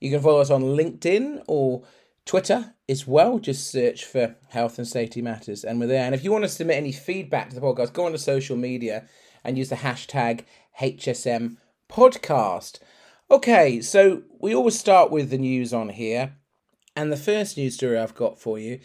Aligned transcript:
You 0.00 0.10
can 0.10 0.20
follow 0.20 0.40
us 0.40 0.50
on 0.50 0.62
LinkedIn 0.62 1.42
or 1.46 1.82
Twitter 2.28 2.74
as 2.90 3.06
well. 3.06 3.38
Just 3.38 3.70
search 3.70 4.04
for 4.04 4.36
Health 4.50 4.76
and 4.76 4.86
Safety 4.86 5.22
Matters 5.22 5.64
and 5.64 5.80
we're 5.80 5.86
there. 5.86 6.04
And 6.04 6.14
if 6.14 6.22
you 6.22 6.30
want 6.30 6.44
to 6.44 6.48
submit 6.50 6.76
any 6.76 6.92
feedback 6.92 7.48
to 7.48 7.54
the 7.54 7.62
podcast, 7.62 7.94
go 7.94 8.04
on 8.04 8.12
to 8.12 8.18
social 8.18 8.54
media 8.54 9.08
and 9.42 9.56
use 9.56 9.70
the 9.70 9.76
hashtag 9.76 10.44
HSM 10.78 11.56
podcast. 11.90 12.80
Okay, 13.30 13.80
so 13.80 14.24
we 14.40 14.54
always 14.54 14.78
start 14.78 15.10
with 15.10 15.30
the 15.30 15.38
news 15.38 15.72
on 15.72 15.88
here. 15.88 16.34
And 16.94 17.10
the 17.10 17.16
first 17.16 17.56
news 17.56 17.76
story 17.76 17.96
I've 17.96 18.14
got 18.14 18.38
for 18.38 18.58
you 18.58 18.80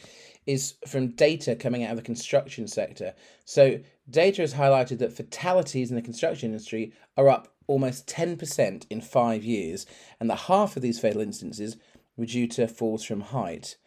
is 0.45 0.75
from 0.88 1.09
data 1.09 1.53
coming 1.53 1.83
out 1.83 1.91
of 1.91 1.97
the 1.97 2.02
construction 2.02 2.66
sector. 2.69 3.14
So, 3.44 3.80
data 4.09 4.41
has 4.41 4.53
highlighted 4.53 4.99
that 4.99 5.14
fatalities 5.14 5.89
in 5.89 5.95
the 5.95 6.02
construction 6.02 6.52
industry 6.52 6.94
are 7.17 7.30
up 7.30 7.53
almost 7.67 8.08
10% 8.08 8.86
in 8.89 9.02
five 9.02 9.44
years, 9.44 9.86
and 10.19 10.30
that 10.30 10.39
half 10.39 10.75
of 10.75 10.81
these 10.81 10.99
fatal 10.99 11.21
instances 11.21 11.77
to 12.17 12.67
falls 12.67 13.03
from 13.03 13.22
height. 13.22 13.78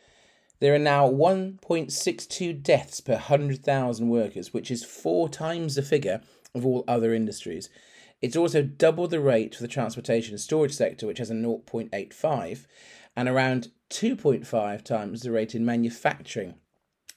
There 0.58 0.74
are 0.74 0.78
now 0.78 1.08
1.62 1.08 2.62
deaths 2.62 3.00
per 3.00 3.12
100,000 3.12 4.08
workers, 4.08 4.54
which 4.54 4.70
is 4.70 4.84
four 4.84 5.28
times 5.28 5.74
the 5.74 5.82
figure 5.82 6.22
of 6.54 6.64
all 6.64 6.84
other 6.88 7.12
industries. 7.12 7.68
It's 8.22 8.36
also 8.36 8.62
double 8.62 9.06
the 9.06 9.20
rate 9.20 9.54
for 9.54 9.62
the 9.62 9.68
transportation 9.68 10.32
and 10.32 10.40
storage 10.40 10.72
sector, 10.72 11.06
which 11.06 11.18
has 11.18 11.30
a 11.30 11.34
0.85, 11.34 12.66
and 13.14 13.28
around 13.28 13.68
2.5 13.90 14.82
times 14.82 15.22
the 15.22 15.30
rate 15.30 15.54
in 15.54 15.64
manufacturing, 15.64 16.54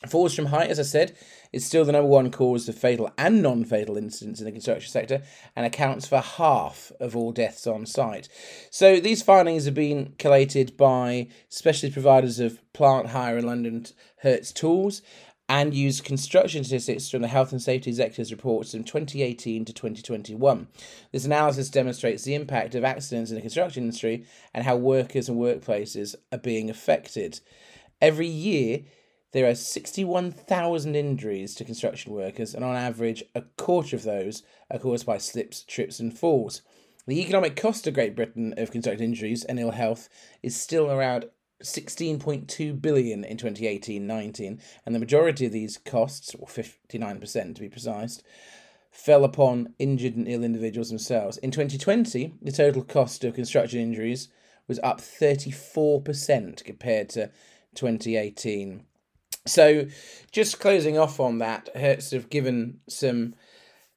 Falls 0.08 0.34
from 0.34 0.46
height, 0.46 0.70
as 0.70 0.80
I 0.80 0.84
said, 0.84 1.18
is 1.52 1.66
still 1.66 1.84
the 1.84 1.92
number 1.92 2.08
one 2.08 2.32
cause 2.32 2.70
of 2.70 2.76
fatal 2.78 3.12
and 3.18 3.42
non 3.42 3.66
fatal 3.66 3.98
incidents 3.98 4.40
in 4.40 4.46
the 4.46 4.52
construction 4.52 4.90
sector 4.90 5.22
and 5.58 5.66
accounts 5.66 6.08
for 6.08 6.20
half 6.20 6.94
of 7.02 7.18
all 7.18 7.34
deaths 7.34 7.68
on 7.68 7.86
site. 7.86 8.30
So 8.72 9.02
these 9.02 9.22
findings 9.22 9.66
have 9.66 9.74
been 9.74 10.14
collated 10.18 10.78
by 10.78 11.28
specialist 11.50 11.94
providers 11.96 12.40
of 12.40 12.62
plant 12.72 13.08
hire 13.08 13.38
in 13.38 13.46
London, 13.46 13.88
Hertz 14.22 14.54
Tools, 14.54 15.02
and 15.50 15.74
used 15.74 16.06
construction 16.06 16.64
statistics 16.64 17.10
from 17.10 17.22
the 17.22 17.28
Health 17.28 17.52
and 17.52 17.62
Safety 17.62 17.90
Executives 17.90 18.32
reports 18.32 18.72
from 18.72 18.86
2018 18.86 19.66
to 19.66 19.74
2021. 19.74 20.68
This 21.12 21.26
analysis 21.26 21.70
demonstrates 21.70 22.24
the 22.24 22.36
impact 22.36 22.74
of 22.74 22.86
accidents 22.86 23.32
in 23.32 23.36
the 23.36 23.42
construction 23.42 23.84
industry 23.84 24.26
and 24.54 24.64
how 24.64 24.78
workers 24.78 25.28
and 25.28 25.38
workplaces 25.38 26.16
are 26.32 26.38
being 26.38 26.70
affected. 26.70 27.42
Every 28.00 28.28
year, 28.28 28.84
there 29.32 29.48
are 29.48 29.56
61,000 29.56 30.96
injuries 30.96 31.54
to 31.56 31.66
construction 31.66 32.14
workers, 32.14 32.56
and 32.56 32.66
on 32.66 32.76
average, 32.76 33.24
a 33.36 33.44
quarter 33.58 33.96
of 33.96 34.04
those 34.04 34.44
are 34.72 34.80
caused 34.80 35.06
by 35.06 35.18
slips, 35.18 35.64
trips, 35.64 36.00
and 36.00 36.18
falls. 36.18 36.62
The 37.06 37.22
economic 37.22 37.56
cost 37.56 37.88
of 37.88 37.94
Great 37.94 38.16
Britain 38.16 38.54
of 38.58 38.72
construction 38.72 39.04
injuries 39.04 39.44
and 39.44 39.60
ill 39.60 39.72
health 39.72 40.10
is 40.42 40.56
still 40.56 40.92
around 40.92 41.26
16.2 41.64 42.82
billion 42.82 43.24
in 43.24 43.38
2018-19, 43.38 44.60
and 44.86 44.96
the 44.96 45.00
majority 45.00 45.46
of 45.46 45.52
these 45.52 45.78
costs, 45.78 46.34
or 46.36 46.48
59% 46.48 47.56
to 47.56 47.62
be 47.62 47.70
precise, 47.70 48.22
fell 48.92 49.24
upon 49.24 49.74
injured 49.78 50.16
and 50.16 50.28
ill 50.28 50.44
individuals 50.44 50.90
themselves. 50.90 51.38
In 51.38 51.52
2020, 51.52 52.34
the 52.42 52.52
total 52.52 52.84
cost 52.84 53.24
of 53.24 53.36
construction 53.36 53.80
injuries 53.80 54.30
was 54.68 54.80
up 54.84 55.02
34% 55.02 56.64
compared 56.64 57.10
to 57.10 57.30
2018. 57.76 58.86
So, 59.50 59.88
just 60.32 60.60
closing 60.60 60.98
off 60.98 61.20
on 61.20 61.40
that, 61.40 61.70
Hertz 61.76 62.12
have 62.12 62.30
given 62.30 62.80
some 62.88 63.36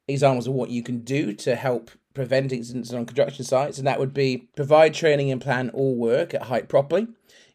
examples 0.08 0.46
of 0.46 0.54
what 0.54 0.70
you 0.70 0.82
can 0.82 1.00
do 1.00 1.32
to 1.34 1.54
help 1.54 1.90
prevent 2.14 2.52
incidents 2.52 2.92
on 2.92 3.06
construction 3.06 3.44
sites, 3.44 3.78
and 3.78 3.86
that 3.86 4.00
would 4.00 4.14
be 4.14 4.48
provide 4.56 4.94
training 4.94 5.30
and 5.30 5.40
plan 5.40 5.70
all 5.70 5.94
work 5.94 6.34
at 6.34 6.44
height 6.44 6.68
properly, 6.68 7.08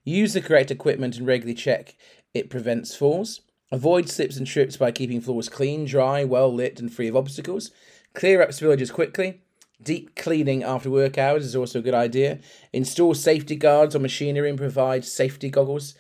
use 0.04 0.34
the 0.34 0.42
correct 0.42 0.72
equipment 0.72 1.18
and 1.18 1.28
regularly 1.28 1.54
check 1.54 1.96
it 2.34 2.50
prevents 2.50 2.96
falls, 2.96 3.42
avoid 3.72 4.10
slips 4.10 4.38
and 4.38 4.48
trips 4.48 4.78
by 4.78 4.92
keeping 4.92 5.22
floors 5.22 5.50
clean, 5.50 5.86
dry, 5.86 6.24
well 6.24 6.54
lit, 6.54 6.80
and 6.80 6.94
free 6.94 7.08
of 7.08 7.16
obstacles, 7.16 7.72
clear 8.14 8.42
up 8.42 8.50
spillages 8.50 8.92
quickly. 8.92 9.42
Deep 9.82 10.16
cleaning 10.16 10.64
after 10.64 10.90
work 10.90 11.20
hours 11.20 11.46
is 11.46 11.56
also 11.56 11.78
a 11.78 11.84
good 11.84 11.94
idea. 11.94 12.40
Install 12.74 13.14
safety 13.14 13.56
guards 13.56 13.96
on 13.96 14.02
machinery 14.02 14.50
and 14.50 14.58
provide 14.58 15.06
safety 15.06 15.52
goggles 15.52 15.94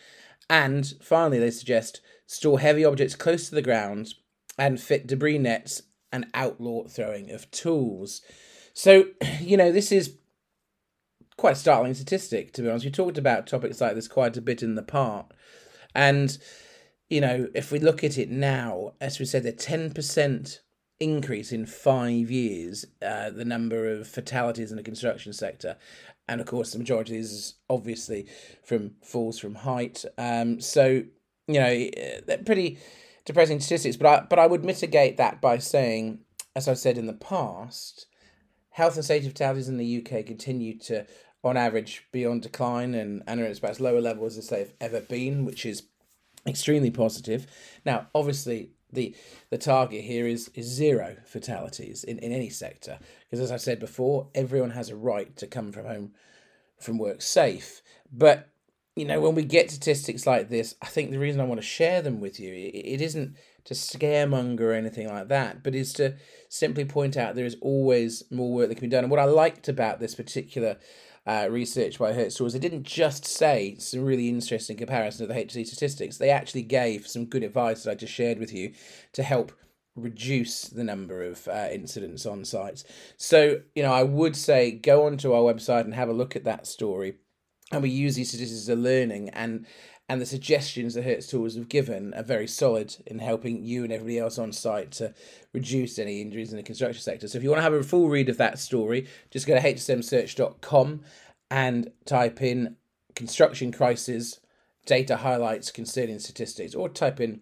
and 0.49 0.93
finally, 1.01 1.39
they 1.39 1.51
suggest 1.51 2.01
store 2.25 2.59
heavy 2.59 2.85
objects 2.85 3.15
close 3.15 3.49
to 3.49 3.55
the 3.55 3.61
ground 3.61 4.13
and 4.57 4.79
fit 4.79 5.07
debris 5.07 5.37
nets 5.37 5.83
and 6.11 6.27
outlaw 6.33 6.87
throwing 6.87 7.31
of 7.31 7.49
tools. 7.51 8.21
So, 8.73 9.05
you 9.39 9.57
know, 9.57 9.71
this 9.71 9.91
is 9.91 10.17
quite 11.37 11.53
a 11.53 11.55
startling 11.55 11.93
statistic, 11.93 12.53
to 12.53 12.61
be 12.61 12.69
honest. 12.69 12.85
We 12.85 12.91
talked 12.91 13.17
about 13.17 13.47
topics 13.47 13.81
like 13.81 13.95
this 13.95 14.07
quite 14.07 14.37
a 14.37 14.41
bit 14.41 14.63
in 14.63 14.75
the 14.75 14.83
part. 14.83 15.31
And, 15.93 16.37
you 17.09 17.21
know, 17.21 17.47
if 17.53 17.71
we 17.71 17.79
look 17.79 18.03
at 18.03 18.17
it 18.17 18.29
now, 18.29 18.93
as 18.99 19.19
we 19.19 19.25
said, 19.25 19.43
the 19.43 19.53
10% 19.53 20.59
increase 20.99 21.51
in 21.51 21.65
five 21.65 22.31
years, 22.31 22.85
uh, 23.01 23.29
the 23.29 23.45
number 23.45 23.87
of 23.91 24.07
fatalities 24.07 24.71
in 24.71 24.77
the 24.77 24.83
construction 24.83 25.31
sector 25.33 25.77
and 26.27 26.41
of 26.41 26.47
course 26.47 26.71
the 26.71 26.79
majority 26.79 27.17
is 27.17 27.55
obviously 27.69 28.27
from 28.63 28.91
falls 29.03 29.39
from 29.39 29.55
height. 29.55 30.03
Um, 30.17 30.59
so 30.59 31.03
you 31.47 31.59
know 31.59 31.89
they're 32.25 32.44
pretty 32.45 32.79
depressing 33.25 33.59
statistics, 33.59 33.97
but 33.97 34.07
I 34.07 34.25
but 34.27 34.39
I 34.39 34.47
would 34.47 34.65
mitigate 34.65 35.18
that 35.18 35.41
by 35.41 35.57
saying, 35.57 36.19
as 36.56 36.68
I've 36.68 36.79
said 36.79 36.97
in 36.97 37.07
the 37.07 37.13
past, 37.13 38.07
health 38.71 38.95
and 38.95 39.06
safety 39.06 39.29
fatalities 39.29 39.69
in 39.69 39.77
the 39.77 39.97
UK 39.97 40.25
continue 40.25 40.77
to, 40.79 41.06
on 41.44 41.57
average, 41.57 42.07
be 42.12 42.25
on 42.25 42.39
decline 42.39 42.94
and 42.94 43.24
and 43.27 43.41
are 43.41 43.45
at 43.45 43.57
about 43.57 43.71
as 43.71 43.79
lower 43.79 44.01
levels 44.01 44.38
as 44.38 44.50
they've 44.50 44.74
ever 44.81 45.01
been, 45.01 45.45
which 45.45 45.65
is 45.65 45.83
extremely 46.47 46.91
positive. 46.91 47.47
Now, 47.85 48.07
obviously, 48.15 48.71
the 48.97 49.15
the 49.49 49.57
target 49.57 50.03
here 50.03 50.27
is 50.27 50.49
is 50.55 50.65
zero 50.65 51.15
fatalities 51.25 52.03
in, 52.03 52.19
in 52.19 52.33
any 52.33 52.49
sector. 52.49 52.99
Because 53.29 53.39
as 53.39 53.51
i 53.51 53.57
said 53.57 53.79
before 53.79 54.27
everyone 54.35 54.71
has 54.71 54.89
a 54.89 54.95
right 54.95 55.35
to 55.38 55.47
come 55.47 55.71
from 55.71 55.85
home 55.85 56.11
from 56.79 56.97
work 56.97 57.21
safe. 57.21 57.81
But 58.11 58.49
you 58.97 59.05
know 59.05 59.21
when 59.21 59.35
we 59.35 59.44
get 59.44 59.69
statistics 59.69 60.25
like 60.25 60.49
this 60.49 60.73
i 60.81 60.88
think 60.88 61.11
the 61.11 61.19
reason 61.19 61.39
i 61.39 61.44
want 61.44 61.61
to 61.61 61.65
share 61.65 62.01
them 62.01 62.19
with 62.19 62.39
you 62.39 62.51
it, 62.51 62.73
it 62.73 62.99
isn't 62.99 63.35
to 63.63 63.75
scaremonger 63.75 64.61
or 64.61 64.73
anything 64.73 65.07
like 65.07 65.27
that 65.27 65.61
but 65.61 65.75
is 65.75 65.93
to 65.93 66.15
simply 66.50 66.83
point 66.83 67.15
out 67.15 67.35
there 67.35 67.45
is 67.45 67.57
always 67.61 68.23
more 68.31 68.51
work 68.51 68.69
that 68.69 68.75
can 68.75 68.89
be 68.89 68.95
done. 68.95 69.03
And 69.03 69.11
what 69.11 69.19
i 69.19 69.25
liked 69.25 69.69
about 69.69 70.00
this 70.00 70.15
particular 70.15 70.77
uh, 71.27 71.47
research 71.51 72.00
by 72.00 72.13
Hertz 72.13 72.35
Tools, 72.35 72.53
they 72.53 72.59
didn't 72.59 72.83
just 72.83 73.25
say 73.25 73.75
some 73.79 74.06
really 74.06 74.29
interesting 74.29 74.77
comparison 74.77 75.24
of 75.24 75.29
the 75.29 75.35
HSE 75.35 75.68
statistics. 75.68 76.18
They 76.18 76.29
actually 76.29 76.63
gave 76.63 77.06
some 77.06 77.25
good 77.25 77.44
advice 77.44 77.83
that 77.83 77.91
I 77.91 77.95
just 77.95 78.13
shared 78.13 78.39
with 78.39 78.53
you 78.53 78.74
to 79.13 79.24
help 79.24 79.51
reduce 79.97 80.63
the 80.63 80.83
number 80.83 81.24
of 81.24 81.47
uh, 81.47 81.68
incidents 81.71 82.25
on 82.25 82.45
sites. 82.45 82.85
So, 83.18 83.62
you 83.75 83.83
know, 83.83 83.91
I 83.91 84.03
would 84.03 84.35
say 84.35 84.71
go 84.71 85.06
onto 85.06 85.33
our 85.33 85.41
website 85.41 85.81
and 85.81 85.94
have 85.94 86.09
a 86.09 86.13
look 86.13 86.35
at 86.35 86.45
that 86.45 86.65
story. 86.65 87.15
And 87.71 87.81
we 87.83 87.89
use 87.89 88.15
these 88.15 88.29
statistics 88.29 88.62
as 88.62 88.69
a 88.69 88.75
learning 88.75 89.29
and 89.29 89.65
and 90.09 90.21
the 90.21 90.25
suggestions 90.25 90.94
that 90.94 91.04
Hertz 91.04 91.27
Tools 91.27 91.56
have 91.56 91.68
given 91.68 92.13
are 92.13 92.24
very 92.24 92.48
solid 92.48 92.95
in 93.06 93.19
helping 93.19 93.63
you 93.63 93.83
and 93.83 93.92
everybody 93.92 94.19
else 94.19 94.38
on 94.38 94.54
site 94.54 94.92
to 94.94 95.13
reduce 95.54 96.00
any 96.00 96.21
injuries 96.21 96.51
in 96.51 96.57
the 96.57 96.63
construction 96.63 97.01
sector. 97.01 97.27
So 97.27 97.38
if 97.38 97.44
you 97.44 97.50
want 97.50 97.59
to 97.59 97.63
have 97.63 97.74
a 97.74 97.83
full 97.83 98.07
read 98.07 98.30
of 98.30 98.38
that 98.38 98.57
story, 98.57 99.07
just 99.31 99.48
go 99.48 99.56
to 99.56 99.62
hsmsearch.com 99.62 101.01
and 101.51 101.92
type 102.06 102.42
in 102.42 102.77
construction 103.15 103.71
crisis 103.71 104.39
data 104.86 105.18
highlights 105.18 105.71
concerning 105.71 106.19
statistics 106.19 106.74
or 106.74 106.88
type 106.88 107.19
in 107.19 107.42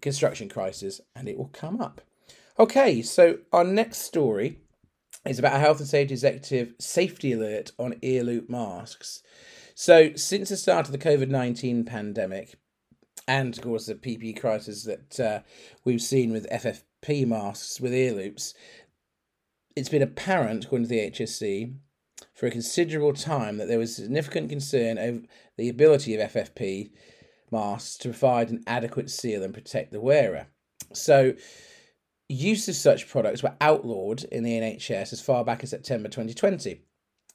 construction 0.00 0.48
crisis 0.48 1.00
and 1.14 1.28
it 1.28 1.36
will 1.36 1.50
come 1.52 1.80
up. 1.80 2.00
Okay, 2.58 3.02
so 3.02 3.38
our 3.52 3.64
next 3.64 3.98
story 3.98 4.58
is 5.26 5.38
about 5.38 5.56
a 5.56 5.58
health 5.58 5.80
and 5.80 5.88
safety 5.88 6.14
executive 6.14 6.74
safety 6.78 7.32
alert 7.32 7.72
on 7.78 7.94
ear 8.00 8.24
loop 8.24 8.48
masks. 8.48 9.22
So, 9.82 10.10
since 10.14 10.50
the 10.50 10.58
start 10.58 10.84
of 10.84 10.92
the 10.92 10.98
COVID 10.98 11.30
19 11.30 11.86
pandemic, 11.86 12.54
and 13.26 13.56
of 13.56 13.64
course 13.64 13.86
the 13.86 13.94
PPE 13.94 14.38
crisis 14.38 14.84
that 14.84 15.18
uh, 15.18 15.40
we've 15.86 16.02
seen 16.02 16.32
with 16.32 16.50
FFP 16.50 17.26
masks 17.26 17.80
with 17.80 17.94
ear 17.94 18.12
loops, 18.12 18.52
it's 19.74 19.88
been 19.88 20.02
apparent, 20.02 20.66
according 20.66 20.86
to 20.88 20.90
the 20.90 21.10
HSE, 21.10 21.76
for 22.34 22.46
a 22.46 22.50
considerable 22.50 23.14
time 23.14 23.56
that 23.56 23.68
there 23.68 23.78
was 23.78 23.96
significant 23.96 24.50
concern 24.50 24.98
over 24.98 25.22
the 25.56 25.70
ability 25.70 26.14
of 26.14 26.30
FFP 26.30 26.90
masks 27.50 27.96
to 27.96 28.10
provide 28.10 28.50
an 28.50 28.62
adequate 28.66 29.08
seal 29.08 29.42
and 29.42 29.54
protect 29.54 29.92
the 29.92 30.00
wearer. 30.02 30.48
So, 30.92 31.32
use 32.28 32.68
of 32.68 32.74
such 32.74 33.08
products 33.08 33.42
were 33.42 33.56
outlawed 33.62 34.24
in 34.24 34.44
the 34.44 34.60
NHS 34.60 35.14
as 35.14 35.22
far 35.22 35.42
back 35.42 35.62
as 35.62 35.70
September 35.70 36.10
2020. 36.10 36.82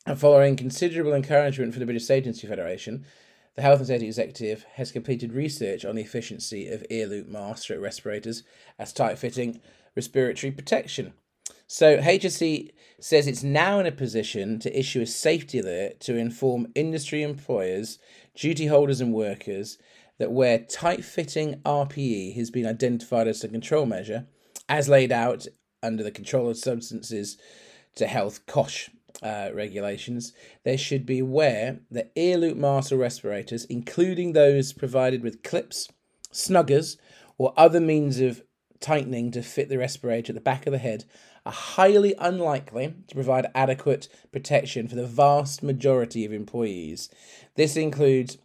And 0.08 0.20
following 0.20 0.56
considerable 0.56 1.16
encouragement 1.16 1.74
from 1.74 1.80
the 1.80 1.88
British 1.88 2.12
Agency 2.12 2.46
Federation, 2.46 3.06
the 3.56 3.64
Health 3.64 3.80
and 3.80 3.88
Safety 3.88 4.06
Executive 4.06 4.64
has 4.76 4.92
completed 4.92 5.34
research 5.34 5.84
on 5.84 5.96
the 5.96 6.04
efficiency 6.04 6.68
of 6.68 6.86
ear 6.92 7.08
loop 7.08 7.28
masks 7.28 7.72
or 7.72 7.80
respirators 7.80 8.44
as 8.78 8.94
tight 8.94 9.18
fitting 9.18 9.62
respiratory 9.96 10.52
protection. 10.52 11.14
So 11.66 11.98
HSE 11.98 12.70
says 13.00 13.26
it's 13.26 13.42
now 13.42 13.80
in 13.80 13.88
a 13.88 13.92
position 13.92 14.60
to 14.60 14.80
issue 14.80 15.02
a 15.02 15.08
safety 15.08 15.58
alert 15.58 16.02
to 16.02 16.16
inform 16.16 16.68
industry 16.76 17.24
employers, 17.24 17.98
duty 18.36 18.68
holders, 18.68 19.02
and 19.02 19.12
workers 19.12 19.80
that 20.20 20.32
where 20.32 20.60
tight 20.60 21.04
fitting 21.04 21.62
RPE 21.66 22.36
has 22.36 22.52
been 22.52 22.68
identified 22.68 23.28
as 23.28 23.44
a 23.44 23.48
control 23.48 23.88
measure, 23.88 24.28
as 24.70 24.88
laid 24.88 25.12
out 25.12 25.48
under 25.82 26.04
the 26.04 26.12
Control 26.12 26.48
of 26.48 26.58
Substances 26.58 27.38
to 27.96 28.06
Health 28.06 28.46
COSHH 28.46 28.90
uh, 29.22 29.50
regulations, 29.54 30.34
they 30.64 30.78
should 30.78 31.06
be 31.06 31.20
aware 31.20 31.80
that 31.92 32.12
ear 32.16 32.38
loop 32.38 32.58
masks 32.58 32.92
or 32.92 32.98
respirators, 32.98 33.66
including 33.66 34.34
those 34.34 34.74
provided 34.74 35.24
with 35.24 35.44
clips, 35.44 35.90
snuggers, 36.32 36.98
or 37.38 37.54
other 37.58 37.80
means 37.80 38.20
of 38.20 38.44
tightening 38.80 39.32
to 39.32 39.42
fit 39.42 39.70
the 39.70 39.78
respirator 39.78 40.32
at 40.32 40.36
the 40.36 40.42
back 40.42 40.68
of 40.68 40.72
the 40.72 40.78
head, 40.78 41.06
are 41.46 41.52
highly 41.52 42.16
unlikely 42.20 42.94
to 43.08 43.16
provide 43.16 43.48
adequate 43.54 44.08
protection 44.32 44.88
for 44.88 44.96
the 44.96 45.06
vast 45.06 45.64
majority 45.64 46.26
of 46.26 46.34
employees. 46.34 47.10
This 47.56 47.78
includes 47.78 48.38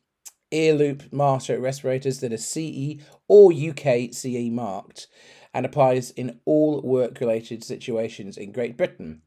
ear 0.50 0.75
loop 0.75 1.12
mask 1.12 1.50
respirators 1.50 2.20
that 2.20 2.32
are 2.32 2.37
CE 2.37 3.02
or 3.28 3.50
UKCA 3.50 4.50
marked 4.52 5.06
and 5.55 5.64
applies 5.64 6.11
in 6.12 6.40
all 6.44 6.81
work 6.82 7.20
related 7.20 7.64
situations 7.64 8.37
in 8.37 8.52
Great 8.52 8.76
Britain. 8.76 9.23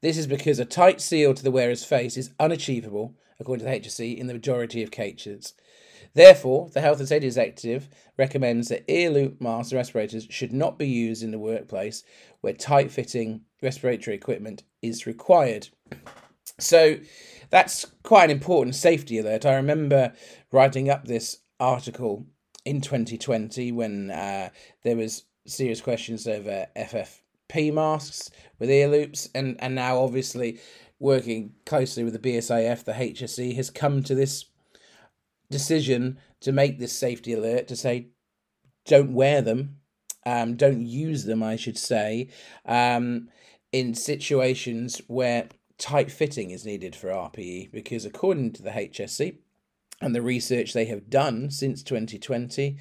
This 0.00 0.16
is 0.16 0.26
because 0.26 0.58
a 0.58 0.64
tight 0.64 1.00
seal 1.00 1.34
to 1.34 1.42
the 1.42 1.50
wearer's 1.50 1.84
face 1.84 2.16
is 2.16 2.30
unachievable, 2.38 3.14
according 3.40 3.64
to 3.64 3.70
the 3.70 3.80
HSE, 3.80 4.16
in 4.16 4.26
the 4.26 4.34
majority 4.34 4.82
of 4.82 4.90
cases. 4.90 5.54
Therefore, 6.14 6.70
the 6.72 6.80
Health 6.80 6.98
and 6.98 7.08
Safety 7.08 7.26
Executive 7.26 7.88
recommends 8.16 8.68
that 8.68 8.90
ear 8.90 9.10
loop 9.10 9.40
masks 9.40 9.72
and 9.72 9.78
respirators 9.78 10.26
should 10.30 10.52
not 10.52 10.78
be 10.78 10.88
used 10.88 11.22
in 11.22 11.30
the 11.30 11.38
workplace 11.38 12.02
where 12.40 12.52
tight 12.52 12.90
fitting 12.90 13.42
respiratory 13.62 14.16
equipment 14.16 14.62
is 14.82 15.06
required. 15.06 15.68
So, 16.58 16.96
that's 17.50 17.86
quite 18.02 18.24
an 18.24 18.30
important 18.30 18.74
safety 18.74 19.18
alert. 19.18 19.46
I 19.46 19.54
remember 19.54 20.12
writing 20.52 20.90
up 20.90 21.06
this 21.06 21.38
article 21.60 22.26
in 22.64 22.80
2020 22.80 23.72
when 23.72 24.10
uh, 24.10 24.50
there 24.82 24.96
was 24.96 25.24
serious 25.46 25.80
questions 25.80 26.26
over 26.26 26.66
FFP 27.48 27.72
masks 27.72 28.30
with 28.58 28.70
ear 28.70 28.88
loops, 28.88 29.28
and 29.34 29.56
and 29.60 29.74
now 29.74 29.98
obviously 29.98 30.58
working 30.98 31.54
closely 31.64 32.02
with 32.02 32.12
the 32.12 32.18
BSIF, 32.18 32.84
the 32.84 32.92
HSE 32.92 33.54
has 33.54 33.70
come 33.70 34.02
to 34.02 34.14
this 34.14 34.46
decision 35.50 36.18
to 36.40 36.52
make 36.52 36.78
this 36.78 36.98
safety 36.98 37.32
alert 37.32 37.68
to 37.68 37.76
say 37.76 38.08
don't 38.84 39.12
wear 39.12 39.40
them, 39.42 39.76
um, 40.26 40.56
don't 40.56 40.84
use 40.84 41.24
them, 41.24 41.42
I 41.42 41.56
should 41.56 41.78
say, 41.78 42.30
um, 42.66 43.28
in 43.70 43.94
situations 43.94 45.00
where 45.06 45.48
tight 45.76 46.10
fitting 46.10 46.50
is 46.50 46.64
needed 46.64 46.96
for 46.96 47.08
RPE 47.08 47.70
because, 47.70 48.04
according 48.04 48.52
to 48.54 48.62
the 48.62 48.70
HSE 48.70 49.36
and 50.00 50.14
the 50.14 50.22
research 50.22 50.72
they 50.72 50.86
have 50.86 51.10
done 51.10 51.50
since 51.50 51.82
2020, 51.82 52.78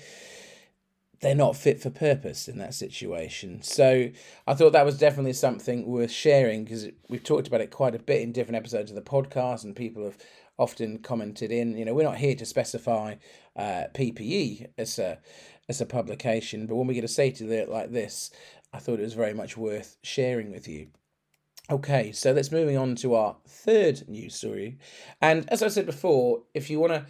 they're 1.20 1.36
not 1.36 1.56
fit 1.56 1.82
for 1.82 1.90
purpose 1.90 2.48
in 2.48 2.58
that 2.60 2.74
situation. 2.74 3.62
So 3.62 4.10
I 4.46 4.54
thought 4.54 4.74
that 4.74 4.86
was 4.86 4.98
definitely 4.98 5.34
something 5.34 5.86
worth 5.88 6.12
sharing 6.12 6.64
because 6.64 6.88
we've 7.10 7.24
talked 7.24 7.48
about 7.48 7.62
it 7.62 7.72
quite 7.72 7.96
a 7.96 8.00
bit 8.00 8.22
in 8.22 8.32
different 8.32 8.58
episodes 8.58 8.92
of 8.92 8.96
the 8.96 9.02
podcast, 9.02 9.64
and 9.64 9.76
people 9.76 10.04
have 10.04 10.18
often 10.58 11.00
commented 11.00 11.52
in. 11.52 11.76
You 11.76 11.86
know, 11.86 11.94
we're 11.94 12.04
not 12.04 12.18
here 12.18 12.36
to 12.36 12.46
specify 12.46 13.16
uh, 13.56 13.86
PPE 13.94 14.68
as 14.78 15.00
a 15.00 15.20
as 15.70 15.82
a 15.82 15.86
publication, 15.86 16.66
but 16.66 16.76
when 16.76 16.88
we 16.88 16.94
get 16.94 17.04
a 17.04 17.10
safety 17.10 17.46
alert 17.46 17.70
like 17.70 17.92
this, 17.92 18.32
I 18.72 18.80
thought 18.80 19.00
it 19.00 19.04
was 19.04 19.14
very 19.14 19.34
much 19.34 19.58
worth 19.58 19.98
sharing 20.02 20.52
with 20.52 20.68
you. 20.68 20.88
Okay, 21.70 22.14
so 22.14 22.32
let's 22.32 22.52
moving 22.52 22.78
on 22.78 22.96
to 22.98 23.16
our 23.16 23.36
third 23.46 24.08
news 24.08 24.36
story. 24.36 24.78
And 25.22 25.50
as 25.50 25.62
I 25.62 25.68
said 25.68 25.86
before, 25.86 26.44
if 26.54 26.70
you 26.70 26.80
want 26.80 26.94
to 26.94 27.06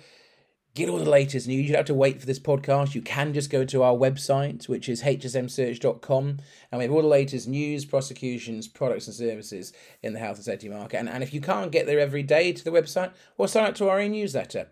get 0.78 0.90
all 0.90 1.00
the 1.00 1.10
latest 1.10 1.48
news, 1.48 1.64
you 1.64 1.70
don't 1.70 1.78
have 1.78 1.86
to 1.88 1.94
wait 1.94 2.20
for 2.20 2.26
this 2.26 2.40
podcast. 2.40 2.94
You 2.94 3.02
can 3.02 3.34
just 3.34 3.50
go 3.50 3.66
to 3.66 3.84
our 3.84 3.96
website, 3.96 4.70
which 4.70 4.88
is 4.88 5.02
hsmsearch.com, 5.02 6.38
and 6.72 6.78
we 6.78 6.84
have 6.84 6.94
all 6.94 7.02
the 7.02 7.08
latest 7.08 7.48
news, 7.48 7.84
prosecutions, 7.84 8.68
products, 8.68 9.08
and 9.08 9.16
services 9.16 9.74
in 10.04 10.14
the 10.14 10.20
health 10.20 10.38
and 10.38 10.46
safety 10.46 10.70
market. 10.70 10.98
And, 10.98 11.10
and 11.10 11.24
if 11.24 11.34
you 11.34 11.42
can't 11.42 11.72
get 11.72 11.88
there 11.88 12.00
every 12.00 12.24
day 12.24 12.54
to 12.54 12.64
the 12.64 12.72
website, 12.72 13.12
well, 13.38 13.48
sign 13.48 13.66
up 13.66 13.76
to 13.76 13.90
our 13.90 14.00
e 14.00 14.08
newsletter. 14.08 14.70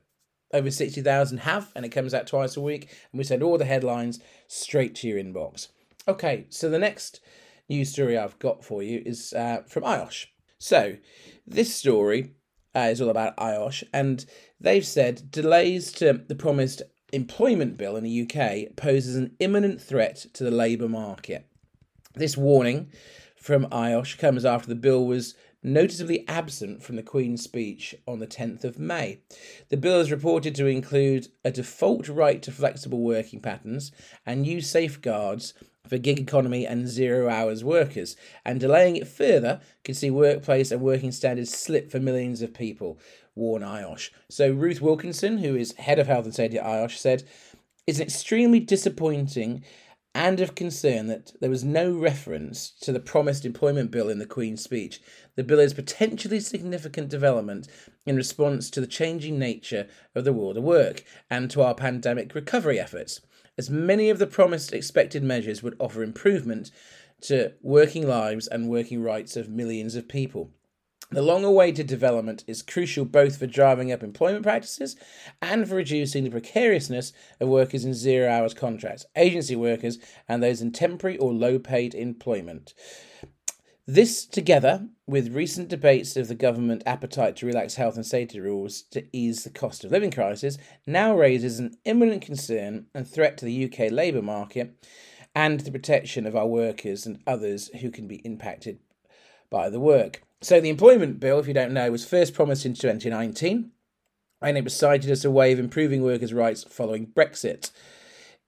Over 0.53 0.69
60,000 0.69 1.39
have, 1.39 1.71
and 1.75 1.83
it 1.83 1.89
comes 1.89 2.13
out 2.13 2.27
twice 2.27 2.55
a 2.55 2.61
week, 2.61 2.83
and 3.11 3.17
we 3.17 3.23
send 3.23 3.41
all 3.41 3.57
the 3.57 3.65
headlines 3.65 4.19
straight 4.47 4.93
to 4.95 5.07
your 5.07 5.17
inbox. 5.17 5.69
Okay, 6.07 6.45
so 6.49 6.69
the 6.69 6.77
next 6.77 7.19
news 7.67 7.91
story 7.91 8.17
I've 8.17 8.37
got 8.37 8.63
for 8.63 8.83
you 8.83 9.01
is 9.05 9.33
uh, 9.33 9.63
from 9.67 9.83
IOSH. 9.83 10.27
So, 10.59 10.97
this 11.47 11.73
story 11.73 12.35
uh, 12.75 12.89
is 12.91 13.01
all 13.01 13.09
about 13.09 13.35
IOSH, 13.37 13.83
and 13.91 14.25
they've 14.59 14.85
said 14.85 15.31
delays 15.31 15.91
to 15.93 16.21
the 16.27 16.35
promised 16.35 16.81
employment 17.13 17.77
bill 17.77 17.95
in 17.95 18.03
the 18.03 18.21
UK 18.23 18.75
poses 18.75 19.15
an 19.15 19.35
imminent 19.39 19.81
threat 19.81 20.25
to 20.33 20.43
the 20.43 20.51
labour 20.51 20.89
market. 20.89 21.45
This 22.13 22.37
warning 22.37 22.91
from 23.35 23.67
IOSH 23.67 24.17
comes 24.17 24.45
after 24.45 24.67
the 24.67 24.75
bill 24.75 25.05
was 25.05 25.35
noticeably 25.61 26.27
absent 26.27 26.83
from 26.83 26.95
the 26.95 27.03
Queen's 27.03 27.43
speech 27.43 27.95
on 28.07 28.19
the 28.19 28.27
10th 28.27 28.63
of 28.63 28.77
May. 28.77 29.19
The 29.69 29.77
bill 29.77 29.99
is 29.99 30.11
reported 30.11 30.53
to 30.55 30.67
include 30.67 31.27
a 31.43 31.51
default 31.51 32.07
right 32.07 32.41
to 32.43 32.51
flexible 32.51 32.99
working 32.99 33.39
patterns 33.39 33.91
and 34.25 34.41
new 34.41 34.61
safeguards 34.61 35.53
for 35.87 35.97
gig 35.97 36.19
economy 36.19 36.65
and 36.65 36.87
zero 36.87 37.29
hours 37.29 37.63
workers, 37.63 38.15
and 38.43 38.59
delaying 38.59 38.95
it 38.95 39.07
further 39.07 39.59
could 39.83 39.95
see 39.95 40.09
workplace 40.09 40.71
and 40.71 40.81
working 40.81 41.11
standards 41.11 41.55
slip 41.55 41.91
for 41.91 41.99
millions 41.99 42.41
of 42.41 42.53
people, 42.53 42.97
warn 43.35 43.61
IOSH. 43.61 44.09
So, 44.29 44.51
Ruth 44.51 44.81
Wilkinson, 44.81 45.39
who 45.39 45.55
is 45.55 45.73
head 45.73 45.99
of 45.99 46.07
health 46.07 46.25
and 46.25 46.33
safety 46.33 46.57
at 46.57 46.65
IOSH, 46.65 46.97
said, 46.97 47.23
It's 47.85 47.99
extremely 47.99 48.59
disappointing 48.59 49.63
and 50.13 50.39
of 50.39 50.55
concern 50.55 51.07
that 51.07 51.33
there 51.41 51.49
was 51.49 51.65
no 51.65 51.91
reference 51.93 52.69
to 52.81 52.93
the 52.93 53.01
promised 53.01 53.45
employment 53.45 53.91
bill 53.91 54.07
in 54.07 54.17
the 54.17 54.25
Queen's 54.25 54.63
speech. 54.63 55.01
The 55.35 55.43
bill 55.43 55.59
is 55.59 55.73
potentially 55.73 56.39
significant 56.39 57.09
development 57.09 57.67
in 58.05 58.15
response 58.15 58.69
to 58.69 58.81
the 58.81 58.87
changing 58.87 59.37
nature 59.37 59.87
of 60.15 60.23
the 60.23 60.31
world 60.31 60.55
of 60.55 60.63
work 60.63 61.03
and 61.29 61.51
to 61.51 61.61
our 61.61 61.75
pandemic 61.75 62.33
recovery 62.33 62.79
efforts 62.79 63.19
as 63.57 63.69
many 63.69 64.09
of 64.09 64.19
the 64.19 64.27
promised 64.27 64.73
expected 64.73 65.23
measures 65.23 65.63
would 65.63 65.75
offer 65.79 66.03
improvement 66.03 66.71
to 67.21 67.53
working 67.61 68.07
lives 68.07 68.47
and 68.47 68.69
working 68.69 69.01
rights 69.01 69.37
of 69.37 69.49
millions 69.49 69.95
of 69.95 70.07
people. 70.07 70.51
The 71.15 71.21
long 71.21 71.45
awaited 71.45 71.87
development 71.87 72.43
is 72.45 72.61
crucial 72.61 73.05
both 73.05 73.37
for 73.37 73.47
driving 73.47 73.89
up 73.89 74.03
employment 74.03 74.43
practices 74.43 74.97
and 75.41 75.65
for 75.65 75.75
reducing 75.75 76.25
the 76.25 76.29
precariousness 76.29 77.13
of 77.39 77.47
workers 77.47 77.85
in 77.85 77.93
zero 77.93 78.29
hours 78.29 78.53
contracts, 78.53 79.05
agency 79.15 79.55
workers, 79.55 79.97
and 80.27 80.43
those 80.43 80.59
in 80.59 80.73
temporary 80.73 81.17
or 81.17 81.31
low 81.31 81.57
paid 81.57 81.95
employment. 81.95 82.73
This, 83.87 84.25
together 84.25 84.89
with 85.07 85.33
recent 85.33 85.69
debates 85.69 86.17
of 86.17 86.27
the 86.27 86.35
government 86.35 86.83
appetite 86.85 87.37
to 87.37 87.45
relax 87.45 87.75
health 87.75 87.95
and 87.95 88.05
safety 88.05 88.41
rules 88.41 88.81
to 88.91 89.07
ease 89.13 89.45
the 89.45 89.49
cost 89.49 89.85
of 89.85 89.91
living 89.91 90.11
crisis, 90.11 90.57
now 90.85 91.15
raises 91.15 91.59
an 91.59 91.77
imminent 91.85 92.23
concern 92.23 92.87
and 92.93 93.07
threat 93.07 93.37
to 93.37 93.45
the 93.45 93.63
UK 93.63 93.89
labour 93.89 94.21
market 94.21 94.85
and 95.33 95.61
the 95.61 95.71
protection 95.71 96.27
of 96.27 96.35
our 96.35 96.47
workers 96.47 97.05
and 97.05 97.23
others 97.25 97.69
who 97.79 97.89
can 97.89 98.05
be 98.05 98.17
impacted 98.25 98.79
by 99.49 99.69
the 99.69 99.79
work. 99.79 100.24
So, 100.45 100.61
the 100.61 100.69
employment 100.69 101.19
bill, 101.19 101.39
if 101.39 101.47
you 101.47 101.55
don't 101.55 101.73
know, 101.73 101.89
was 101.89 102.05
first 102.05 102.35
promised 102.35 102.67
in 102.67 102.75
2019 102.75 103.71
and 104.43 104.57
it 104.59 104.63
was 104.63 104.75
cited 104.75 105.09
as 105.09 105.25
a 105.25 105.31
way 105.31 105.51
of 105.51 105.57
improving 105.57 106.03
workers' 106.03 106.35
rights 106.35 106.63
following 106.63 107.07
Brexit. 107.07 107.71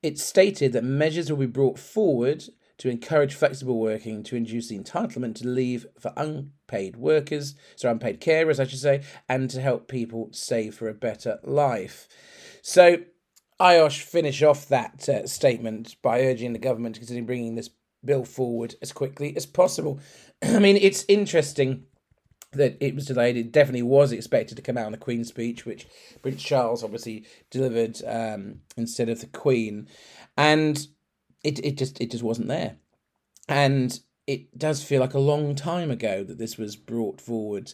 It 0.04 0.20
stated 0.20 0.74
that 0.74 0.84
measures 0.84 1.32
will 1.32 1.40
be 1.40 1.48
brought 1.48 1.80
forward 1.80 2.44
to 2.78 2.92
encourage 2.92 3.34
flexible 3.34 3.80
working 3.80 4.22
to 4.26 4.36
induce 4.36 4.68
the 4.68 4.78
entitlement 4.78 5.38
to 5.38 5.48
leave 5.48 5.88
for 6.00 6.14
unpaid 6.16 6.98
workers, 6.98 7.56
so 7.76 7.90
unpaid 7.90 8.22
carers, 8.22 8.60
I 8.60 8.68
should 8.68 8.78
say, 8.78 9.02
and 9.28 9.50
to 9.50 9.60
help 9.60 9.88
people 9.88 10.30
save 10.32 10.76
for 10.76 10.88
a 10.88 10.94
better 10.94 11.40
life. 11.42 12.08
So, 12.62 12.98
IOSH 13.60 14.04
finish 14.04 14.44
off 14.44 14.68
that 14.68 15.10
uh, 15.10 15.26
statement 15.26 15.96
by 16.04 16.22
urging 16.22 16.54
the 16.54 16.60
government 16.60 16.94
to 16.94 17.02
consider 17.02 17.26
bringing 17.26 17.56
this 17.56 17.72
bill 18.04 18.26
forward 18.26 18.76
as 18.82 18.92
quickly 18.92 19.36
as 19.36 19.46
possible. 19.46 20.00
I 20.42 20.60
mean, 20.60 20.78
it's 20.78 21.06
interesting 21.08 21.86
that 22.54 22.78
it 22.80 22.96
was 22.96 23.06
delayed. 23.06 23.38
It 23.38 23.52
definitely 23.52 23.84
was 23.84 24.12
expected 24.12 24.56
to 24.56 24.62
come 24.62 24.78
out 24.78 24.86
on 24.86 24.92
the 24.92 24.98
Queen's 24.98 25.28
speech, 25.28 25.66
which 25.66 25.88
Prince 26.22 26.42
Charles 26.42 26.84
obviously 26.84 27.26
delivered 27.50 28.02
um, 28.06 28.62
instead 28.76 29.10
of 29.10 29.20
the 29.20 29.28
Queen, 29.28 29.88
and 30.38 30.88
it 31.44 31.64
it 31.64 31.78
just 31.78 32.00
it 32.02 32.12
just 32.12 32.24
wasn't 32.24 32.48
there, 32.48 32.78
and 33.48 34.00
it 34.26 34.58
does 34.58 34.84
feel 34.84 35.02
like 35.02 35.14
a 35.14 35.20
long 35.20 35.56
time 35.56 35.92
ago 35.92 36.24
that 36.24 36.38
this 36.38 36.58
was 36.58 36.76
brought 36.76 37.20
forward, 37.20 37.74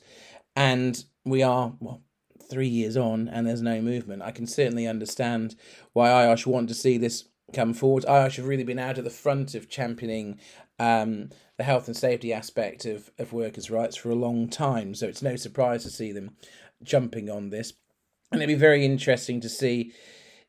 and 0.55 1.05
we 1.25 1.43
are 1.43 1.73
well 1.79 2.01
three 2.49 2.67
years 2.67 2.95
on 2.95 3.27
and 3.29 3.47
there's 3.47 3.61
no 3.61 3.81
movement. 3.81 4.21
I 4.21 4.31
can 4.31 4.45
certainly 4.45 4.85
understand 4.85 5.55
why 5.93 6.09
IOSH 6.09 6.45
want 6.45 6.67
to 6.69 6.75
see 6.75 6.97
this 6.97 7.25
come 7.51 7.73
forward. 7.73 8.05
IOSH 8.07 8.37
have 8.37 8.47
really 8.47 8.63
been 8.63 8.79
out 8.79 8.97
at 8.97 9.03
the 9.03 9.09
front 9.09 9.55
of 9.55 9.69
championing 9.69 10.39
um, 10.79 11.29
the 11.57 11.63
health 11.63 11.87
and 11.87 11.95
safety 11.95 12.33
aspect 12.33 12.85
of, 12.85 13.11
of 13.17 13.33
workers' 13.33 13.69
rights 13.69 13.95
for 13.95 14.09
a 14.09 14.15
long 14.15 14.47
time, 14.47 14.95
so 14.95 15.07
it's 15.07 15.21
no 15.21 15.35
surprise 15.35 15.83
to 15.83 15.89
see 15.89 16.11
them 16.11 16.35
jumping 16.83 17.29
on 17.29 17.49
this. 17.49 17.73
And 18.31 18.41
it'd 18.41 18.55
be 18.55 18.59
very 18.59 18.85
interesting 18.85 19.41
to 19.41 19.49
see 19.49 19.93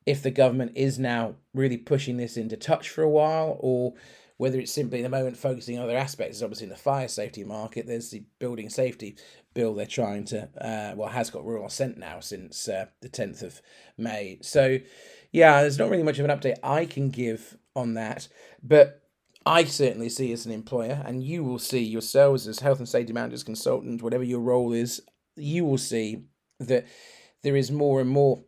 if 0.07 0.23
the 0.23 0.31
government 0.31 0.73
is 0.75 0.99
now 0.99 1.35
really 1.53 1.77
pushing 1.77 2.17
this 2.17 2.37
into 2.37 2.57
touch 2.57 2.89
for 2.89 3.03
a 3.03 3.09
while 3.09 3.57
or 3.61 3.95
whether 4.37 4.59
it's 4.59 4.73
simply 4.73 5.01
the 5.01 5.09
moment 5.09 5.37
focusing 5.37 5.79
on 5.79 5.85
other 5.85 5.97
aspects. 5.97 6.43
Obviously, 6.43 6.65
in 6.65 6.71
the 6.71 6.77
fire 6.77 7.09
safety 7.09 7.45
market, 7.45 7.87
there's 7.87 8.11
the 8.11 8.25
building 8.39 8.69
safety 8.69 9.17
bill 9.55 9.75
they're 9.75 9.87
trying 9.87 10.25
to, 10.25 10.49
uh, 10.61 10.95
well, 10.97 11.09
has 11.09 11.31
got 11.31 11.45
royal 11.45 11.67
assent 11.67 11.97
now 11.97 12.21
since 12.21 12.69
uh, 12.69 12.87
the 13.01 13.09
10th 13.09 13.43
of 13.43 13.63
May. 13.97 14.39
So, 14.43 14.79
yeah, 15.35 15.63
there's 15.63 15.81
not 15.81 15.91
really 15.91 16.05
much 16.05 16.21
of 16.21 16.25
an 16.25 16.31
update 16.31 16.59
I 16.63 16.87
can 16.87 17.11
give 17.11 17.59
on 17.75 17.95
that, 17.95 18.29
but 18.63 19.03
I 19.45 19.65
certainly 19.65 20.09
see 20.09 20.33
as 20.33 20.47
an 20.47 20.53
employer, 20.53 21.03
and 21.05 21.25
you 21.25 21.43
will 21.43 21.59
see 21.59 21.83
yourselves 21.83 22.47
as 22.47 22.61
health 22.61 22.79
and 22.79 22.89
safety 22.89 23.13
managers, 23.13 23.43
consultant, 23.43 24.01
whatever 24.01 24.23
your 24.23 24.39
role 24.39 24.73
is, 24.73 25.03
you 25.35 25.65
will 25.65 25.77
see 25.77 26.23
that 26.61 26.87
there 27.43 27.57
is 27.57 27.73
more 27.73 28.01
and 28.01 28.09
more 28.09 28.45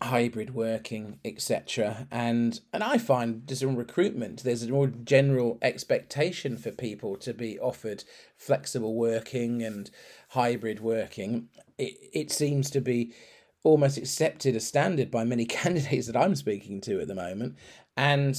hybrid 0.00 0.54
working, 0.54 1.18
etc. 1.24 2.06
And 2.12 2.60
and 2.72 2.84
I 2.84 2.96
find 2.98 3.44
just 3.48 3.64
in 3.64 3.74
recruitment, 3.74 4.44
there's 4.44 4.62
a 4.62 4.68
more 4.68 4.86
general 4.86 5.58
expectation 5.62 6.56
for 6.56 6.70
people 6.70 7.16
to 7.16 7.34
be 7.34 7.58
offered 7.58 8.04
flexible 8.36 8.94
working 8.94 9.64
and 9.64 9.90
hybrid 10.28 10.78
working. 10.78 11.48
It 11.76 11.98
it 12.12 12.30
seems 12.30 12.70
to 12.70 12.80
be 12.80 13.14
almost 13.62 13.98
accepted 13.98 14.56
as 14.56 14.66
standard 14.66 15.10
by 15.10 15.24
many 15.24 15.44
candidates 15.46 16.06
that 16.06 16.16
I'm 16.16 16.34
speaking 16.34 16.80
to 16.82 17.00
at 17.00 17.08
the 17.08 17.14
moment. 17.14 17.56
And 17.96 18.38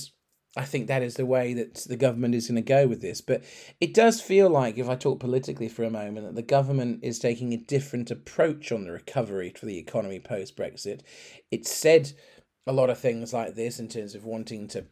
I 0.57 0.65
think 0.65 0.87
that 0.87 1.01
is 1.01 1.15
the 1.15 1.25
way 1.25 1.53
that 1.53 1.75
the 1.87 1.95
government 1.95 2.35
is 2.35 2.47
going 2.47 2.55
to 2.55 2.61
go 2.61 2.85
with 2.85 3.01
this. 3.01 3.21
But 3.21 3.43
it 3.79 3.93
does 3.93 4.19
feel 4.19 4.49
like, 4.49 4.77
if 4.77 4.89
I 4.89 4.95
talk 4.95 5.19
politically 5.19 5.69
for 5.69 5.83
a 5.83 5.89
moment, 5.89 6.25
that 6.25 6.35
the 6.35 6.41
government 6.41 6.99
is 7.03 7.19
taking 7.19 7.53
a 7.53 7.57
different 7.57 8.11
approach 8.11 8.71
on 8.71 8.83
the 8.83 8.91
recovery 8.91 9.53
for 9.57 9.65
the 9.65 9.77
economy 9.77 10.19
post 10.19 10.57
Brexit. 10.57 11.01
It 11.51 11.65
said 11.65 12.11
a 12.67 12.73
lot 12.73 12.89
of 12.89 12.99
things 12.99 13.33
like 13.33 13.55
this 13.55 13.79
in 13.79 13.87
terms 13.87 14.13
of 14.13 14.25
wanting 14.25 14.67
to 14.69 14.85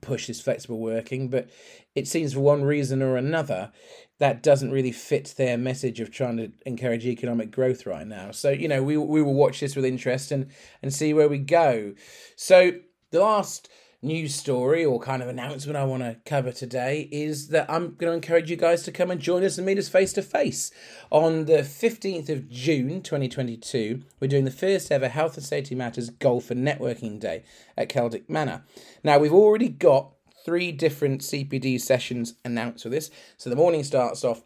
push 0.00 0.26
this 0.26 0.40
flexible 0.40 0.78
working, 0.78 1.28
but 1.28 1.48
it 1.94 2.06
seems 2.06 2.34
for 2.34 2.40
one 2.40 2.64
reason 2.64 3.02
or 3.02 3.16
another 3.16 3.72
that 4.18 4.42
doesn't 4.42 4.70
really 4.70 4.92
fit 4.92 5.34
their 5.36 5.58
message 5.58 6.00
of 6.00 6.10
trying 6.10 6.36
to 6.38 6.50
encourage 6.64 7.04
economic 7.04 7.50
growth 7.50 7.86
right 7.86 8.06
now. 8.06 8.30
So, 8.30 8.50
you 8.50 8.68
know, 8.68 8.82
we, 8.82 8.96
we 8.96 9.22
will 9.22 9.34
watch 9.34 9.60
this 9.60 9.76
with 9.76 9.84
interest 9.84 10.32
and, 10.32 10.50
and 10.82 10.92
see 10.92 11.12
where 11.12 11.28
we 11.28 11.38
go. 11.38 11.94
So, 12.34 12.72
the 13.10 13.20
last 13.20 13.68
news 14.06 14.34
story 14.34 14.84
or 14.84 15.00
kind 15.00 15.22
of 15.22 15.28
announcement 15.28 15.76
I 15.76 15.84
want 15.84 16.02
to 16.02 16.16
cover 16.24 16.52
today 16.52 17.08
is 17.10 17.48
that 17.48 17.68
I'm 17.68 17.96
going 17.96 18.10
to 18.10 18.12
encourage 18.12 18.48
you 18.48 18.56
guys 18.56 18.84
to 18.84 18.92
come 18.92 19.10
and 19.10 19.20
join 19.20 19.42
us 19.42 19.58
and 19.58 19.66
meet 19.66 19.78
us 19.78 19.88
face 19.88 20.12
to 20.14 20.22
face. 20.22 20.70
On 21.10 21.46
the 21.46 21.58
15th 21.58 22.28
of 22.28 22.48
June 22.48 23.02
2022, 23.02 24.02
we're 24.20 24.28
doing 24.28 24.44
the 24.44 24.50
first 24.50 24.92
ever 24.92 25.08
Health 25.08 25.36
and 25.36 25.44
Safety 25.44 25.74
Matters 25.74 26.10
Golf 26.10 26.50
and 26.50 26.66
Networking 26.66 27.18
Day 27.18 27.42
at 27.76 27.88
Celtic 27.88 28.30
Manor. 28.30 28.64
Now, 29.02 29.18
we've 29.18 29.32
already 29.32 29.68
got 29.68 30.12
three 30.44 30.70
different 30.70 31.22
CPD 31.22 31.80
sessions 31.80 32.34
announced 32.44 32.84
for 32.84 32.88
this. 32.88 33.10
So 33.36 33.50
the 33.50 33.56
morning 33.56 33.82
starts 33.82 34.24
off 34.24 34.42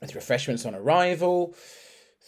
with 0.00 0.14
refreshments 0.14 0.64
on 0.64 0.74
arrival, 0.74 1.54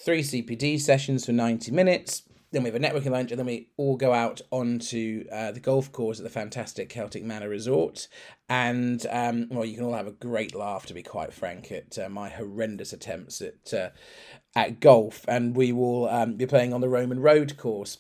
three 0.05 0.23
CPD 0.23 0.81
sessions 0.81 1.27
for 1.27 1.33
90 1.33 1.71
minutes 1.71 2.23
then 2.53 2.63
we 2.63 2.71
have 2.71 2.81
a 2.81 2.85
networking 2.85 3.11
lunch, 3.11 3.31
and 3.31 3.39
then 3.39 3.47
we 3.47 3.71
all 3.77 3.97
go 3.97 4.13
out 4.13 4.41
onto 4.51 5.25
uh, 5.33 5.53
the 5.53 5.61
golf 5.61 5.93
course 5.93 6.19
at 6.19 6.25
the 6.25 6.31
fantastic 6.31 6.89
Celtic 6.89 7.25
Manor 7.25 7.49
Resort. 7.49 8.09
And 8.49 9.05
um, 9.11 9.49
well, 9.51 9.65
you 9.65 9.75
can 9.75 9.85
all 9.85 9.95
have 9.95 10.07
a 10.07 10.13
great 10.13 10.55
laugh, 10.55 10.87
to 10.87 10.95
be 10.95 11.03
quite 11.03 11.33
frank, 11.33 11.73
at 11.73 11.99
uh, 11.99 12.09
my 12.09 12.29
horrendous 12.29 12.93
attempts 12.93 13.43
at 13.43 13.75
uh, 13.75 13.91
at 14.55 14.81
golf. 14.81 15.25
And 15.27 15.57
we 15.57 15.73
will 15.73 16.09
um, 16.09 16.37
be 16.37 16.47
playing 16.47 16.73
on 16.73 16.81
the 16.81 16.89
Roman 16.89 17.21
Road 17.21 17.57
course. 17.57 17.99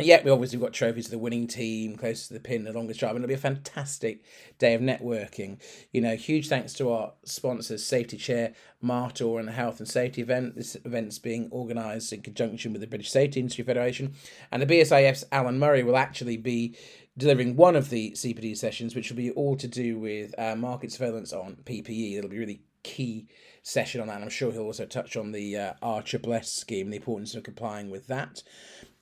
Yeah, 0.00 0.22
we 0.22 0.30
obviously 0.30 0.58
got 0.58 0.72
trophies 0.72 1.06
to 1.06 1.10
the 1.10 1.18
winning 1.18 1.46
team, 1.46 1.96
close 1.96 2.28
to 2.28 2.34
the 2.34 2.40
pin, 2.40 2.64
the 2.64 2.72
longest 2.72 3.00
drive, 3.00 3.16
and 3.16 3.24
it'll 3.24 3.28
be 3.28 3.34
a 3.34 3.38
fantastic 3.38 4.22
day 4.58 4.74
of 4.74 4.80
networking. 4.80 5.58
You 5.92 6.00
know, 6.00 6.14
huge 6.14 6.48
thanks 6.48 6.72
to 6.74 6.90
our 6.90 7.12
sponsors, 7.24 7.84
Safety 7.84 8.16
Chair, 8.16 8.52
Martor, 8.80 9.38
and 9.38 9.48
the 9.48 9.52
Health 9.52 9.80
and 9.80 9.88
Safety 9.88 10.22
event. 10.22 10.54
This 10.54 10.76
event's 10.84 11.18
being 11.18 11.48
organised 11.50 12.12
in 12.12 12.22
conjunction 12.22 12.72
with 12.72 12.80
the 12.80 12.86
British 12.86 13.10
Safety 13.10 13.40
Industry 13.40 13.64
Federation, 13.64 14.14
and 14.52 14.62
the 14.62 14.66
BSIF's 14.66 15.24
Alan 15.32 15.58
Murray 15.58 15.82
will 15.82 15.96
actually 15.96 16.36
be 16.36 16.76
delivering 17.16 17.56
one 17.56 17.74
of 17.74 17.90
the 17.90 18.12
CPD 18.12 18.56
sessions, 18.56 18.94
which 18.94 19.10
will 19.10 19.16
be 19.16 19.32
all 19.32 19.56
to 19.56 19.66
do 19.66 19.98
with 19.98 20.32
uh, 20.38 20.54
market 20.54 20.92
surveillance 20.92 21.32
on 21.32 21.56
PPE. 21.64 22.16
It'll 22.16 22.30
be 22.30 22.36
a 22.36 22.40
really 22.40 22.62
key 22.84 23.26
session 23.62 24.00
on 24.00 24.06
that. 24.06 24.14
And 24.14 24.24
I'm 24.24 24.30
sure 24.30 24.52
he'll 24.52 24.62
also 24.62 24.86
touch 24.86 25.16
on 25.16 25.32
the 25.32 25.56
uh, 25.56 25.72
RSSS 25.82 26.46
scheme, 26.46 26.90
the 26.90 26.96
importance 26.96 27.34
of 27.34 27.42
complying 27.42 27.90
with 27.90 28.06
that 28.06 28.42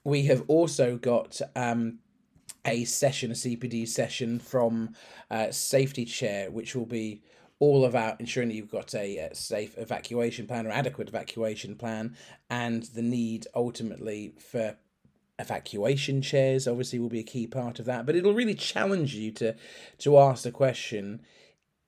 we 0.06 0.22
have 0.22 0.44
also 0.46 0.96
got 0.96 1.40
um, 1.56 1.98
a 2.64 2.84
session, 2.84 3.32
a 3.32 3.34
CPD 3.34 3.88
session 3.88 4.38
from 4.38 4.94
uh, 5.32 5.50
Safety 5.50 6.04
Chair, 6.04 6.48
which 6.48 6.76
will 6.76 6.86
be 6.86 7.22
all 7.58 7.84
about 7.84 8.20
ensuring 8.20 8.50
that 8.50 8.54
you've 8.54 8.70
got 8.70 8.94
a, 8.94 9.18
a, 9.18 9.34
safe 9.34 9.76
evacuation 9.76 10.46
plan 10.46 10.64
or 10.64 10.70
adequate 10.70 11.08
evacuation 11.08 11.74
plan, 11.74 12.16
and 12.48 12.84
the 12.94 13.02
need 13.02 13.48
ultimately 13.52 14.32
for 14.38 14.76
evacuation 15.40 16.22
chairs. 16.22 16.68
Obviously, 16.68 17.00
will 17.00 17.08
be 17.08 17.18
a 17.18 17.24
key 17.24 17.48
part 17.48 17.80
of 17.80 17.86
that. 17.86 18.06
But 18.06 18.14
it'll 18.14 18.32
really 18.32 18.54
challenge 18.54 19.16
you 19.16 19.32
to 19.32 19.56
to 19.98 20.18
ask 20.18 20.44
the 20.44 20.52
question: 20.52 21.20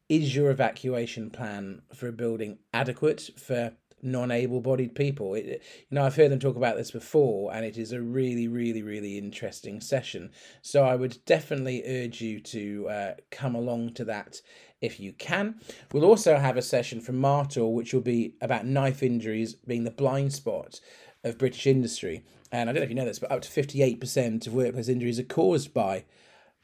Is 0.08 0.34
your 0.34 0.50
evacuation 0.50 1.30
plan 1.30 1.82
for 1.94 2.08
a 2.08 2.12
building 2.12 2.58
adequate 2.74 3.30
for 3.36 3.74
non-able-bodied 4.02 4.94
people. 4.94 5.34
It, 5.34 5.46
you 5.46 5.60
know, 5.90 6.04
I've 6.04 6.16
heard 6.16 6.30
them 6.30 6.40
talk 6.40 6.56
about 6.56 6.76
this 6.76 6.90
before, 6.90 7.52
and 7.54 7.64
it 7.64 7.76
is 7.76 7.92
a 7.92 8.00
really, 8.00 8.48
really, 8.48 8.82
really 8.82 9.18
interesting 9.18 9.80
session. 9.80 10.30
So 10.62 10.84
I 10.84 10.94
would 10.94 11.18
definitely 11.26 11.82
urge 11.86 12.20
you 12.20 12.40
to 12.40 12.88
uh, 12.88 13.14
come 13.30 13.54
along 13.54 13.94
to 13.94 14.04
that 14.04 14.40
if 14.80 15.00
you 15.00 15.12
can. 15.12 15.60
We'll 15.92 16.04
also 16.04 16.36
have 16.36 16.56
a 16.56 16.62
session 16.62 17.00
from 17.00 17.18
Martor, 17.18 17.66
which 17.66 17.92
will 17.92 18.00
be 18.00 18.34
about 18.40 18.66
knife 18.66 19.02
injuries 19.02 19.54
being 19.54 19.84
the 19.84 19.90
blind 19.90 20.32
spot 20.32 20.80
of 21.24 21.38
British 21.38 21.66
industry. 21.66 22.24
And 22.52 22.68
I 22.68 22.72
don't 22.72 22.80
know 22.80 22.84
if 22.84 22.90
you 22.90 22.94
know 22.94 23.04
this, 23.04 23.18
but 23.18 23.30
up 23.30 23.42
to 23.42 23.48
58% 23.48 24.46
of 24.46 24.54
workplace 24.54 24.88
injuries 24.88 25.18
are 25.18 25.24
caused 25.24 25.74
by 25.74 26.04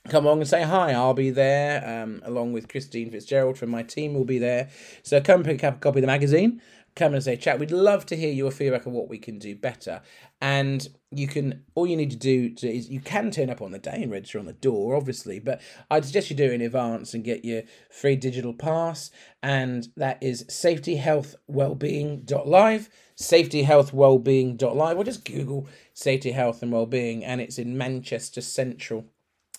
come 0.09 0.27
along 0.27 0.41
and 0.41 0.49
say 0.49 0.65
hi. 0.65 0.93
I'll 0.93 1.15
be 1.15 1.31
there 1.31 2.03
um, 2.03 2.21
along 2.25 2.53
with 2.53 2.69
Christine 2.69 3.11
Fitzgerald 3.11 3.57
from 3.57 3.71
my 3.71 3.83
team 3.83 4.13
will 4.13 4.25
be 4.25 4.39
there. 4.39 4.69
So 5.03 5.21
come 5.23 5.43
pick 5.45 5.65
up 5.65 5.77
a 5.77 5.79
copy 5.79 6.01
of 6.01 6.03
the 6.03 6.07
magazine 6.07 6.61
come 6.95 7.15
and 7.15 7.23
say 7.23 7.37
chat. 7.37 7.59
We'd 7.59 7.71
love 7.71 8.07
to 8.07 8.17
hear 8.17 8.33
your 8.33 8.51
feedback 8.51 8.87
on 8.87 8.93
what 8.93 9.09
we 9.09 9.19
can 9.19 9.39
do 9.39 9.55
better. 9.55 10.03
And 10.41 10.87
you 11.11 11.27
can 11.27 11.65
all 11.75 11.87
you 11.87 11.97
need 11.97 12.11
to 12.11 12.17
do 12.17 12.51
to, 12.55 12.69
is 12.69 12.89
you 12.89 13.01
can 13.01 13.31
turn 13.31 13.51
up 13.51 13.61
on 13.61 13.73
the 13.73 13.79
day 13.79 14.03
and 14.03 14.13
register 14.13 14.39
on 14.39 14.47
the 14.47 14.53
door, 14.53 14.95
obviously, 14.95 15.39
but 15.39 15.61
I'd 15.91 16.05
suggest 16.05 16.31
you 16.31 16.37
do 16.37 16.45
it 16.45 16.53
in 16.53 16.61
advance 16.61 17.15
and 17.15 17.25
get 17.25 17.45
your 17.45 17.63
free 17.91 18.17
digital 18.17 18.55
pass. 18.55 19.11
And 19.43 19.89
that 19.97 20.23
is 20.23 20.45
safetyhealthwellbeing.live, 20.45 22.89
safetyhealthwellbeing.live, 23.17 24.97
or 24.97 25.05
just 25.05 25.25
Google 25.25 25.67
safety, 25.95 26.33
health, 26.33 26.63
and 26.63 26.73
wellbeing, 26.73 27.25
and 27.25 27.41
it's 27.41 27.59
in 27.59 27.77
Manchester 27.77 28.41
Central. 28.41 29.07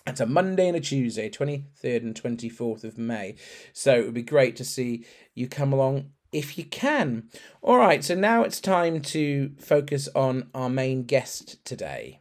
It's 0.04 0.20
a 0.20 0.26
Monday 0.26 0.66
and 0.66 0.76
a 0.76 0.80
Tuesday, 0.80 1.30
23rd 1.30 2.02
and 2.02 2.20
24th 2.20 2.82
of 2.82 2.98
May. 2.98 3.36
So 3.72 3.94
it 3.94 4.04
would 4.04 4.14
be 4.14 4.22
great 4.22 4.56
to 4.56 4.64
see 4.64 5.06
you 5.34 5.46
come 5.46 5.72
along 5.72 6.10
if 6.32 6.56
you 6.58 6.64
can. 6.64 7.28
All 7.60 7.76
right, 7.76 8.02
so 8.02 8.14
now 8.14 8.42
it's 8.42 8.60
time 8.60 9.00
to 9.02 9.52
focus 9.58 10.08
on 10.14 10.48
our 10.54 10.68
main 10.68 11.04
guest 11.04 11.62
today. 11.64 12.20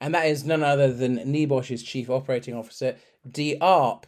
And 0.00 0.14
that 0.14 0.26
is 0.26 0.44
none 0.44 0.62
other 0.62 0.92
than 0.92 1.18
NEBOSH's 1.18 1.82
Chief 1.82 2.08
Operating 2.08 2.54
Officer, 2.54 2.96
Dee 3.30 3.58
Arp. 3.60 4.06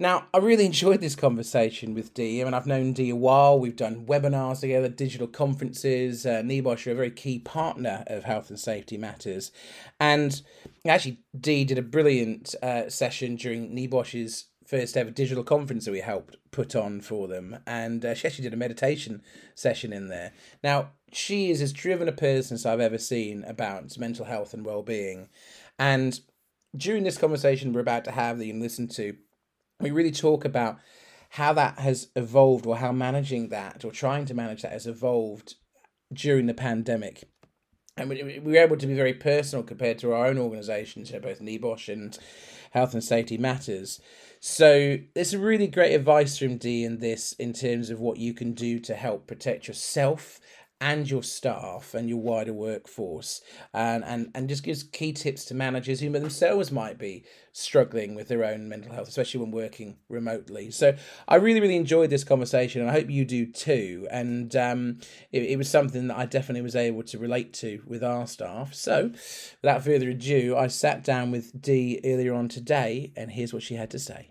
Now, 0.00 0.26
I 0.32 0.38
really 0.38 0.66
enjoyed 0.66 1.00
this 1.00 1.16
conversation 1.16 1.92
with 1.92 2.14
Dee. 2.14 2.40
I 2.40 2.44
mean, 2.44 2.54
I've 2.54 2.66
known 2.66 2.92
Dee 2.92 3.10
a 3.10 3.16
while. 3.16 3.58
We've 3.58 3.74
done 3.74 4.06
webinars 4.06 4.60
together, 4.60 4.88
digital 4.88 5.26
conferences. 5.26 6.24
Uh, 6.24 6.42
NEBOSH 6.42 6.86
are 6.86 6.92
a 6.92 6.94
very 6.94 7.10
key 7.10 7.40
partner 7.40 8.04
of 8.06 8.24
Health 8.24 8.48
and 8.50 8.58
Safety 8.58 8.96
Matters. 8.96 9.50
And 9.98 10.40
actually, 10.86 11.18
Dee 11.38 11.64
did 11.64 11.78
a 11.78 11.82
brilliant 11.82 12.54
uh, 12.62 12.88
session 12.88 13.34
during 13.36 13.74
NEBOSH's 13.74 14.46
first 14.68 14.98
ever 14.98 15.10
digital 15.10 15.42
conference 15.42 15.86
that 15.86 15.92
we 15.92 16.00
helped 16.00 16.36
put 16.50 16.76
on 16.76 17.00
for 17.00 17.26
them, 17.26 17.58
and 17.66 18.04
uh, 18.04 18.14
she 18.14 18.26
actually 18.26 18.44
did 18.44 18.52
a 18.52 18.56
meditation 18.56 19.22
session 19.54 19.94
in 19.94 20.08
there. 20.08 20.32
Now, 20.62 20.90
she 21.10 21.50
is 21.50 21.62
as 21.62 21.72
driven 21.72 22.06
a 22.06 22.12
person 22.12 22.54
as 22.56 22.66
I've 22.66 22.78
ever 22.78 22.98
seen 22.98 23.44
about 23.44 23.96
mental 23.98 24.26
health 24.26 24.52
and 24.52 24.66
well 24.66 24.82
being. 24.82 25.30
And 25.78 26.20
during 26.76 27.02
this 27.02 27.16
conversation 27.16 27.72
we're 27.72 27.80
about 27.80 28.04
to 28.04 28.10
have 28.10 28.38
that 28.38 28.44
you 28.44 28.52
can 28.52 28.60
listen 28.60 28.88
to, 28.88 29.16
we 29.80 29.90
really 29.90 30.10
talk 30.10 30.44
about 30.44 30.78
how 31.30 31.54
that 31.54 31.78
has 31.78 32.08
evolved 32.14 32.66
or 32.66 32.76
how 32.76 32.92
managing 32.92 33.48
that 33.48 33.84
or 33.84 33.90
trying 33.90 34.26
to 34.26 34.34
manage 34.34 34.62
that 34.62 34.72
has 34.72 34.86
evolved 34.86 35.54
during 36.12 36.46
the 36.46 36.54
pandemic. 36.54 37.24
And 37.96 38.08
we, 38.08 38.38
we 38.38 38.52
were 38.52 38.58
able 38.58 38.76
to 38.76 38.86
be 38.86 38.94
very 38.94 39.14
personal 39.14 39.64
compared 39.64 39.98
to 39.98 40.12
our 40.12 40.26
own 40.26 40.38
organisations, 40.38 41.10
both 41.10 41.40
NEBOSH 41.40 41.92
and 41.92 42.18
Health 42.70 42.92
and 42.92 43.02
Safety 43.02 43.38
Matters. 43.38 44.00
So 44.40 44.98
there's 45.14 45.30
some 45.30 45.40
really 45.40 45.66
great 45.66 45.94
advice 45.94 46.38
from 46.38 46.58
Dee 46.58 46.84
in 46.84 46.98
this 46.98 47.32
in 47.34 47.52
terms 47.52 47.90
of 47.90 48.00
what 48.00 48.18
you 48.18 48.34
can 48.34 48.52
do 48.52 48.78
to 48.80 48.94
help 48.94 49.26
protect 49.26 49.66
yourself 49.66 50.40
and 50.80 51.10
your 51.10 51.22
staff 51.22 51.92
and 51.94 52.08
your 52.08 52.18
wider 52.18 52.52
workforce 52.52 53.40
and, 53.74 54.04
and, 54.04 54.30
and 54.34 54.48
just 54.48 54.62
gives 54.62 54.82
key 54.84 55.12
tips 55.12 55.44
to 55.46 55.54
managers 55.54 56.00
who 56.00 56.10
themselves 56.10 56.70
might 56.70 56.98
be 56.98 57.24
struggling 57.52 58.14
with 58.14 58.28
their 58.28 58.44
own 58.44 58.68
mental 58.68 58.92
health, 58.92 59.08
especially 59.08 59.40
when 59.40 59.50
working 59.50 59.96
remotely. 60.08 60.70
So 60.70 60.94
I 61.26 61.36
really, 61.36 61.60
really 61.60 61.76
enjoyed 61.76 62.10
this 62.10 62.22
conversation 62.22 62.80
and 62.80 62.90
I 62.90 62.94
hope 62.94 63.10
you 63.10 63.24
do 63.24 63.46
too. 63.46 64.06
And 64.10 64.54
um, 64.54 65.00
it, 65.32 65.42
it 65.42 65.58
was 65.58 65.68
something 65.68 66.08
that 66.08 66.16
I 66.16 66.26
definitely 66.26 66.62
was 66.62 66.76
able 66.76 67.02
to 67.04 67.18
relate 67.18 67.52
to 67.54 67.82
with 67.86 68.04
our 68.04 68.26
staff. 68.26 68.72
So 68.74 69.10
without 69.62 69.84
further 69.84 70.10
ado, 70.10 70.56
I 70.56 70.68
sat 70.68 71.02
down 71.02 71.32
with 71.32 71.60
Dee 71.60 72.00
earlier 72.04 72.34
on 72.34 72.48
today 72.48 73.12
and 73.16 73.32
here's 73.32 73.52
what 73.52 73.64
she 73.64 73.74
had 73.74 73.90
to 73.90 73.98
say. 73.98 74.30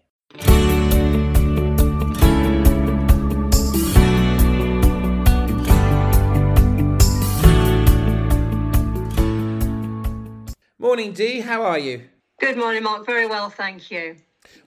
Good 10.97 11.03
morning, 11.03 11.13
Dee. 11.13 11.41
How 11.41 11.61
are 11.61 11.77
you? 11.77 12.05
Good 12.39 12.57
morning, 12.57 12.81
Mark. 12.81 13.05
Very 13.05 13.27
well, 13.27 13.51
thank 13.51 13.91
you. 13.91 14.15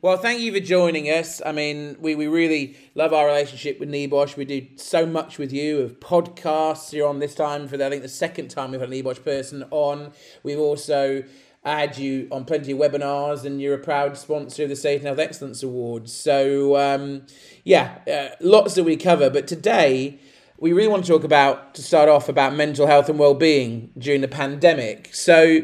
Well, 0.00 0.16
thank 0.16 0.38
you 0.38 0.52
for 0.52 0.60
joining 0.60 1.06
us. 1.06 1.42
I 1.44 1.50
mean, 1.50 1.96
we, 1.98 2.14
we 2.14 2.28
really 2.28 2.76
love 2.94 3.12
our 3.12 3.26
relationship 3.26 3.80
with 3.80 3.88
NEBOSH. 3.88 4.36
We 4.36 4.44
do 4.44 4.64
so 4.76 5.04
much 5.06 5.38
with 5.38 5.52
you 5.52 5.80
of 5.80 5.98
podcasts. 5.98 6.92
You're 6.92 7.08
on 7.08 7.18
this 7.18 7.34
time 7.34 7.66
for, 7.66 7.76
the, 7.76 7.84
I 7.84 7.90
think, 7.90 8.02
the 8.02 8.08
second 8.08 8.46
time 8.46 8.70
we've 8.70 8.78
had 8.80 8.92
a 8.92 9.02
NEBOSH 9.02 9.24
person 9.24 9.64
on. 9.72 10.12
We've 10.44 10.60
also 10.60 11.24
had 11.64 11.98
you 11.98 12.28
on 12.30 12.44
plenty 12.44 12.70
of 12.70 12.78
webinars, 12.78 13.44
and 13.44 13.60
you're 13.60 13.74
a 13.74 13.78
proud 13.78 14.16
sponsor 14.16 14.62
of 14.62 14.68
the 14.68 14.76
Safety 14.76 15.08
and 15.08 15.18
Health 15.18 15.28
Excellence 15.28 15.64
Awards. 15.64 16.12
So, 16.12 16.76
um, 16.76 17.26
yeah, 17.64 17.98
uh, 18.06 18.36
lots 18.40 18.76
that 18.76 18.84
we 18.84 18.96
cover. 18.96 19.30
But 19.30 19.48
today, 19.48 20.20
we 20.60 20.72
really 20.74 20.86
want 20.86 21.04
to 21.06 21.10
talk 21.10 21.24
about, 21.24 21.74
to 21.74 21.82
start 21.82 22.08
off, 22.08 22.28
about 22.28 22.54
mental 22.54 22.86
health 22.86 23.08
and 23.08 23.18
well-being 23.18 23.90
during 23.98 24.20
the 24.20 24.28
pandemic. 24.28 25.12
So, 25.12 25.62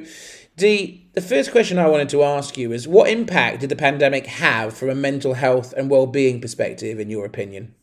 Dee, 0.56 1.06
the 1.12 1.20
first 1.20 1.52
question 1.52 1.78
I 1.78 1.88
wanted 1.88 2.08
to 2.10 2.22
ask 2.22 2.56
you 2.56 2.72
is 2.72 2.88
what 2.88 3.10
impact 3.10 3.60
did 3.60 3.68
the 3.68 3.76
pandemic 3.76 4.26
have 4.26 4.74
from 4.74 4.88
a 4.88 4.94
mental 4.94 5.34
health 5.34 5.74
and 5.76 5.90
well-being 5.90 6.40
perspective 6.40 6.98
in 6.98 7.10
your 7.10 7.26
opinion? 7.26 7.74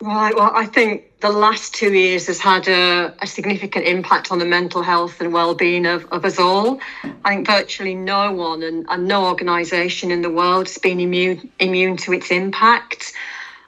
Right. 0.00 0.34
Well, 0.34 0.52
I 0.54 0.64
think 0.64 1.20
the 1.20 1.28
last 1.28 1.74
two 1.74 1.92
years 1.92 2.28
has 2.28 2.38
had 2.38 2.68
a, 2.68 3.14
a, 3.20 3.26
significant 3.26 3.84
impact 3.86 4.32
on 4.32 4.38
the 4.38 4.46
mental 4.46 4.82
health 4.82 5.20
and 5.20 5.30
well-being 5.30 5.84
of, 5.84 6.06
of 6.10 6.24
us 6.24 6.38
all. 6.38 6.80
I 7.24 7.34
think 7.34 7.46
virtually 7.46 7.94
no 7.94 8.32
one 8.32 8.62
and, 8.62 8.86
and 8.88 9.06
no 9.06 9.26
organisation 9.26 10.10
in 10.10 10.22
the 10.22 10.30
world 10.30 10.68
has 10.68 10.78
been 10.78 11.00
immune 11.00 11.50
immune 11.58 11.98
to 11.98 12.14
its 12.14 12.30
impact. 12.30 13.12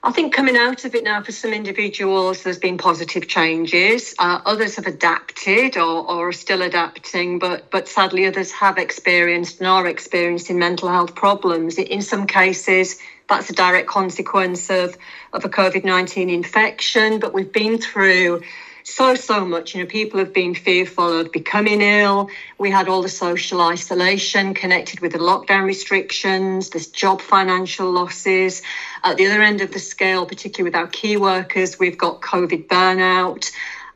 I 0.05 0.11
think 0.11 0.35
coming 0.35 0.57
out 0.57 0.85
of 0.85 0.97
it 0.97 1.05
now 1.05 1.23
for 1.23 1.31
some 1.31 1.53
individuals, 1.53 2.43
there's 2.43 2.59
been 2.59 2.77
positive 2.77 3.29
changes. 3.29 4.17
Uh, 4.19 4.41
others 4.45 4.75
have 4.75 4.87
adapted 4.87 5.77
or, 5.77 6.11
or 6.11 6.29
are 6.29 6.33
still 6.33 6.63
adapting, 6.63 7.39
but 7.39 7.71
but 7.71 7.87
sadly 7.87 8.27
others 8.27 8.51
have 8.51 8.79
experienced 8.79 9.61
and 9.61 9.69
are 9.69 9.87
experiencing 9.87 10.59
mental 10.59 10.89
health 10.89 11.15
problems. 11.15 11.79
In 11.79 12.03
some 12.03 12.27
cases, 12.27 12.99
that's 13.29 13.49
a 13.49 13.53
direct 13.53 13.87
consequence 13.87 14.71
of, 14.71 14.99
of 15.33 15.45
a 15.45 15.49
COVID 15.49 15.85
19 15.85 16.31
infection, 16.31 17.21
but 17.21 17.33
we've 17.33 17.53
been 17.53 17.79
through 17.79 18.43
so 18.85 19.15
so 19.15 19.45
much. 19.45 19.75
You 19.75 19.83
know 19.83 19.87
people 19.87 20.19
have 20.19 20.33
been 20.33 20.55
fearful 20.55 21.21
of 21.21 21.33
becoming 21.33 21.81
ill. 21.81 22.29
We 22.59 22.71
had 22.71 22.89
all 22.89 23.03
the 23.03 23.09
social 23.09 23.61
isolation 23.61 24.55
connected 24.55 25.01
with 25.01 25.13
the 25.13 25.19
lockdown 25.19 25.65
restrictions 25.65 26.71
this 26.71 26.89
job 26.89 27.21
financial 27.21 27.91
losses. 27.91 28.63
At 29.05 29.17
the 29.17 29.27
other 29.27 29.43
end 29.43 29.61
of 29.61 29.73
the 29.73 29.79
scale 29.79 30.27
particularly 30.27 30.71
with 30.71 30.77
our 30.77 30.89
key 30.89 31.17
workers 31.17 31.79
we've 31.79 31.99
got 31.99 32.21
covid 32.21 32.67
burnout 32.67 33.51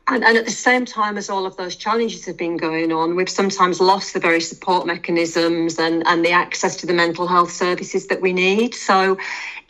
and, 0.09 0.23
and 0.23 0.37
at 0.37 0.45
the 0.45 0.51
same 0.51 0.85
time 0.85 1.17
as 1.17 1.29
all 1.29 1.45
of 1.45 1.57
those 1.57 1.75
challenges 1.75 2.25
have 2.25 2.37
been 2.37 2.55
going 2.55 2.93
on, 2.93 3.15
we've 3.15 3.29
sometimes 3.29 3.81
lost 3.81 4.13
the 4.13 4.19
very 4.19 4.39
support 4.39 4.87
mechanisms 4.87 5.77
and, 5.77 6.05
and 6.07 6.23
the 6.23 6.31
access 6.31 6.77
to 6.77 6.85
the 6.85 6.93
mental 6.93 7.27
health 7.27 7.51
services 7.51 8.07
that 8.07 8.21
we 8.21 8.31
need. 8.31 8.73
So 8.73 9.17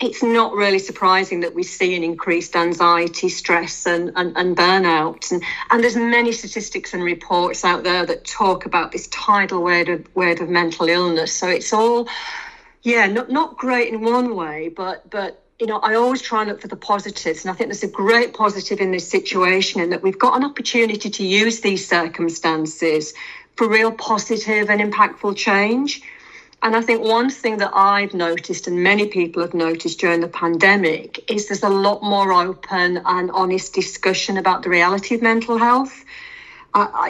it's 0.00 0.22
not 0.22 0.54
really 0.54 0.78
surprising 0.78 1.40
that 1.40 1.54
we 1.54 1.64
see 1.64 1.96
an 1.96 2.04
increased 2.04 2.54
anxiety, 2.54 3.28
stress, 3.28 3.84
and, 3.84 4.12
and, 4.14 4.36
and 4.36 4.56
burnout. 4.56 5.30
And, 5.32 5.42
and 5.70 5.82
there's 5.82 5.96
many 5.96 6.30
statistics 6.30 6.94
and 6.94 7.02
reports 7.02 7.64
out 7.64 7.82
there 7.82 8.06
that 8.06 8.24
talk 8.24 8.64
about 8.64 8.92
this 8.92 9.08
tidal 9.08 9.64
wave 9.64 9.88
of, 9.88 10.14
wave 10.14 10.40
of 10.40 10.48
mental 10.48 10.88
illness. 10.88 11.32
So 11.32 11.48
it's 11.48 11.72
all, 11.72 12.08
yeah, 12.82 13.06
not, 13.06 13.28
not 13.28 13.58
great 13.58 13.92
in 13.92 14.02
one 14.02 14.36
way, 14.36 14.68
but 14.68 15.10
but 15.10 15.42
you 15.60 15.66
know, 15.66 15.78
I 15.78 15.94
always 15.94 16.22
try 16.22 16.42
and 16.42 16.50
look 16.50 16.60
for 16.60 16.68
the 16.68 16.76
positives. 16.76 17.44
And 17.44 17.50
I 17.50 17.54
think 17.54 17.68
there's 17.68 17.82
a 17.82 17.88
great 17.88 18.32
positive 18.32 18.80
in 18.80 18.92
this 18.92 19.08
situation 19.08 19.80
in 19.80 19.90
that 19.90 20.02
we've 20.02 20.18
got 20.18 20.36
an 20.36 20.44
opportunity 20.44 21.10
to 21.10 21.26
use 21.26 21.60
these 21.60 21.86
circumstances 21.86 23.12
for 23.56 23.68
real 23.68 23.90
positive 23.90 24.70
and 24.70 24.80
impactful 24.80 25.36
change. 25.36 26.02
And 26.62 26.76
I 26.76 26.80
think 26.80 27.02
one 27.02 27.30
thing 27.30 27.58
that 27.58 27.72
I've 27.74 28.14
noticed, 28.14 28.68
and 28.68 28.82
many 28.82 29.08
people 29.08 29.42
have 29.42 29.54
noticed 29.54 29.98
during 29.98 30.20
the 30.20 30.28
pandemic, 30.28 31.28
is 31.30 31.48
there's 31.48 31.62
a 31.64 31.68
lot 31.68 32.02
more 32.02 32.32
open 32.32 33.00
and 33.04 33.30
honest 33.32 33.72
discussion 33.72 34.36
about 34.36 34.62
the 34.62 34.68
reality 34.68 35.16
of 35.16 35.22
mental 35.22 35.58
health 35.58 36.04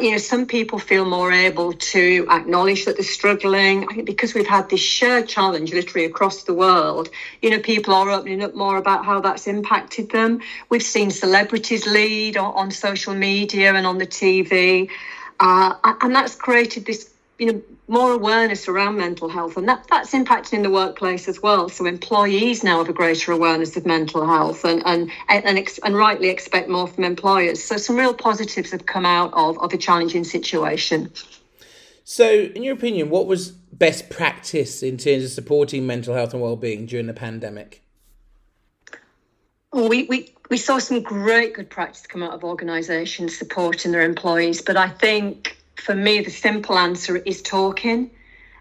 you 0.01 0.13
know, 0.13 0.19
some 0.19 0.47
people 0.47 0.79
feel 0.79 1.05
more 1.05 1.33
able 1.33 1.73
to 1.73 2.27
acknowledge 2.31 2.85
that 2.85 2.97
they're 2.97 3.05
struggling. 3.05 3.85
I 3.91 3.95
think 3.95 4.07
because 4.07 4.35
we've 4.35 4.47
had 4.47 4.69
this 4.69 4.81
shared 4.81 5.29
challenge 5.29 5.73
literally 5.73 6.07
across 6.07 6.45
the 6.45 6.55
world, 6.55 7.09
you 7.43 7.51
know, 7.51 7.59
people 7.59 7.95
are 7.95 8.11
opening 8.11 8.43
up 8.43 8.55
more 8.55 8.77
about 8.77 9.05
how 9.05 9.21
that's 9.21 9.47
impacted 9.47 10.11
them. 10.11 10.41
We've 10.69 10.83
seen 10.83 11.11
celebrities 11.11 11.87
lead 11.87 12.37
on, 12.37 12.53
on 12.55 12.71
social 12.71 13.15
media 13.15 13.75
and 13.75 13.87
on 13.87 13.99
the 13.99 14.07
TV, 14.07 14.91
uh, 15.41 15.75
and 16.01 16.15
that's 16.15 16.35
created 16.35 16.85
this 16.87 17.11
you 17.39 17.53
know 17.53 17.63
more 17.87 18.13
awareness 18.13 18.69
around 18.69 18.97
mental 18.97 19.29
health 19.29 19.57
and 19.57 19.69
that 19.69 19.87
that's 19.89 20.13
impacting 20.13 20.55
in 20.55 20.63
the 20.63 20.71
workplace 20.71 21.29
as 21.29 21.41
well. 21.41 21.69
So 21.69 21.87
employees 21.87 22.65
now 22.65 22.79
have 22.79 22.89
a 22.89 22.93
greater 22.93 23.33
awareness 23.33 23.77
of 23.77 23.87
mental 23.87 24.27
health 24.27 24.65
and 24.65 24.83
and 24.85 25.11
and, 25.29 25.59
ex- 25.59 25.79
and 25.79 25.97
rightly 25.97 26.29
expect 26.29 26.69
more 26.69 26.87
from 26.87 27.05
employers. 27.05 27.63
So 27.63 27.77
some 27.77 27.97
real 27.97 28.15
positives 28.15 28.73
have 28.73 28.87
come 28.87 29.07
out 29.07 29.33
of 29.35 29.59
of 29.59 29.73
a 29.73 29.79
challenging 29.79 30.25
situation. 30.25 31.13
So 32.05 32.29
in 32.29 32.63
your 32.63 32.75
opinion 32.75 33.11
what 33.11 33.27
was 33.27 33.53
best 33.73 34.11
practice 34.11 34.83
in 34.83 34.97
terms 34.97 35.25
of 35.25 35.31
supporting 35.31 35.87
mental 35.87 36.15
health 36.15 36.33
and 36.33 36.43
well-being 36.43 36.87
during 36.87 37.07
the 37.07 37.15
pandemic? 37.15 37.83
Well, 39.73 39.89
we, 39.89 40.05
we 40.05 40.35
we 40.51 40.57
saw 40.57 40.79
some 40.79 41.03
great 41.03 41.55
good 41.55 41.71
practice 41.71 42.07
come 42.07 42.23
out 42.23 42.33
of 42.33 42.43
organisations 42.43 43.37
supporting 43.37 43.93
their 43.93 44.03
employees, 44.03 44.63
but 44.63 44.77
I 44.77 44.89
think 44.89 45.59
for 45.81 45.95
me, 45.95 46.21
the 46.21 46.31
simple 46.31 46.79
answer 46.79 47.17
is 47.17 47.43
talking 47.43 48.11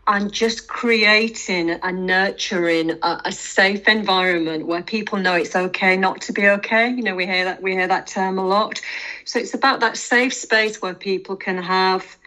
and 0.08 0.32
just 0.32 0.68
creating 0.68 1.70
and 1.70 2.06
nurturing 2.06 2.92
a, 2.92 3.22
a, 3.26 3.32
safe 3.32 3.88
environment 3.90 4.66
where 4.66 4.82
people 4.82 5.18
know 5.18 5.34
it's 5.34 5.56
okay 5.56 5.98
not 5.98 6.22
to 6.22 6.32
be 6.32 6.48
okay. 6.48 6.90
You 6.90 7.04
know, 7.04 7.16
we 7.16 7.26
hear 7.26 7.44
that 7.44 7.62
we 7.62 7.74
hear 7.74 7.88
that 7.88 8.08
term 8.08 8.40
a 8.40 8.48
lot. 8.48 8.80
So 9.26 9.38
it's 9.40 9.54
about 9.54 9.82
that 9.82 9.98
safe 9.98 10.34
space 10.34 10.82
where 10.82 10.94
people 10.94 11.36
can 11.36 11.58
have 11.58 12.18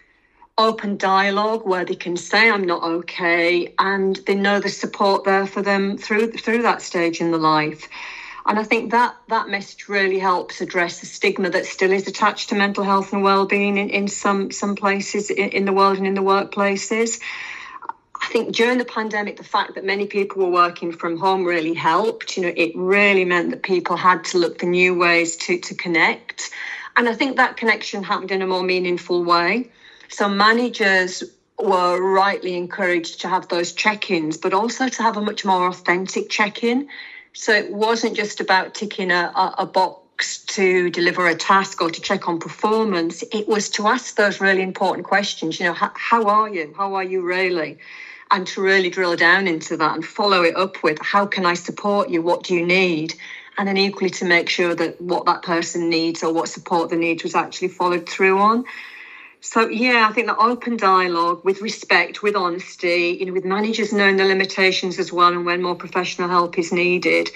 open 0.57 0.97
dialogue 0.97 1.65
where 1.65 1.83
they 1.83 1.95
can 1.95 2.15
say 2.15 2.51
I'm 2.51 2.65
not 2.65 2.83
okay 2.83 3.73
and 3.79 4.17
they 4.27 4.35
know 4.35 4.59
the 4.59 4.69
support 4.69 5.23
there 5.23 5.47
for 5.47 5.63
them 5.63 5.97
through 5.97 6.33
through 6.33 6.61
that 6.61 6.83
stage 6.83 7.19
in 7.19 7.31
the 7.31 7.39
life. 7.39 7.89
And 8.45 8.57
I 8.57 8.63
think 8.63 8.91
that 8.91 9.15
that 9.27 9.49
message 9.49 9.87
really 9.87 10.19
helps 10.19 10.61
address 10.61 10.99
the 10.99 11.05
stigma 11.05 11.49
that 11.51 11.65
still 11.65 11.91
is 11.91 12.07
attached 12.07 12.49
to 12.49 12.55
mental 12.55 12.83
health 12.83 13.13
and 13.13 13.23
well-being 13.23 13.77
in, 13.77 13.89
in 13.89 14.07
some 14.07 14.51
some 14.51 14.75
places 14.75 15.29
in, 15.29 15.49
in 15.49 15.65
the 15.65 15.73
world 15.73 15.97
and 15.97 16.07
in 16.07 16.15
the 16.15 16.21
workplaces. 16.21 17.19
I 18.21 18.27
think 18.27 18.55
during 18.55 18.77
the 18.77 18.85
pandemic, 18.85 19.37
the 19.37 19.43
fact 19.43 19.75
that 19.75 19.83
many 19.83 20.05
people 20.05 20.43
were 20.43 20.51
working 20.51 20.91
from 20.91 21.17
home 21.17 21.43
really 21.43 21.73
helped. 21.73 22.37
You 22.37 22.43
know, 22.43 22.53
it 22.55 22.71
really 22.75 23.25
meant 23.25 23.49
that 23.49 23.63
people 23.63 23.97
had 23.97 24.23
to 24.25 24.37
look 24.37 24.59
for 24.59 24.67
new 24.67 24.97
ways 24.97 25.35
to, 25.37 25.59
to 25.59 25.75
connect. 25.75 26.51
And 26.95 27.09
I 27.09 27.13
think 27.13 27.37
that 27.37 27.57
connection 27.57 28.03
happened 28.03 28.31
in 28.31 28.41
a 28.41 28.47
more 28.47 28.63
meaningful 28.63 29.23
way. 29.23 29.71
So 30.07 30.29
managers 30.29 31.23
were 31.57 32.01
rightly 32.01 32.55
encouraged 32.55 33.21
to 33.21 33.27
have 33.27 33.47
those 33.47 33.73
check-ins, 33.73 34.37
but 34.37 34.53
also 34.53 34.87
to 34.87 35.03
have 35.03 35.17
a 35.17 35.21
much 35.21 35.43
more 35.43 35.67
authentic 35.67 36.29
check-in. 36.29 36.89
So 37.33 37.53
it 37.53 37.71
wasn't 37.71 38.15
just 38.15 38.41
about 38.41 38.73
ticking 38.73 39.11
a, 39.11 39.31
a, 39.57 39.65
box 39.65 40.43
to 40.45 40.89
deliver 40.89 41.27
a 41.27 41.35
task 41.35 41.81
or 41.81 41.89
to 41.89 42.01
check 42.01 42.27
on 42.27 42.39
performance. 42.39 43.23
It 43.31 43.47
was 43.47 43.69
to 43.71 43.87
ask 43.87 44.15
those 44.15 44.41
really 44.41 44.61
important 44.61 45.07
questions. 45.07 45.59
You 45.59 45.67
know, 45.67 45.73
how, 45.73 45.91
how 45.95 46.27
are 46.27 46.49
you? 46.49 46.73
How 46.75 46.95
are 46.95 47.03
you 47.03 47.21
really? 47.21 47.79
And 48.29 48.45
to 48.47 48.61
really 48.61 48.89
drill 48.89 49.15
down 49.15 49.47
into 49.47 49.77
that 49.77 49.95
and 49.95 50.05
follow 50.05 50.43
it 50.43 50.55
up 50.55 50.83
with 50.83 50.99
how 51.01 51.25
can 51.25 51.45
I 51.45 51.53
support 51.53 52.09
you? 52.09 52.21
What 52.21 52.43
do 52.43 52.53
you 52.53 52.65
need? 52.65 53.15
And 53.57 53.67
then 53.67 53.77
equally 53.77 54.09
to 54.11 54.25
make 54.25 54.49
sure 54.49 54.75
that 54.75 55.01
what 55.01 55.25
that 55.25 55.41
person 55.41 55.89
needs 55.89 56.23
or 56.23 56.33
what 56.33 56.49
support 56.49 56.89
they 56.89 56.97
need 56.97 57.23
was 57.23 57.35
actually 57.35 57.69
followed 57.69 58.07
through 58.07 58.39
on. 58.39 58.65
So 59.41 59.67
yeah, 59.67 60.07
I 60.07 60.13
think 60.13 60.27
that 60.27 60.37
open 60.37 60.77
dialogue 60.77 61.43
with 61.43 61.61
respect, 61.61 62.21
with 62.21 62.35
honesty, 62.35 63.17
you 63.19 63.25
know, 63.25 63.33
with 63.33 63.43
managers 63.43 63.91
knowing 63.91 64.17
the 64.17 64.23
limitations 64.23 64.99
as 64.99 65.11
well 65.11 65.29
and 65.29 65.45
when 65.45 65.63
more 65.63 65.75
professional 65.75 66.29
help 66.29 66.59
is 66.59 66.71
needed, 66.71 67.31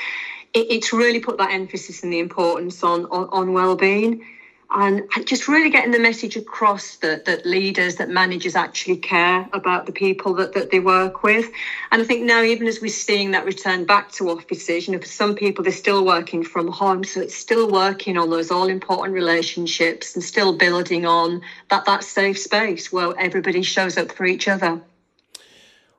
it, 0.53 0.67
it's 0.69 0.93
really 0.93 1.19
put 1.19 1.37
that 1.39 1.51
emphasis 1.51 2.03
and 2.03 2.13
the 2.13 2.19
importance 2.19 2.83
on 2.83 3.05
on, 3.05 3.27
on 3.31 3.53
well-being 3.53 4.23
and 4.71 5.04
just 5.25 5.47
really 5.47 5.69
getting 5.69 5.91
the 5.91 5.99
message 5.99 6.36
across 6.36 6.97
that 6.97 7.25
that 7.25 7.45
leaders 7.45 7.95
that 7.95 8.10
managers 8.10 8.56
actually 8.56 8.97
care 8.97 9.47
about 9.54 9.86
the 9.86 9.91
people 9.91 10.34
that, 10.34 10.54
that 10.54 10.71
they 10.71 10.80
work 10.80 11.23
with. 11.23 11.49
And 11.91 12.01
i 12.01 12.06
think 12.06 12.23
now 12.23 12.43
even 12.43 12.67
as 12.67 12.82
we're 12.82 12.89
seeing 12.89 13.32
that 13.32 13.45
return 13.45 13.86
back 13.86 14.12
to 14.13 14.30
offices 14.30 14.88
you 14.88 14.93
know 14.93 14.99
for 14.99 15.08
some 15.08 15.36
people 15.36 15.63
they're 15.63 15.73
still 15.73 16.06
working 16.06 16.43
from 16.43 16.67
home 16.67 17.04
so 17.04 17.21
it's 17.21 17.36
still 17.36 17.69
working 17.69 18.17
on 18.17 18.30
those 18.30 18.51
all 18.51 18.69
important 18.69 19.13
relationships 19.13 20.15
and 20.15 20.23
still 20.23 20.54
building 20.54 21.06
on 21.06 21.41
that 21.69 21.86
that 21.86 22.04
safe 22.04 22.39
space 22.39 22.91
where 22.91 23.13
everybody 23.19 23.62
shows 23.62 23.97
up 23.97 24.12
for 24.12 24.25
each 24.25 24.47
other. 24.47 24.82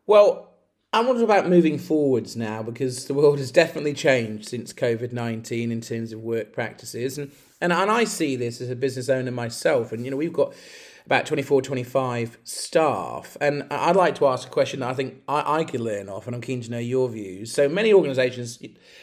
Well 0.06 0.55
I 0.96 1.00
wonder 1.00 1.22
about 1.22 1.46
moving 1.46 1.76
forwards 1.76 2.36
now 2.36 2.62
because 2.62 3.04
the 3.04 3.12
world 3.12 3.38
has 3.38 3.50
definitely 3.50 3.92
changed 3.92 4.48
since 4.48 4.72
COVID 4.72 5.12
19 5.12 5.70
in 5.70 5.82
terms 5.82 6.10
of 6.10 6.20
work 6.20 6.54
practices. 6.54 7.18
And, 7.18 7.32
and, 7.60 7.70
and 7.70 7.90
I 7.90 8.04
see 8.04 8.34
this 8.34 8.62
as 8.62 8.70
a 8.70 8.74
business 8.74 9.10
owner 9.10 9.30
myself. 9.30 9.92
And, 9.92 10.06
you 10.06 10.10
know, 10.10 10.16
we've 10.16 10.32
got 10.32 10.54
about 11.04 11.26
24, 11.26 11.60
25 11.60 12.38
staff. 12.44 13.36
And 13.42 13.66
I'd 13.70 13.94
like 13.94 14.14
to 14.14 14.26
ask 14.26 14.48
a 14.48 14.50
question 14.50 14.80
that 14.80 14.88
I 14.88 14.94
think 14.94 15.22
I, 15.28 15.58
I 15.58 15.64
could 15.64 15.80
learn 15.80 16.08
off, 16.08 16.26
and 16.26 16.34
I'm 16.34 16.40
keen 16.40 16.62
to 16.62 16.70
know 16.70 16.78
your 16.78 17.10
views. 17.10 17.52
So 17.52 17.68
many 17.68 17.92
organisations, 17.92 18.58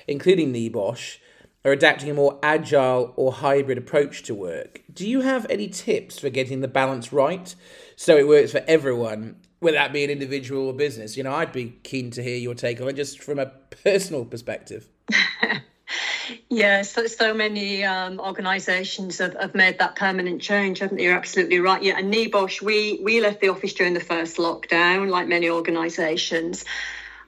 including 0.08 0.52
NEBOSH, 0.52 1.18
are 1.64 1.72
adapting 1.72 2.10
a 2.10 2.16
more 2.16 2.40
agile 2.42 3.14
or 3.16 3.34
hybrid 3.34 3.78
approach 3.78 4.24
to 4.24 4.34
work. 4.34 4.82
Do 4.92 5.08
you 5.08 5.22
have 5.22 5.46
any 5.48 5.68
tips 5.68 6.18
for 6.18 6.32
getting 6.32 6.62
the 6.62 6.68
balance 6.68 7.14
right 7.14 7.54
so 7.96 8.18
it 8.18 8.28
works 8.28 8.52
for 8.52 8.64
everyone 8.68 9.36
whether 9.64 9.78
that 9.78 9.94
be 9.94 10.04
an 10.04 10.10
individual 10.10 10.68
or 10.68 10.74
business. 10.74 11.18
You 11.18 11.24
know, 11.24 11.34
I'd 11.34 11.52
be 11.52 11.78
keen 11.84 12.12
to 12.12 12.24
hear 12.24 12.38
your 12.38 12.54
take 12.54 12.82
on 12.82 12.90
it 12.90 12.94
just 12.94 13.24
from 13.24 13.40
a 13.40 13.48
personal 13.84 14.26
perspective. 14.26 14.88
yeah, 16.50 16.82
so, 16.82 17.08
so 17.08 17.34
many 17.34 17.84
um, 17.84 18.20
organisations 18.20 19.18
have, 19.20 19.36
have 19.40 19.56
made 19.56 19.80
that 19.80 19.96
permanent 19.96 20.42
change, 20.42 20.80
haven't 20.80 20.98
they? 20.98 21.04
You're 21.04 21.16
absolutely 21.16 21.60
right. 21.60 21.82
Yeah, 21.82 21.98
and 21.98 22.14
NEBOSH, 22.14 22.62
we, 22.62 23.00
we 23.04 23.22
left 23.22 23.42
the 23.42 23.50
office 23.50 23.74
during 23.74 23.94
the 23.94 24.00
first 24.00 24.38
lockdown, 24.38 25.10
like 25.10 25.28
many 25.28 25.50
organisations. 25.50 26.66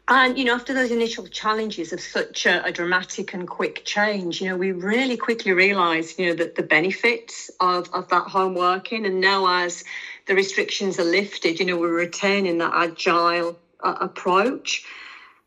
And, 0.07 0.37
you 0.37 0.45
know, 0.45 0.53
after 0.53 0.73
those 0.73 0.91
initial 0.91 1.25
challenges 1.25 1.91
of 1.91 1.99
such 1.99 2.45
a, 2.45 2.63
a, 2.63 2.71
dramatic 2.71 3.33
and 3.33 3.47
quick 3.47 3.83
change, 3.85 4.39
you 4.39 4.47
know, 4.47 4.55
we 4.55 4.71
really 4.71 5.17
quickly 5.17 5.51
realised, 5.51 6.19
you 6.19 6.27
know, 6.27 6.35
that 6.35 6.53
the 6.53 6.61
benefits 6.61 7.49
of, 7.59 7.89
of 7.91 8.07
that 8.09 8.27
home 8.27 8.53
working. 8.53 9.07
And 9.07 9.19
now 9.19 9.47
as 9.47 9.83
the 10.25 10.35
restrictions 10.35 10.99
are 10.99 11.03
lifted, 11.03 11.59
you 11.59 11.65
know, 11.65 11.77
we're 11.77 11.93
retaining 11.93 12.57
that 12.59 12.73
agile 12.73 13.57
uh, 13.81 13.95
approach. 14.01 14.83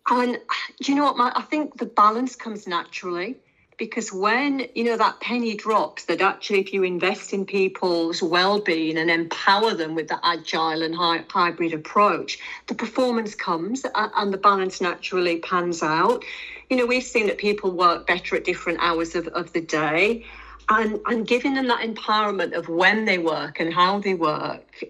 And 0.09 0.39
you 0.81 0.95
know 0.95 1.13
what? 1.13 1.37
I 1.37 1.43
think 1.43 1.77
the 1.77 1.87
balance 1.87 2.37
comes 2.37 2.67
naturally 2.67 3.37
because 3.79 4.13
when 4.13 4.67
you 4.75 4.85
know 4.85 4.97
that 4.97 5.21
penny 5.21 5.55
drops 5.55 6.05
that 6.07 6.21
actually 6.21 6.59
if 6.59 6.73
you 6.73 6.83
invest 6.83 7.33
in 7.33 7.47
people's 7.47 8.21
well-being 8.21 8.99
and 8.99 9.11
empower 9.11 9.73
them 9.73 9.95
with 9.95 10.09
the 10.09 10.19
agile 10.25 10.83
and 10.83 10.95
hybrid 10.95 11.73
approach 11.73 12.39
the 12.67 12.75
performance 12.75 13.35
comes 13.35 13.87
and 13.95 14.33
the 14.33 14.39
balance 14.39 14.81
naturally 14.81 15.39
pans 15.39 15.83
out 15.83 16.25
you 16.69 16.77
know 16.77 16.85
we've 16.85 17.05
seen 17.05 17.27
that 17.27 17.39
people 17.39 17.71
work 17.71 18.07
better 18.07 18.37
at 18.37 18.45
different 18.45 18.79
hours 18.83 19.15
of, 19.15 19.29
of 19.29 19.53
the 19.53 19.61
day 19.61 20.25
and 20.71 21.01
and 21.07 21.27
giving 21.27 21.55
them 21.55 21.69
that 21.69 21.81
empowerment 21.83 22.55
of 22.55 22.69
when 22.69 23.05
they 23.07 23.19
work 23.19 23.61
and 23.61 23.73
how 23.75 24.01
they 24.01 24.15
work 24.15 24.85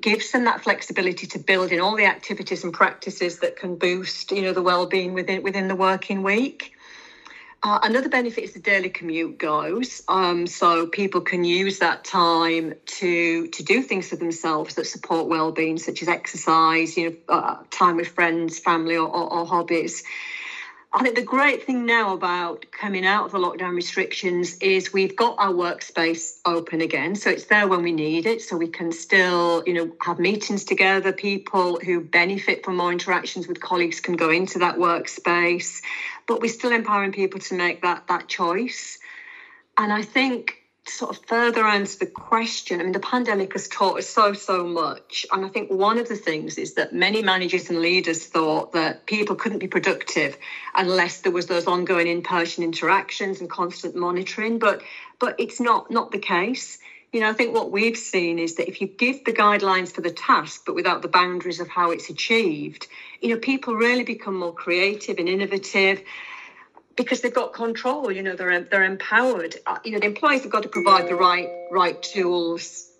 gives 0.00 0.32
them 0.32 0.44
that 0.44 0.62
flexibility 0.62 1.26
to 1.26 1.38
build 1.38 1.72
in 1.72 1.80
all 1.80 1.96
the 1.96 2.06
activities 2.06 2.64
and 2.64 2.72
practices 2.74 3.38
that 3.40 3.56
can 3.56 3.76
boost 3.76 4.32
you 4.32 4.42
know 4.42 4.52
the 4.52 4.62
well-being 4.62 5.14
within 5.14 5.42
within 5.42 5.68
the 5.68 5.76
working 5.76 6.22
week 6.22 6.70
Uh, 7.62 7.78
another 7.82 8.08
benefit 8.08 8.42
is 8.44 8.54
the 8.54 8.60
daily 8.60 8.88
commute 8.88 9.38
goes. 9.38 10.02
Um, 10.08 10.46
so 10.46 10.86
people 10.86 11.20
can 11.20 11.44
use 11.44 11.80
that 11.80 12.04
time 12.04 12.74
to 13.00 13.48
to 13.48 13.64
do 13.64 13.82
things 13.82 14.08
for 14.08 14.16
themselves 14.16 14.76
that 14.76 14.86
support 14.86 15.28
well-being, 15.28 15.78
such 15.78 16.02
as 16.02 16.08
exercise, 16.08 16.96
you 16.96 17.10
know, 17.10 17.16
uh, 17.28 17.56
time 17.70 17.98
with 17.98 18.08
friends, 18.08 18.58
family, 18.58 18.96
or, 18.96 19.08
or, 19.08 19.32
or 19.32 19.46
hobbies. 19.46 20.02
I 20.90 21.02
think 21.02 21.16
the 21.16 21.22
great 21.22 21.64
thing 21.64 21.84
now 21.84 22.14
about 22.14 22.64
coming 22.72 23.04
out 23.04 23.26
of 23.26 23.32
the 23.32 23.38
lockdown 23.38 23.76
restrictions 23.76 24.56
is 24.56 24.90
we've 24.90 25.14
got 25.14 25.36
our 25.38 25.52
workspace 25.52 26.38
open 26.46 26.80
again. 26.80 27.14
So 27.14 27.28
it's 27.28 27.44
there 27.44 27.68
when 27.68 27.82
we 27.82 27.92
need 27.92 28.24
it. 28.24 28.40
So 28.40 28.56
we 28.56 28.68
can 28.68 28.90
still, 28.92 29.62
you 29.66 29.74
know, 29.74 29.92
have 30.00 30.18
meetings 30.18 30.64
together. 30.64 31.12
People 31.12 31.78
who 31.78 32.00
benefit 32.00 32.64
from 32.64 32.78
more 32.78 32.90
interactions 32.90 33.46
with 33.46 33.60
colleagues 33.60 34.00
can 34.00 34.16
go 34.16 34.30
into 34.30 34.60
that 34.60 34.76
workspace. 34.76 35.82
But 36.26 36.40
we're 36.40 36.48
still 36.48 36.72
empowering 36.72 37.12
people 37.12 37.40
to 37.40 37.54
make 37.54 37.82
that 37.82 38.06
that 38.08 38.26
choice. 38.26 38.98
And 39.76 39.92
I 39.92 40.00
think 40.02 40.57
sort 40.90 41.16
of 41.16 41.24
further 41.26 41.66
answer 41.66 41.98
the 42.00 42.06
question, 42.06 42.80
I 42.80 42.82
mean, 42.82 42.92
the 42.92 43.00
pandemic 43.00 43.52
has 43.52 43.68
taught 43.68 43.98
us 43.98 44.08
so, 44.08 44.32
so 44.32 44.66
much. 44.66 45.26
And 45.32 45.44
I 45.44 45.48
think 45.48 45.70
one 45.70 45.98
of 45.98 46.08
the 46.08 46.16
things 46.16 46.58
is 46.58 46.74
that 46.74 46.92
many 46.92 47.22
managers 47.22 47.70
and 47.70 47.80
leaders 47.80 48.26
thought 48.26 48.72
that 48.72 49.06
people 49.06 49.36
couldn't 49.36 49.58
be 49.58 49.68
productive 49.68 50.36
unless 50.74 51.20
there 51.20 51.32
was 51.32 51.46
those 51.46 51.66
ongoing 51.66 52.06
in-person 52.06 52.64
interactions 52.64 53.40
and 53.40 53.48
constant 53.48 53.94
monitoring. 53.94 54.58
But 54.58 54.82
but 55.18 55.34
it's 55.38 55.60
not 55.60 55.90
not 55.90 56.10
the 56.10 56.18
case. 56.18 56.78
You 57.12 57.20
know, 57.20 57.30
I 57.30 57.32
think 57.32 57.54
what 57.54 57.70
we've 57.70 57.96
seen 57.96 58.38
is 58.38 58.56
that 58.56 58.68
if 58.68 58.82
you 58.82 58.86
give 58.86 59.24
the 59.24 59.32
guidelines 59.32 59.90
for 59.90 60.02
the 60.02 60.10
task, 60.10 60.64
but 60.66 60.74
without 60.74 61.00
the 61.00 61.08
boundaries 61.08 61.58
of 61.58 61.68
how 61.68 61.90
it's 61.90 62.10
achieved, 62.10 62.86
you 63.22 63.30
know, 63.30 63.40
people 63.40 63.74
really 63.74 64.04
become 64.04 64.38
more 64.38 64.52
creative 64.52 65.18
and 65.18 65.28
innovative 65.28 66.02
because 66.98 67.20
they've 67.22 67.32
got 67.32 67.54
control. 67.54 68.12
You 68.12 68.22
know, 68.22 68.36
they're 68.36 68.60
they're 68.60 68.84
empowered. 68.84 69.56
Uh, 69.64 69.78
you 69.84 69.92
know, 69.92 70.00
the 70.00 70.06
employees 70.06 70.42
have 70.42 70.52
got 70.52 70.64
to 70.64 70.68
provide 70.68 71.08
the 71.08 71.14
right 71.14 71.48
right 71.70 72.02
tools 72.02 72.90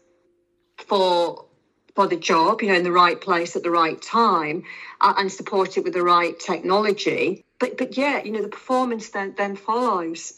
for 0.86 1.46
for 1.94 2.06
the 2.06 2.16
job. 2.16 2.62
You 2.62 2.68
know, 2.68 2.74
in 2.74 2.84
the 2.84 2.92
right 2.92 3.20
place 3.20 3.56
at 3.56 3.62
the 3.62 3.70
right 3.70 4.00
time, 4.00 4.62
uh, 5.00 5.14
and 5.18 5.30
support 5.30 5.76
it 5.76 5.84
with 5.84 5.92
the 5.92 6.02
right 6.04 6.38
technology. 6.38 7.44
But 7.58 7.76
but 7.76 7.98
yeah, 7.98 8.22
you 8.22 8.30
know, 8.30 8.40
the 8.40 8.48
performance 8.48 9.10
then 9.10 9.34
then 9.36 9.56
follows. 9.56 10.32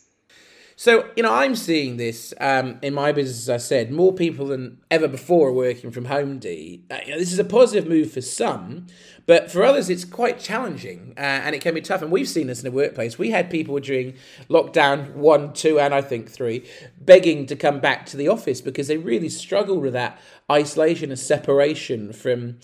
So, 0.80 1.10
you 1.14 1.22
know, 1.22 1.34
I'm 1.34 1.56
seeing 1.56 1.98
this 1.98 2.32
um, 2.40 2.78
in 2.80 2.94
my 2.94 3.12
business, 3.12 3.42
as 3.42 3.50
I 3.50 3.58
said, 3.58 3.92
more 3.92 4.14
people 4.14 4.46
than 4.46 4.78
ever 4.90 5.08
before 5.08 5.48
are 5.48 5.52
working 5.52 5.90
from 5.90 6.06
home, 6.06 6.38
Dee. 6.38 6.84
Uh, 6.90 7.00
you 7.04 7.12
know, 7.12 7.18
this 7.18 7.34
is 7.34 7.38
a 7.38 7.44
positive 7.44 7.86
move 7.86 8.10
for 8.10 8.22
some, 8.22 8.86
but 9.26 9.50
for 9.50 9.62
others, 9.62 9.90
it's 9.90 10.06
quite 10.06 10.40
challenging 10.40 11.12
uh, 11.18 11.20
and 11.20 11.54
it 11.54 11.60
can 11.60 11.74
be 11.74 11.82
tough. 11.82 12.00
And 12.00 12.10
we've 12.10 12.26
seen 12.26 12.46
this 12.46 12.60
in 12.60 12.64
the 12.64 12.74
workplace. 12.74 13.18
We 13.18 13.28
had 13.28 13.50
people 13.50 13.78
during 13.78 14.14
lockdown 14.48 15.12
one, 15.16 15.52
two, 15.52 15.78
and 15.78 15.92
I 15.92 16.00
think 16.00 16.30
three 16.30 16.66
begging 16.98 17.44
to 17.48 17.56
come 17.56 17.80
back 17.80 18.06
to 18.06 18.16
the 18.16 18.28
office 18.28 18.62
because 18.62 18.88
they 18.88 18.96
really 18.96 19.28
struggled 19.28 19.82
with 19.82 19.92
that 19.92 20.18
isolation 20.50 21.10
and 21.10 21.18
separation 21.18 22.14
from 22.14 22.56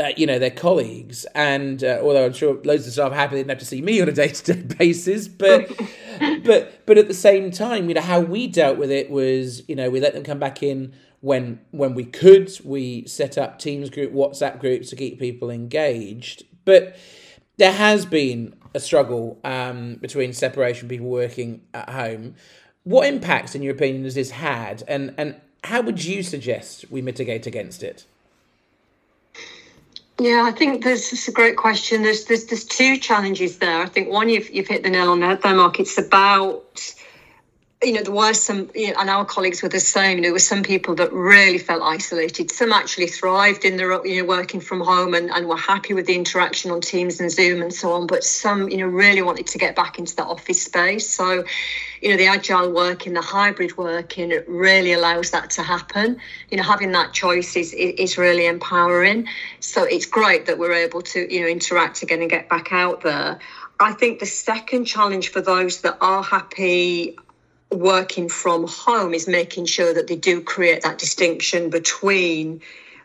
uh, 0.00 0.12
you 0.16 0.26
know 0.26 0.38
their 0.38 0.50
colleagues. 0.50 1.26
And 1.34 1.84
uh, 1.84 2.00
although 2.02 2.26
i'm 2.26 2.32
sure 2.32 2.60
loads 2.64 2.86
of 2.86 2.92
staff 2.92 3.12
are 3.12 3.14
happy 3.14 3.36
they 3.36 3.40
didn't 3.40 3.50
have 3.50 3.58
to 3.58 3.64
see 3.64 3.82
me 3.82 4.00
on 4.00 4.08
a 4.08 4.12
day-to-day 4.20 4.62
basis 4.76 5.28
but 5.28 5.70
but 6.44 6.86
but 6.86 6.98
at 6.98 7.08
the 7.08 7.14
same 7.14 7.50
time 7.50 7.88
you 7.88 7.94
know 7.94 8.00
how 8.00 8.20
we 8.20 8.46
dealt 8.46 8.78
with 8.78 8.90
it 8.90 9.10
was 9.10 9.68
you 9.68 9.76
know 9.76 9.90
we 9.90 10.00
let 10.00 10.14
them 10.14 10.24
come 10.24 10.38
back 10.38 10.62
in 10.62 10.92
when 11.20 11.60
when 11.70 11.94
we 11.94 12.04
could. 12.04 12.50
We 12.64 13.06
set 13.06 13.38
up 13.38 13.58
teams 13.58 13.90
group 13.90 14.12
whatsapp 14.12 14.58
groups 14.58 14.90
to 14.90 14.96
keep 14.96 15.18
people 15.18 15.50
engaged. 15.50 16.44
But 16.64 16.96
there 17.56 17.72
has 17.72 18.06
been 18.06 18.54
a 18.74 18.80
struggle 18.80 19.38
um, 19.44 19.96
between 19.96 20.32
separation 20.32 20.88
people 20.88 21.08
working 21.08 21.62
at 21.74 21.90
home. 21.90 22.34
What 22.84 23.06
impacts 23.06 23.54
in 23.54 23.62
your 23.62 23.74
opinion 23.74 24.04
has 24.04 24.14
this 24.14 24.30
had? 24.30 24.82
And 24.88 25.14
and 25.18 25.40
how 25.64 25.82
would 25.82 26.04
you 26.04 26.22
suggest 26.22 26.90
we 26.90 27.02
mitigate 27.02 27.46
against 27.46 27.82
it 27.82 28.06
yeah, 30.20 30.44
I 30.44 30.52
think 30.52 30.84
this 30.84 31.12
is 31.14 31.26
a 31.28 31.32
great 31.32 31.56
question. 31.56 32.02
There's 32.02 32.26
there's 32.26 32.44
there's 32.44 32.64
two 32.64 32.98
challenges 32.98 33.58
there. 33.58 33.80
I 33.80 33.86
think 33.86 34.10
one 34.10 34.28
you've 34.28 34.50
you've 34.50 34.68
hit 34.68 34.82
the 34.82 34.90
nail 34.90 35.10
on 35.10 35.20
the 35.20 35.26
head 35.26 35.42
there, 35.42 35.54
Mark. 35.54 35.80
It's 35.80 35.96
about 35.96 36.94
you 37.82 37.94
know, 37.94 38.02
there 38.02 38.12
were 38.12 38.34
some, 38.34 38.70
you 38.74 38.88
know, 38.88 39.00
and 39.00 39.08
our 39.08 39.24
colleagues 39.24 39.62
were 39.62 39.68
the 39.70 39.80
same. 39.80 40.20
There 40.20 40.32
were 40.32 40.38
some 40.38 40.62
people 40.62 40.94
that 40.96 41.10
really 41.14 41.56
felt 41.56 41.82
isolated. 41.82 42.50
Some 42.50 42.72
actually 42.72 43.06
thrived 43.06 43.64
in 43.64 43.78
their, 43.78 44.06
you 44.06 44.20
know, 44.20 44.28
working 44.28 44.60
from 44.60 44.82
home 44.82 45.14
and, 45.14 45.30
and 45.30 45.48
were 45.48 45.56
happy 45.56 45.94
with 45.94 46.04
the 46.04 46.14
interaction 46.14 46.70
on 46.72 46.82
Teams 46.82 47.20
and 47.20 47.30
Zoom 47.30 47.62
and 47.62 47.72
so 47.72 47.92
on. 47.92 48.06
But 48.06 48.22
some, 48.22 48.68
you 48.68 48.76
know, 48.76 48.86
really 48.86 49.22
wanted 49.22 49.46
to 49.46 49.58
get 49.58 49.76
back 49.76 49.98
into 49.98 50.14
the 50.14 50.24
office 50.24 50.62
space. 50.62 51.08
So, 51.08 51.44
you 52.02 52.10
know, 52.10 52.18
the 52.18 52.26
agile 52.26 52.70
working, 52.70 53.14
the 53.14 53.22
hybrid 53.22 53.78
working, 53.78 54.34
really 54.46 54.92
allows 54.92 55.30
that 55.30 55.48
to 55.52 55.62
happen. 55.62 56.18
You 56.50 56.58
know, 56.58 56.62
having 56.62 56.92
that 56.92 57.14
choice 57.14 57.56
is 57.56 57.72
is 57.72 58.18
really 58.18 58.44
empowering. 58.44 59.26
So 59.60 59.84
it's 59.84 60.04
great 60.04 60.44
that 60.46 60.58
we're 60.58 60.74
able 60.74 61.00
to, 61.00 61.32
you 61.32 61.40
know, 61.40 61.46
interact 61.46 62.02
again 62.02 62.20
and 62.20 62.28
get 62.28 62.50
back 62.50 62.72
out 62.72 63.00
there. 63.00 63.38
I 63.82 63.94
think 63.94 64.18
the 64.18 64.26
second 64.26 64.84
challenge 64.84 65.30
for 65.30 65.40
those 65.40 65.80
that 65.80 65.96
are 66.02 66.22
happy 66.22 67.16
working 67.72 68.28
from 68.28 68.66
home 68.68 69.14
is 69.14 69.28
making 69.28 69.66
sure 69.66 69.94
that 69.94 70.06
they 70.08 70.16
do 70.16 70.40
create 70.40 70.82
that 70.82 70.98
distinction 70.98 71.70
between 71.70 72.60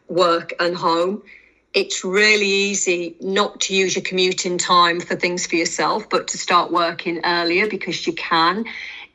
work 0.07 0.53
and 0.59 0.75
home. 0.75 1.23
It's 1.73 2.03
really 2.05 2.47
easy 2.47 3.15
not 3.21 3.61
to 3.61 3.75
use 3.75 3.95
your 3.95 4.03
commuting 4.03 4.57
time 4.57 5.01
for 5.01 5.15
things 5.15 5.45
for 5.47 5.55
yourself, 5.55 6.09
but 6.09 6.27
to 6.29 6.37
start 6.37 6.71
working 6.71 7.21
earlier 7.25 7.67
because 7.67 8.07
you 8.07 8.13
can. 8.13 8.65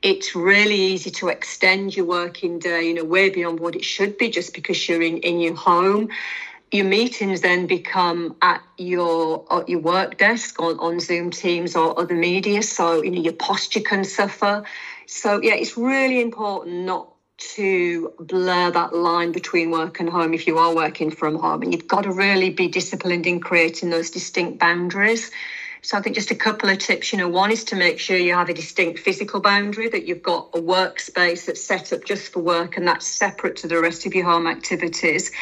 It's 0.03 0.35
really 0.35 0.77
easy 0.77 1.11
to 1.13 1.29
extend 1.29 1.97
your 1.97 2.07
working 2.07 2.59
day, 2.59 2.85
you 2.89 2.95
know, 2.95 3.05
way 3.05 3.31
beyond 3.31 3.61
what 3.61 3.77
it 3.77 3.85
should 3.85 4.19
be 4.19 4.31
just 4.31 4.55
because 4.55 4.89
you're 4.89 5.03
in, 5.03 5.19
in 5.19 5.41
your 5.41 5.57
home 5.57 6.09
your 6.73 6.87
meetings 6.87 7.41
then 7.41 7.67
become 7.67 8.37
at 8.43 8.63
your 8.79 9.45
at 9.51 9.69
your 9.69 9.81
work 9.81 10.19
desk 10.19 10.61
on, 10.61 10.79
on 10.79 11.01
Zoom 11.01 11.31
Teams 11.31 11.77
or 11.77 11.99
other 11.99 12.15
media. 12.15 12.63
So 12.63 13.03
you 13.03 13.11
know 13.11 13.21
your 13.23 13.33
posture 13.35 13.81
can 13.81 14.05
suffer. 14.05 14.65
So, 15.13 15.43
yeah, 15.43 15.55
it's 15.55 15.77
really 15.77 16.21
important 16.21 16.85
not 16.85 17.09
to 17.57 18.15
blur 18.21 18.71
that 18.71 18.95
line 18.95 19.33
between 19.33 19.73
work 19.73 19.99
and 19.99 20.09
home 20.09 20.33
if 20.35 20.47
you 20.47 20.57
are 20.57 20.73
working 20.73 21.11
from 21.11 21.35
home. 21.35 21.63
And 21.63 21.73
you've 21.73 21.89
got 21.89 22.03
to 22.03 22.13
really 22.13 22.51
be 22.51 22.69
disciplined 22.69 23.27
in 23.27 23.41
creating 23.41 23.91
those 23.91 24.11
distinct 24.11 24.61
boundaries. 24.61 25.33
So 25.83 25.99
I 25.99 26.01
think 26.01 26.15
just 26.15 26.31
a 26.31 26.37
couple 26.37 26.71
of 26.71 26.79
tips, 26.79 27.13
you 27.13 27.19
know, 27.19 27.29
one 27.29 27.51
is 27.51 27.65
to 27.65 27.77
make 27.77 27.99
sure 27.99 28.17
you 28.17 28.35
have 28.35 28.51
a 28.51 28.55
distinct 28.55 29.01
physical 29.01 29.41
boundary, 29.41 29.89
that 29.89 30.07
you've 30.07 30.23
got 30.23 30.51
a 30.55 30.61
workspace 30.61 31.47
that's 31.47 31.63
set 31.63 31.93
up 31.93 32.05
just 32.05 32.33
for 32.33 32.39
work 32.39 32.77
and 32.77 32.87
that's 32.87 33.09
separate 33.09 33.57
to 33.57 33.67
the 33.67 33.81
rest 33.81 34.07
of 34.07 34.15
your 34.15 34.27
home 34.27 34.47
activities. 34.47 35.33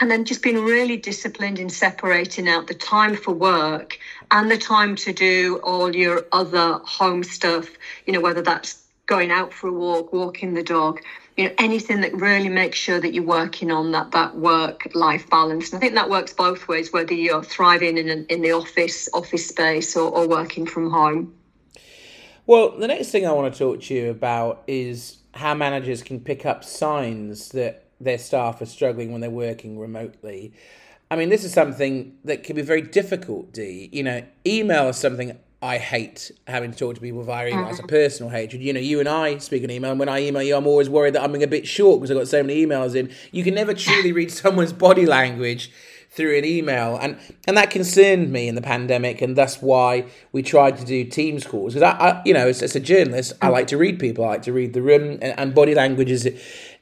And 0.00 0.10
then 0.10 0.24
just 0.24 0.42
being 0.42 0.64
really 0.64 0.96
disciplined 0.96 1.58
in 1.58 1.68
separating 1.68 2.48
out 2.48 2.68
the 2.68 2.74
time 2.74 3.16
for 3.16 3.32
work 3.32 3.98
and 4.30 4.50
the 4.50 4.56
time 4.56 4.96
to 4.96 5.12
do 5.12 5.60
all 5.62 5.94
your 5.94 6.24
other 6.32 6.80
home 6.84 7.22
stuff, 7.22 7.68
you 8.06 8.14
know, 8.14 8.20
whether 8.20 8.40
that's 8.40 8.79
going 9.10 9.32
out 9.32 9.52
for 9.52 9.66
a 9.66 9.72
walk, 9.72 10.12
walking 10.12 10.54
the 10.54 10.62
dog, 10.62 11.00
you 11.36 11.44
know, 11.44 11.54
anything 11.58 12.00
that 12.00 12.14
really 12.14 12.48
makes 12.48 12.78
sure 12.78 13.00
that 13.00 13.12
you're 13.12 13.24
working 13.24 13.72
on 13.72 13.90
that 13.90 14.12
that 14.12 14.36
work 14.36 14.86
life 14.94 15.28
balance. 15.28 15.72
And 15.72 15.78
I 15.78 15.80
think 15.80 15.94
that 15.94 16.08
works 16.08 16.32
both 16.32 16.68
ways, 16.68 16.92
whether 16.92 17.12
you're 17.12 17.42
thriving 17.42 17.98
in 17.98 18.08
an, 18.08 18.24
in 18.28 18.40
the 18.40 18.52
office 18.52 19.08
office 19.12 19.48
space 19.48 19.96
or, 19.96 20.08
or 20.10 20.28
working 20.28 20.64
from 20.64 20.90
home. 20.90 21.34
Well, 22.46 22.78
the 22.78 22.86
next 22.86 23.10
thing 23.10 23.26
I 23.26 23.32
want 23.32 23.52
to 23.52 23.58
talk 23.58 23.82
to 23.82 23.94
you 23.94 24.10
about 24.10 24.62
is 24.68 25.18
how 25.34 25.54
managers 25.54 26.02
can 26.02 26.20
pick 26.20 26.46
up 26.46 26.64
signs 26.64 27.50
that 27.50 27.86
their 28.00 28.18
staff 28.18 28.62
are 28.62 28.66
struggling 28.66 29.10
when 29.10 29.20
they're 29.20 29.30
working 29.30 29.78
remotely. 29.78 30.52
I 31.10 31.16
mean, 31.16 31.30
this 31.30 31.42
is 31.42 31.52
something 31.52 32.16
that 32.24 32.44
can 32.44 32.54
be 32.54 32.62
very 32.62 32.82
difficult, 32.82 33.52
Dee. 33.52 33.88
You 33.92 34.04
know, 34.04 34.22
email 34.46 34.88
is 34.88 34.96
something 34.96 35.36
I 35.62 35.76
hate 35.76 36.30
having 36.46 36.72
to 36.72 36.78
talk 36.78 36.94
to 36.94 37.00
people 37.02 37.22
via 37.22 37.48
email. 37.48 37.68
It's 37.68 37.78
a 37.78 37.82
mm-hmm. 37.82 37.88
personal 37.88 38.30
hatred. 38.30 38.62
You 38.62 38.72
know, 38.72 38.80
you 38.80 38.98
and 38.98 39.08
I 39.08 39.38
speak 39.38 39.62
an 39.62 39.70
email, 39.70 39.90
and 39.90 40.00
when 40.00 40.08
I 40.08 40.22
email 40.22 40.42
you, 40.42 40.56
I'm 40.56 40.66
always 40.66 40.88
worried 40.88 41.14
that 41.14 41.22
I'm 41.22 41.32
being 41.32 41.44
a 41.44 41.48
bit 41.48 41.66
short 41.66 42.00
because 42.00 42.10
I've 42.10 42.16
got 42.16 42.28
so 42.28 42.42
many 42.42 42.64
emails 42.64 42.94
in. 42.94 43.12
You 43.30 43.44
can 43.44 43.54
never 43.54 43.74
truly 43.74 44.12
read 44.12 44.30
someone's 44.30 44.72
body 44.72 45.04
language 45.04 45.70
through 46.12 46.38
an 46.38 46.46
email, 46.46 46.96
and 46.96 47.18
and 47.46 47.58
that 47.58 47.70
concerned 47.70 48.32
me 48.32 48.48
in 48.48 48.54
the 48.54 48.62
pandemic, 48.62 49.20
and 49.20 49.36
that's 49.36 49.60
why 49.60 50.06
we 50.32 50.42
tried 50.42 50.78
to 50.78 50.84
do 50.86 51.04
Teams 51.04 51.46
calls. 51.46 51.74
Because 51.74 51.94
I, 51.94 52.08
I, 52.08 52.22
you 52.24 52.32
know, 52.32 52.48
as, 52.48 52.62
as, 52.62 52.74
a 52.74 52.80
journalist, 52.80 53.34
I 53.42 53.48
like 53.48 53.66
to 53.66 53.76
read 53.76 53.98
people. 53.98 54.24
I 54.24 54.28
like 54.28 54.42
to 54.42 54.54
read 54.54 54.72
the 54.72 54.82
room, 54.82 55.18
and, 55.20 55.38
and 55.38 55.54
body 55.54 55.74
language 55.74 56.10
is 56.10 56.26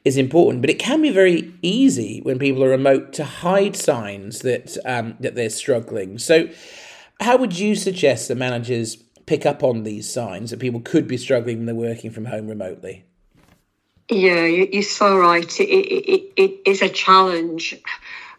is 0.05 0.17
important. 0.17 0.61
But 0.61 0.71
it 0.71 0.79
can 0.79 1.03
be 1.03 1.11
very 1.11 1.53
easy 1.63 2.21
when 2.21 2.39
people 2.39 2.63
are 2.63 2.71
remote 2.71 3.13
to 3.15 3.25
hide 3.25 3.75
signs 3.75 4.39
that 4.41 4.79
um, 4.85 5.17
that 5.19 5.35
they're 5.35 5.51
struggling. 5.51 6.19
So 6.19 6.49
how 7.21 7.37
would 7.37 7.59
you 7.59 7.75
suggest 7.75 8.29
that 8.29 8.37
managers 8.37 8.97
pick 9.27 9.45
up 9.45 9.63
on 9.63 9.83
these 9.83 10.11
signs 10.11 10.51
that 10.51 10.59
people 10.59 10.81
could 10.81 11.07
be 11.07 11.17
struggling 11.17 11.59
when 11.59 11.67
they're 11.67 11.75
working 11.75 12.11
from 12.11 12.27
home 12.27 12.49
remotely? 12.49 13.05
Yeah, 14.09 14.45
you're 14.47 14.83
so 14.83 15.19
right. 15.19 15.61
It, 15.61 15.65
it, 15.65 16.33
it 16.37 16.61
is 16.65 16.81
a 16.81 16.89
challenge. 16.89 17.75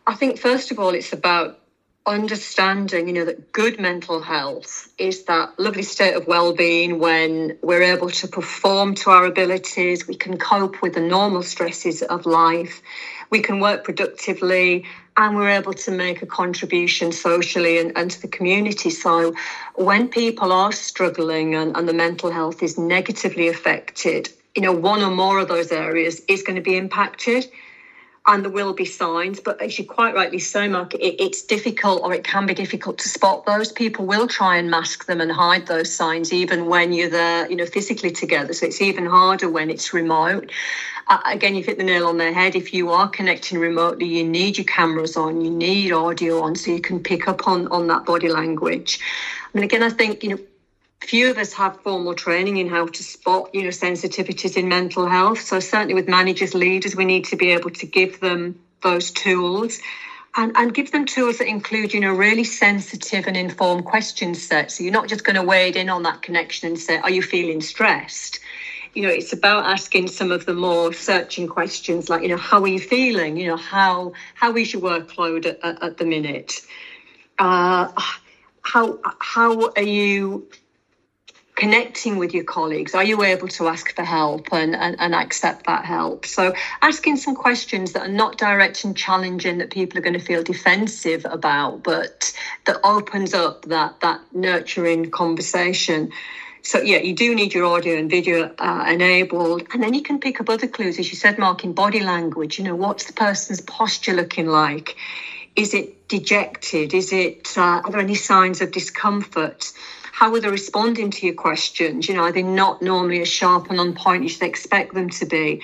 I 0.07 0.15
think, 0.15 0.39
first 0.39 0.71
of 0.71 0.79
all, 0.79 0.95
it's 0.95 1.13
about 1.13 1.59
understanding, 2.07 3.07
you 3.07 3.13
know, 3.13 3.25
that 3.25 3.51
good 3.51 3.79
mental 3.79 4.19
health 4.19 4.91
is 4.97 5.25
that 5.25 5.59
lovely 5.59 5.83
state 5.83 6.15
of 6.15 6.25
well-being 6.25 6.97
when 6.97 7.57
we're 7.61 7.83
able 7.83 8.09
to 8.09 8.27
perform 8.27 8.95
to 8.95 9.11
our 9.11 9.25
abilities, 9.25 10.07
we 10.07 10.15
can 10.15 10.37
cope 10.37 10.81
with 10.81 10.95
the 10.95 11.01
normal 11.01 11.43
stresses 11.43 12.01
of 12.01 12.25
life, 12.25 12.81
we 13.29 13.41
can 13.41 13.59
work 13.59 13.83
productively, 13.83 14.85
and 15.17 15.35
we're 15.35 15.49
able 15.49 15.73
to 15.73 15.91
make 15.91 16.21
a 16.21 16.25
contribution 16.25 17.11
socially 17.11 17.77
and, 17.77 17.91
and 17.95 18.09
to 18.11 18.21
the 18.21 18.27
community. 18.27 18.89
So 18.89 19.35
when 19.75 20.07
people 20.07 20.51
are 20.51 20.71
struggling 20.71 21.55
and, 21.55 21.75
and 21.75 21.87
the 21.87 21.93
mental 21.93 22.31
health 22.31 22.63
is 22.63 22.77
negatively 22.77 23.47
affected, 23.49 24.29
you 24.55 24.61
know, 24.61 24.71
one 24.71 25.01
or 25.01 25.11
more 25.11 25.39
of 25.39 25.47
those 25.47 25.71
areas 25.71 26.21
is 26.27 26.41
going 26.41 26.55
to 26.55 26.61
be 26.61 26.77
impacted 26.77 27.47
and 28.27 28.43
there 28.43 28.51
will 28.51 28.73
be 28.73 28.85
signs. 28.85 29.39
But 29.39 29.61
as 29.61 29.77
you 29.79 29.85
quite 29.85 30.13
rightly 30.13 30.39
say, 30.39 30.67
Mark, 30.67 30.93
it, 30.95 31.21
it's 31.21 31.41
difficult 31.41 32.01
or 32.03 32.13
it 32.13 32.23
can 32.23 32.45
be 32.45 32.53
difficult 32.53 32.97
to 32.99 33.09
spot 33.09 33.45
those. 33.45 33.71
People 33.71 34.05
will 34.05 34.27
try 34.27 34.57
and 34.57 34.69
mask 34.69 35.05
them 35.05 35.21
and 35.21 35.31
hide 35.31 35.67
those 35.67 35.93
signs, 35.93 36.31
even 36.33 36.67
when 36.67 36.93
you're 36.93 37.09
there, 37.09 37.49
you 37.49 37.55
know, 37.55 37.65
physically 37.65 38.11
together. 38.11 38.53
So 38.53 38.67
it's 38.67 38.81
even 38.81 39.05
harder 39.05 39.49
when 39.49 39.69
it's 39.69 39.93
remote. 39.93 40.51
Uh, 41.07 41.19
again, 41.25 41.55
you've 41.55 41.65
hit 41.65 41.79
the 41.79 41.83
nail 41.83 42.07
on 42.07 42.17
the 42.17 42.31
head. 42.31 42.55
If 42.55 42.71
you 42.71 42.91
are 42.91 43.07
connecting 43.07 43.57
remotely, 43.57 44.05
you 44.05 44.23
need 44.23 44.57
your 44.57 44.65
cameras 44.65 45.17
on, 45.17 45.41
you 45.41 45.49
need 45.49 45.91
audio 45.91 46.41
on, 46.41 46.55
so 46.55 46.71
you 46.71 46.81
can 46.81 47.01
pick 47.01 47.27
up 47.27 47.47
on 47.47 47.67
on 47.69 47.87
that 47.87 48.05
body 48.05 48.29
language. 48.29 48.99
I 49.51 49.57
mean, 49.57 49.63
again, 49.63 49.81
I 49.81 49.89
think 49.89 50.23
you 50.23 50.29
know 50.29 50.39
few 51.01 51.31
of 51.31 51.37
us 51.37 51.53
have 51.53 51.81
formal 51.81 52.13
training 52.13 52.57
in 52.57 52.67
how 52.67 52.85
to 52.85 53.03
spot 53.03 53.49
you 53.53 53.63
know 53.63 53.69
sensitivities 53.69 54.57
in 54.57 54.67
mental 54.67 55.07
health. 55.07 55.41
So 55.41 55.59
certainly 55.59 55.93
with 55.93 56.07
managers 56.07 56.53
leaders 56.53 56.95
we 56.95 57.05
need 57.05 57.25
to 57.25 57.35
be 57.35 57.51
able 57.51 57.69
to 57.71 57.85
give 57.85 58.19
them 58.19 58.59
those 58.81 59.11
tools 59.11 59.79
and, 60.35 60.51
and 60.55 60.73
give 60.73 60.91
them 60.91 61.05
tools 61.05 61.37
that 61.39 61.47
include 61.47 61.93
you 61.93 61.99
know 61.99 62.13
really 62.13 62.43
sensitive 62.43 63.27
and 63.27 63.37
informed 63.37 63.85
question 63.85 64.35
sets. 64.35 64.77
So 64.77 64.83
you're 64.83 64.93
not 64.93 65.07
just 65.07 65.23
going 65.23 65.35
to 65.35 65.43
wade 65.43 65.75
in 65.75 65.89
on 65.89 66.03
that 66.03 66.21
connection 66.21 66.67
and 66.67 66.79
say 66.79 66.97
are 66.97 67.11
you 67.11 67.21
feeling 67.21 67.61
stressed? 67.61 68.39
You 68.93 69.03
know 69.03 69.09
it's 69.09 69.31
about 69.31 69.65
asking 69.65 70.07
some 70.07 70.31
of 70.31 70.45
the 70.45 70.53
more 70.53 70.91
searching 70.93 71.47
questions 71.47 72.09
like 72.09 72.23
you 72.23 72.29
know 72.29 72.37
how 72.37 72.61
are 72.61 72.67
you 72.67 72.79
feeling? 72.79 73.37
You 73.37 73.47
know 73.47 73.57
how 73.57 74.13
how 74.35 74.55
is 74.57 74.73
your 74.73 74.81
workload 74.81 75.45
at, 75.45 75.59
at, 75.63 75.81
at 75.81 75.97
the 75.97 76.05
minute? 76.05 76.61
Uh, 77.37 77.89
how 78.63 78.99
how 79.19 79.71
are 79.75 79.81
you 79.81 80.47
connecting 81.59 82.17
with 82.17 82.33
your 82.33 82.45
colleagues? 82.45 82.95
Are 82.95 83.03
you 83.03 83.21
able 83.21 83.49
to 83.49 83.67
ask 83.67 83.93
for 83.93 84.03
help 84.03 84.47
and, 84.53 84.73
and, 84.73 84.95
and 84.97 85.13
accept 85.13 85.65
that 85.65 85.83
help? 85.83 86.25
So, 86.25 86.53
asking 86.81 87.17
some 87.17 87.35
questions 87.35 87.91
that 87.91 88.03
are 88.03 88.11
not 88.23 88.37
direct 88.37 88.85
and 88.85 88.95
challenging 88.95 89.57
that 89.57 89.69
people 89.69 89.99
are 89.99 90.01
going 90.01 90.17
to 90.17 90.25
feel 90.25 90.41
defensive 90.41 91.25
about, 91.29 91.83
but 91.83 92.33
that 92.65 92.79
opens 92.85 93.33
up 93.33 93.65
that, 93.65 93.99
that 93.99 94.21
nurturing 94.33 95.11
conversation. 95.11 96.11
So, 96.61 96.81
yeah, 96.81 96.99
you 96.99 97.13
do 97.13 97.35
need 97.35 97.53
your 97.53 97.65
audio 97.65 97.97
and 97.97 98.09
video 98.09 98.53
uh, 98.57 98.85
enabled. 98.87 99.67
And 99.73 99.83
then 99.83 99.93
you 99.93 100.01
can 100.01 100.19
pick 100.19 100.39
up 100.39 100.49
other 100.49 100.67
clues, 100.67 100.97
as 100.97 101.09
you 101.09 101.17
said, 101.17 101.37
Mark, 101.37 101.65
in 101.65 101.73
body 101.73 101.99
language. 101.99 102.57
You 102.57 102.63
know, 102.63 102.75
what's 102.75 103.03
the 103.03 103.13
person's 103.13 103.59
posture 103.59 104.13
looking 104.13 104.47
like? 104.47 104.95
Is 105.57 105.73
it 105.73 106.07
dejected? 106.07 106.93
Is 106.93 107.11
it, 107.11 107.57
uh, 107.57 107.81
are 107.83 107.91
there 107.91 107.99
any 107.99 108.15
signs 108.15 108.61
of 108.61 108.71
discomfort? 108.71 109.73
How 110.19 110.33
are 110.33 110.41
they 110.41 110.49
responding 110.49 111.11
to 111.11 111.25
your 111.25 111.33
questions? 111.33 112.09
You 112.09 112.15
know, 112.15 112.23
are 112.23 112.31
they 112.33 112.43
not 112.43 112.81
normally 112.81 113.21
as 113.21 113.29
sharp 113.29 113.69
and 113.69 113.79
on 113.79 113.93
point 113.93 114.25
as 114.25 114.37
you 114.41 114.47
expect 114.47 114.93
them 114.93 115.09
to 115.11 115.25
be? 115.25 115.61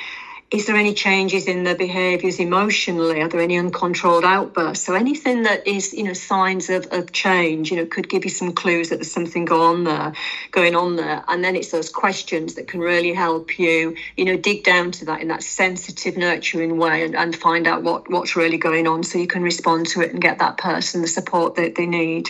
Is 0.50 0.66
there 0.66 0.78
any 0.78 0.94
changes 0.94 1.48
in 1.48 1.66
their 1.66 1.76
behaviours 1.76 2.40
emotionally? 2.40 3.22
Are 3.22 3.28
there 3.28 3.42
any 3.42 3.58
uncontrolled 3.58 4.24
outbursts? 4.24 4.86
So 4.86 4.94
anything 4.94 5.44
that 5.44 5.68
is, 5.68 5.92
you 5.92 6.04
know, 6.04 6.14
signs 6.14 6.70
of, 6.70 6.88
of 6.94 7.12
change, 7.12 7.70
you 7.70 7.76
know, 7.76 7.86
could 7.86 8.08
give 8.08 8.24
you 8.24 8.30
some 8.32 8.54
clues 8.54 8.88
that 8.88 8.96
there's 8.96 9.12
something 9.12 9.44
going 9.44 9.62
on 9.62 9.84
there, 9.84 10.14
going 10.52 10.74
on 10.74 10.96
there. 10.96 11.22
And 11.28 11.44
then 11.44 11.58
it's 11.58 11.72
those 11.72 11.90
questions 11.90 12.54
that 12.54 12.70
can 12.70 12.80
really 12.80 13.12
help 13.14 13.60
you, 13.60 13.98
you 14.16 14.24
know, 14.24 14.38
dig 14.38 14.64
down 14.64 14.92
to 14.92 15.06
that 15.06 15.20
in 15.20 15.28
that 15.28 15.44
sensitive, 15.44 16.16
nurturing 16.16 16.78
way 16.78 17.04
and, 17.04 17.14
and 17.14 17.36
find 17.36 17.68
out 17.68 17.84
what, 17.84 18.10
what's 18.10 18.38
really 18.38 18.58
going 18.58 18.88
on 18.88 19.04
so 19.04 19.18
you 19.18 19.28
can 19.28 19.44
respond 19.44 19.88
to 19.88 20.00
it 20.00 20.14
and 20.14 20.22
get 20.22 20.40
that 20.40 20.56
person 20.56 21.02
the 21.02 21.10
support 21.10 21.56
that 21.56 21.76
they 21.76 21.88
need. 21.88 22.30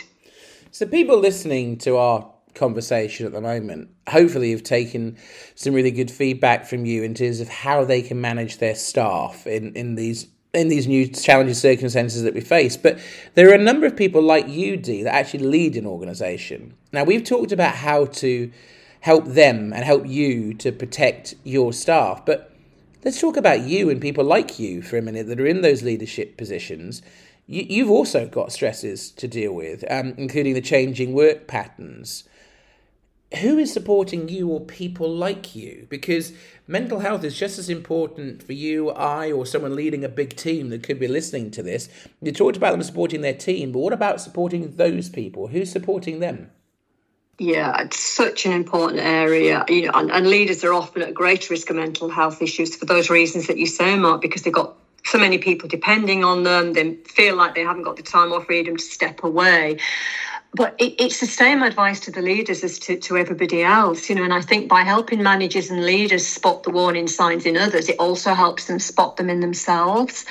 So, 0.75 0.85
people 0.85 1.17
listening 1.17 1.77
to 1.77 1.95
our 1.95 2.29
conversation 2.53 3.25
at 3.25 3.31
the 3.31 3.39
moment 3.39 3.91
hopefully 4.09 4.51
have 4.51 4.61
taken 4.61 5.15
some 5.55 5.73
really 5.73 5.89
good 5.89 6.11
feedback 6.11 6.65
from 6.65 6.85
you 6.85 7.01
in 7.01 7.13
terms 7.13 7.39
of 7.39 7.47
how 7.47 7.85
they 7.85 8.01
can 8.01 8.19
manage 8.19 8.57
their 8.57 8.75
staff 8.75 9.47
in, 9.47 9.73
in 9.73 9.95
these 9.95 10.27
in 10.53 10.67
these 10.67 10.85
new 10.85 11.07
challenging 11.07 11.53
circumstances 11.53 12.23
that 12.23 12.33
we 12.33 12.41
face. 12.41 12.75
But 12.75 12.99
there 13.35 13.49
are 13.49 13.53
a 13.53 13.57
number 13.57 13.85
of 13.85 13.95
people 13.95 14.21
like 14.21 14.49
you, 14.49 14.75
Dee, 14.75 15.03
that 15.03 15.15
actually 15.15 15.45
lead 15.45 15.77
an 15.77 15.85
organisation. 15.85 16.73
Now, 16.91 17.05
we've 17.05 17.23
talked 17.23 17.53
about 17.53 17.75
how 17.75 18.07
to 18.07 18.51
help 18.99 19.27
them 19.27 19.71
and 19.71 19.85
help 19.85 20.05
you 20.05 20.53
to 20.55 20.73
protect 20.73 21.35
your 21.45 21.71
staff, 21.71 22.25
but 22.25 22.53
let's 23.05 23.21
talk 23.21 23.37
about 23.37 23.61
you 23.61 23.89
and 23.89 24.01
people 24.01 24.25
like 24.25 24.59
you 24.59 24.81
for 24.81 24.97
a 24.97 25.01
minute 25.01 25.27
that 25.27 25.39
are 25.39 25.47
in 25.47 25.61
those 25.61 25.83
leadership 25.83 26.35
positions 26.35 27.01
you, 27.47 27.83
have 27.83 27.91
also 27.91 28.25
got 28.27 28.51
stresses 28.51 29.11
to 29.11 29.27
deal 29.27 29.53
with, 29.53 29.83
um, 29.89 30.13
including 30.17 30.53
the 30.53 30.61
changing 30.61 31.13
work 31.13 31.47
patterns. 31.47 32.23
Who 33.41 33.57
is 33.57 33.73
supporting 33.73 34.29
you 34.29 34.49
or 34.49 34.61
people 34.61 35.09
like 35.13 35.55
you? 35.55 35.87
Because 35.89 36.33
mental 36.67 36.99
health 36.99 37.23
is 37.23 37.37
just 37.37 37.59
as 37.59 37.69
important 37.69 38.41
for 38.41 38.53
you, 38.53 38.89
I, 38.91 39.31
or 39.31 39.45
someone 39.45 39.75
leading 39.75 40.03
a 40.03 40.09
big 40.09 40.35
team 40.35 40.69
that 40.69 40.83
could 40.83 40.99
be 40.99 41.07
listening 41.07 41.51
to 41.51 41.63
this. 41.63 41.89
You 42.21 42.31
talked 42.31 42.57
about 42.57 42.71
them 42.71 42.83
supporting 42.83 43.21
their 43.21 43.33
team, 43.33 43.71
but 43.71 43.79
what 43.79 43.93
about 43.93 44.21
supporting 44.21 44.75
those 44.75 45.09
people? 45.09 45.47
Who's 45.47 45.71
supporting 45.71 46.19
them? 46.19 46.49
Yeah, 47.37 47.81
it's 47.81 47.99
such 47.99 48.45
an 48.45 48.53
important 48.53 49.01
area. 49.01 49.65
You 49.67 49.87
know, 49.87 49.91
and, 49.95 50.09
and 50.09 50.27
leaders 50.27 50.63
are 50.63 50.73
often 50.73 51.01
at 51.01 51.13
greater 51.13 51.53
risk 51.53 51.69
of 51.69 51.75
mental 51.75 52.09
health 52.09 52.41
issues 52.41 52.75
for 52.75 52.85
those 52.85 53.09
reasons 53.09 53.47
that 53.47 53.57
you 53.57 53.67
say, 53.67 53.97
Mark, 53.97 54.21
because 54.21 54.43
they've 54.43 54.53
got 54.53 54.77
so 55.05 55.19
many 55.19 55.37
people 55.37 55.69
depending 55.69 56.23
on 56.23 56.43
them. 56.43 56.73
They 56.73 56.95
feel 57.05 57.35
like 57.35 57.55
they 57.55 57.63
haven't 57.63 57.83
got 57.83 57.95
the 57.95 58.03
time 58.03 58.31
or 58.31 58.41
freedom 58.41 58.75
to 58.75 58.83
step 58.83 59.23
away. 59.23 59.77
But 60.53 60.75
it, 60.79 60.95
it's 60.97 61.19
the 61.19 61.27
same 61.27 61.63
advice 61.63 61.99
to 62.01 62.11
the 62.11 62.21
leaders 62.21 62.63
as 62.63 62.79
to, 62.79 62.97
to 62.97 63.17
everybody 63.17 63.61
else, 63.61 64.09
you 64.09 64.15
know. 64.15 64.23
And 64.23 64.33
I 64.33 64.41
think 64.41 64.67
by 64.67 64.81
helping 64.81 65.21
managers 65.21 65.69
and 65.69 65.85
leaders 65.85 66.25
spot 66.25 66.63
the 66.63 66.71
warning 66.71 67.07
signs 67.07 67.45
in 67.45 67.55
others, 67.55 67.89
it 67.89 67.97
also 67.99 68.33
helps 68.33 68.65
them 68.65 68.79
spot 68.79 69.17
them 69.17 69.29
in 69.29 69.41
themselves. 69.41 70.25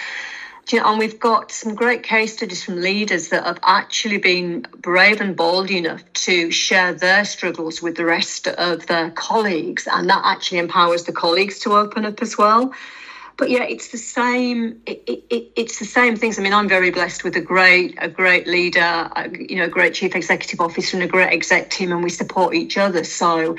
You 0.73 0.81
know, 0.81 0.91
and 0.91 0.99
we've 0.99 1.21
got 1.21 1.53
some 1.53 1.75
great 1.75 2.03
case 2.03 2.33
studies 2.33 2.65
from 2.65 2.81
leaders 2.81 3.29
that 3.29 3.45
have 3.45 3.59
actually 3.65 4.17
been 4.17 4.67
brave 4.79 5.21
and 5.21 5.37
bold 5.37 5.71
enough 5.71 6.03
to 6.15 6.51
share 6.51 6.95
their 6.95 7.27
struggles 7.27 7.83
with 7.83 7.97
the 7.97 8.07
rest 8.07 8.49
of 8.49 8.87
their 8.87 9.11
colleagues, 9.11 9.87
and 9.87 10.09
that 10.09 10.23
actually 10.25 10.59
empowers 10.59 11.05
the 11.05 11.13
colleagues 11.13 11.59
to 11.61 11.75
open 11.75 12.07
up 12.07 12.23
as 12.23 12.39
well 12.39 12.73
but 13.37 13.51
yeah, 13.51 13.65
it's 13.65 13.89
the 13.89 13.99
same. 13.99 14.81
It, 14.87 15.03
it, 15.07 15.53
it's 15.57 15.79
the 15.79 15.85
same 15.85 16.17
things. 16.17 16.39
I 16.39 16.43
mean, 16.43 16.53
I'm 16.53 16.69
very 16.69 16.91
blessed 16.91 17.25
with 17.25 17.37
a 17.37 17.41
great, 17.41 17.97
a 17.99 18.09
great 18.09 18.47
leader, 18.47 19.09
a, 19.17 19.29
you 19.31 19.57
know, 19.57 19.65
a 19.65 19.69
great 19.69 19.95
chief 19.95 20.15
executive 20.15 20.61
officer, 20.61 20.97
and 20.97 21.05
a 21.05 21.09
great 21.09 21.33
exec 21.33 21.71
team, 21.71 21.93
and 21.93 22.03
we 22.03 22.11
support 22.11 22.55
each 22.55 22.79
other. 22.79 23.03
So 23.03 23.57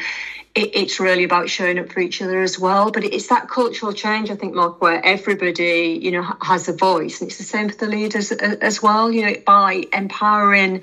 it, 0.56 0.72
it's 0.74 1.00
really 1.00 1.24
about 1.24 1.50
showing 1.50 1.78
up 1.78 1.92
for 1.92 2.00
each 2.00 2.22
other 2.22 2.42
as 2.42 2.58
well. 2.58 2.92
But 2.92 3.04
it's 3.04 3.28
that 3.28 3.50
cultural 3.50 3.92
change, 3.92 4.30
I 4.30 4.36
think, 4.36 4.54
Mark, 4.54 4.82
where 4.82 5.06
everybody, 5.06 6.00
you 6.02 6.12
know, 6.12 6.34
has 6.42 6.68
a 6.70 6.74
voice, 6.74 7.20
and 7.20 7.30
it's 7.30 7.38
the 7.38 7.44
same 7.44 7.70
for 7.70 7.76
the 7.76 7.88
leaders 7.88 8.32
uh, 8.32 8.56
as 8.62 8.82
well. 8.82 9.12
You 9.12 9.26
know, 9.26 9.36
by 9.46 9.84
empowering 9.94 10.82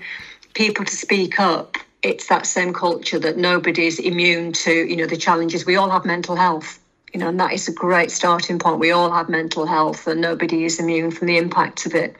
people 0.54 0.84
to 0.84 0.94
speak 0.94 1.40
up 1.40 1.78
it's 2.02 2.26
that 2.26 2.46
same 2.46 2.74
culture 2.74 3.18
that 3.18 3.36
nobody's 3.36 3.98
immune 3.98 4.52
to 4.52 4.72
you 4.72 4.96
know 4.96 5.06
the 5.06 5.16
challenges 5.16 5.64
we 5.64 5.76
all 5.76 5.88
have 5.88 6.04
mental 6.04 6.36
health 6.36 6.81
you 7.12 7.20
know, 7.20 7.28
and 7.28 7.38
that 7.40 7.52
is 7.52 7.68
a 7.68 7.72
great 7.72 8.10
starting 8.10 8.58
point. 8.58 8.78
We 8.78 8.90
all 8.90 9.10
have 9.10 9.28
mental 9.28 9.66
health, 9.66 10.06
and 10.06 10.20
nobody 10.20 10.64
is 10.64 10.80
immune 10.80 11.10
from 11.10 11.26
the 11.28 11.36
impact 11.36 11.86
of 11.86 11.94
it. 11.94 12.16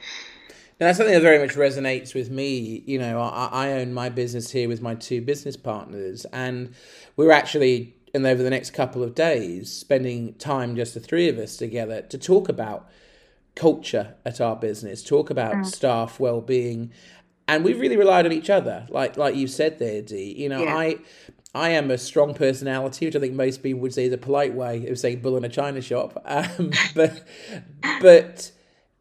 And 0.79 0.89
that's 0.89 0.97
something 0.97 1.13
that 1.13 1.21
very 1.21 1.39
much 1.39 1.55
resonates 1.55 2.13
with 2.13 2.29
me. 2.29 2.83
You 2.85 2.99
know, 2.99 3.21
I, 3.21 3.49
I 3.51 3.71
own 3.73 3.93
my 3.93 4.09
business 4.09 4.51
here 4.51 4.67
with 4.67 4.81
my 4.81 4.95
two 4.95 5.21
business 5.21 5.57
partners, 5.57 6.25
and 6.33 6.73
we're 7.15 7.31
actually, 7.31 7.95
and 8.13 8.25
over 8.25 8.43
the 8.43 8.49
next 8.49 8.71
couple 8.71 9.03
of 9.03 9.15
days, 9.15 9.71
spending 9.71 10.33
time 10.35 10.75
just 10.75 10.93
the 10.93 10.99
three 10.99 11.29
of 11.29 11.37
us 11.37 11.57
together 11.57 12.01
to 12.01 12.17
talk 12.17 12.49
about 12.49 12.89
culture 13.55 14.15
at 14.25 14.41
our 14.41 14.55
business, 14.55 15.03
talk 15.03 15.29
about 15.29 15.53
mm. 15.53 15.65
staff 15.65 16.19
well-being, 16.19 16.91
and 17.47 17.63
we've 17.63 17.79
really 17.79 17.97
relied 17.97 18.25
on 18.25 18.31
each 18.31 18.49
other. 18.49 18.85
Like 18.89 19.17
like 19.17 19.35
you 19.35 19.47
said 19.47 19.79
there, 19.79 20.01
Dee. 20.01 20.33
You 20.37 20.49
know, 20.49 20.63
yeah. 20.63 20.75
I 20.75 20.97
I 21.55 21.69
am 21.69 21.91
a 21.91 21.97
strong 21.97 22.33
personality, 22.33 23.05
which 23.05 23.15
I 23.15 23.19
think 23.19 23.35
most 23.35 23.61
people 23.61 23.81
would 23.81 23.93
say 23.93 24.05
is 24.05 24.13
a 24.13 24.17
polite 24.17 24.53
way 24.53 24.87
of 24.87 24.97
saying 24.97 25.21
bull 25.21 25.37
in 25.37 25.43
a 25.43 25.49
china 25.49 25.81
shop. 25.81 26.21
Um, 26.25 26.71
but 26.95 27.23
but 28.01 28.51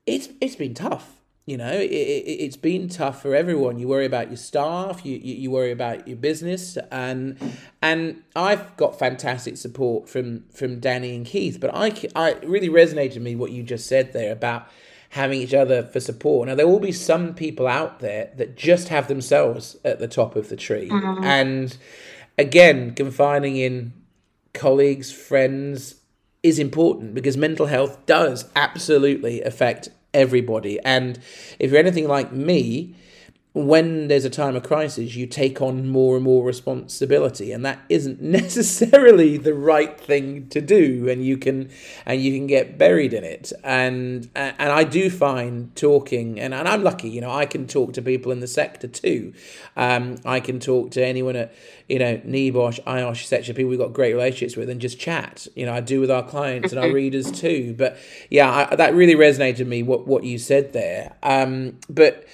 it's 0.07 0.29
it's 0.41 0.57
been 0.57 0.75
tough. 0.75 1.17
You 1.45 1.57
know, 1.57 1.73
it, 1.73 1.91
it, 1.91 2.45
has 2.45 2.57
been 2.57 2.89
tough 2.89 3.21
for 3.21 3.35
everyone. 3.35 3.77
You 3.77 3.89
worry 3.89 4.07
about 4.07 4.29
your 4.29 4.37
staff, 4.37 5.05
you, 5.05 5.17
you, 5.17 5.35
you 5.35 5.51
worry 5.51 5.73
about 5.73 6.07
your 6.07 6.17
business, 6.17 6.79
and 6.93 7.37
and 7.81 8.23
I've 8.37 8.77
got 8.77 8.97
fantastic 8.97 9.57
support 9.57 10.09
from 10.09 10.45
from 10.51 10.79
Danny 10.79 11.17
and 11.17 11.27
Keith. 11.27 11.59
But 11.59 11.73
I, 11.75 11.95
I 12.15 12.35
really 12.45 12.69
resonated 12.69 13.15
with 13.15 13.23
me 13.25 13.35
what 13.35 13.51
you 13.51 13.65
just 13.65 13.89
said 13.89 14.13
there 14.13 14.31
about 14.31 14.69
having 15.11 15.41
each 15.41 15.53
other 15.53 15.83
for 15.83 16.01
support. 16.01 16.49
Now, 16.49 16.55
there 16.55 16.67
will 16.67 16.81
be 16.81 16.93
some 16.93 17.35
people 17.35 17.67
out 17.67 17.99
there 17.99 18.31
that 18.37 18.57
just 18.57 18.89
have 18.89 19.09
themselves 19.09 19.77
at 19.85 19.99
the 19.99 20.09
top 20.09 20.37
of 20.37 20.49
the 20.49 20.57
tree. 20.57 20.89
Mm-hmm. 20.89 21.25
And 21.25 21.77
again, 22.39 22.95
confining 22.95 23.57
in 23.57 23.93
colleagues, 24.55 25.13
friends 25.13 25.97
is 26.43 26.59
important 26.59 27.15
because 27.15 27.37
mental 27.37 27.67
health 27.67 28.05
does 28.07 28.51
absolutely 28.57 29.43
affect 29.43 29.89
everybody. 30.13 30.79
And 30.81 31.19
if 31.59 31.71
you're 31.71 31.81
anything 31.81 32.09
like 32.09 32.33
me, 32.33 32.95
when 33.55 34.09
there's 34.09 34.25
a 34.25 34.31
time 34.31 34.57
of 34.57 34.63
crisis, 34.63 35.15
you 35.15 35.27
take 35.27 35.61
on 35.61 35.87
more 35.87 36.15
and 36.17 36.25
more 36.25 36.43
responsibility, 36.43 37.53
and 37.53 37.65
that 37.67 37.81
isn't 37.91 38.21
necessarily 38.23 39.37
the 39.37 39.53
right 39.53 40.01
thing 40.01 40.49
to 40.49 40.61
do, 40.61 41.09
and 41.11 41.25
you 41.25 41.37
can 41.37 41.71
and 42.07 42.23
you 42.23 42.33
can 42.33 42.47
get 42.47 42.79
buried 42.79 43.13
in 43.13 43.25
it. 43.25 43.53
And 43.63 44.31
and 44.35 44.73
I 44.73 44.85
do 44.85 45.11
find 45.11 45.75
talking, 45.77 46.41
and, 46.41 46.55
and 46.55 46.67
I'm 46.67 46.83
lucky, 46.83 47.11
you 47.11 47.21
know, 47.21 47.31
I 47.31 47.45
can 47.45 47.67
talk 47.67 47.93
to 47.95 48.03
people 48.03 48.33
in 48.33 48.41
the 48.41 48.47
sector 48.47 48.89
too. 48.89 49.35
Um, 49.77 50.17
I 50.25 50.41
can 50.41 50.59
talk 50.59 50.91
to 50.93 51.05
anyone 51.05 51.37
at 51.37 51.55
you 51.89 51.99
know 51.99 52.17
NEBOSH, 52.17 52.83
IOSH, 52.85 53.23
etc. 53.23 53.55
People 53.55 53.69
we've 53.69 53.79
got 53.79 53.93
great 53.93 54.15
relationships 54.15 54.57
with, 54.57 54.71
and 54.71 54.81
just 54.81 54.99
chat. 54.99 55.47
You 55.55 55.67
know, 55.67 55.75
I 55.75 55.81
do 55.81 56.01
with 56.01 56.11
our 56.11 56.23
clients 56.23 56.73
and 56.73 56.83
our 56.83 56.91
readers 56.91 57.31
too. 57.31 57.75
But 57.77 57.99
yeah, 58.31 58.69
I, 58.71 58.77
that 58.77 58.95
really 58.95 59.15
resonated 59.15 59.59
with 59.59 59.69
me 59.69 59.83
what 59.83 60.07
what 60.07 60.25
you 60.25 60.39
said 60.39 60.73
there. 60.73 61.17
Um, 61.23 61.79
but 61.91 62.27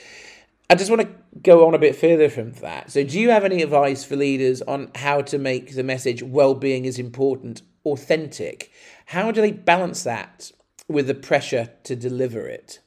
I 0.71 0.75
just 0.75 0.91
want 0.91 1.03
to 1.03 1.09
go 1.43 1.67
on 1.67 1.75
a 1.75 1.79
bit 1.79 1.97
further 1.97 2.29
from 2.29 2.53
that. 2.55 2.91
So, 2.91 3.03
do 3.03 3.19
you 3.19 3.31
have 3.31 3.45
any 3.45 3.63
advice 3.63 4.05
for 4.05 4.17
leaders 4.17 4.61
on 4.63 4.91
how 4.95 5.23
to 5.23 5.39
make 5.39 5.75
the 5.75 5.83
message 5.83 6.23
well-being 6.23 6.85
is 6.85 6.99
important 6.99 7.63
authentic? 7.87 8.71
How 9.07 9.31
do 9.31 9.41
they 9.41 9.53
balance 9.53 10.05
that 10.05 10.53
with 10.87 11.07
the 11.07 11.15
pressure 11.15 11.71
to 11.85 11.97
deliver 11.97 12.47
it? 12.47 12.81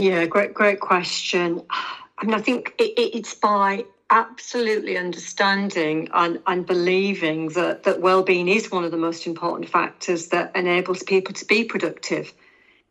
Yeah, 0.00 0.26
great, 0.26 0.54
great 0.54 0.80
question. 0.80 1.62
I 1.70 2.24
mean, 2.24 2.34
I 2.34 2.40
think 2.40 2.74
it, 2.78 2.94
it's 2.96 3.34
by 3.34 3.84
absolutely 4.10 4.96
understanding 4.96 6.08
and, 6.12 6.40
and 6.46 6.66
believing 6.66 7.50
that, 7.50 7.84
that 7.84 8.00
well-being 8.00 8.48
is 8.48 8.70
one 8.70 8.84
of 8.84 8.90
the 8.90 8.96
most 8.96 9.26
important 9.26 9.68
factors 9.68 10.28
that 10.28 10.54
enables 10.56 11.02
people 11.02 11.34
to 11.34 11.44
be 11.44 11.64
productive 11.64 12.32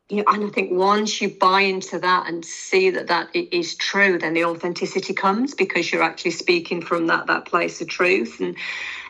you 0.09 0.17
know, 0.17 0.23
and 0.27 0.45
I 0.45 0.49
think 0.49 0.71
once 0.71 1.21
you 1.21 1.29
buy 1.29 1.61
into 1.61 1.99
that 1.99 2.29
and 2.29 2.45
see 2.45 2.91
that 2.91 3.07
that 3.07 3.35
is 3.35 3.75
true, 3.75 4.17
then 4.17 4.33
the 4.33 4.45
authenticity 4.45 5.13
comes 5.13 5.53
because 5.53 5.91
you're 5.91 6.03
actually 6.03 6.31
speaking 6.31 6.81
from 6.81 7.07
that 7.07 7.27
that 7.27 7.45
place 7.45 7.81
of 7.81 7.89
truth. 7.89 8.39
And 8.39 8.55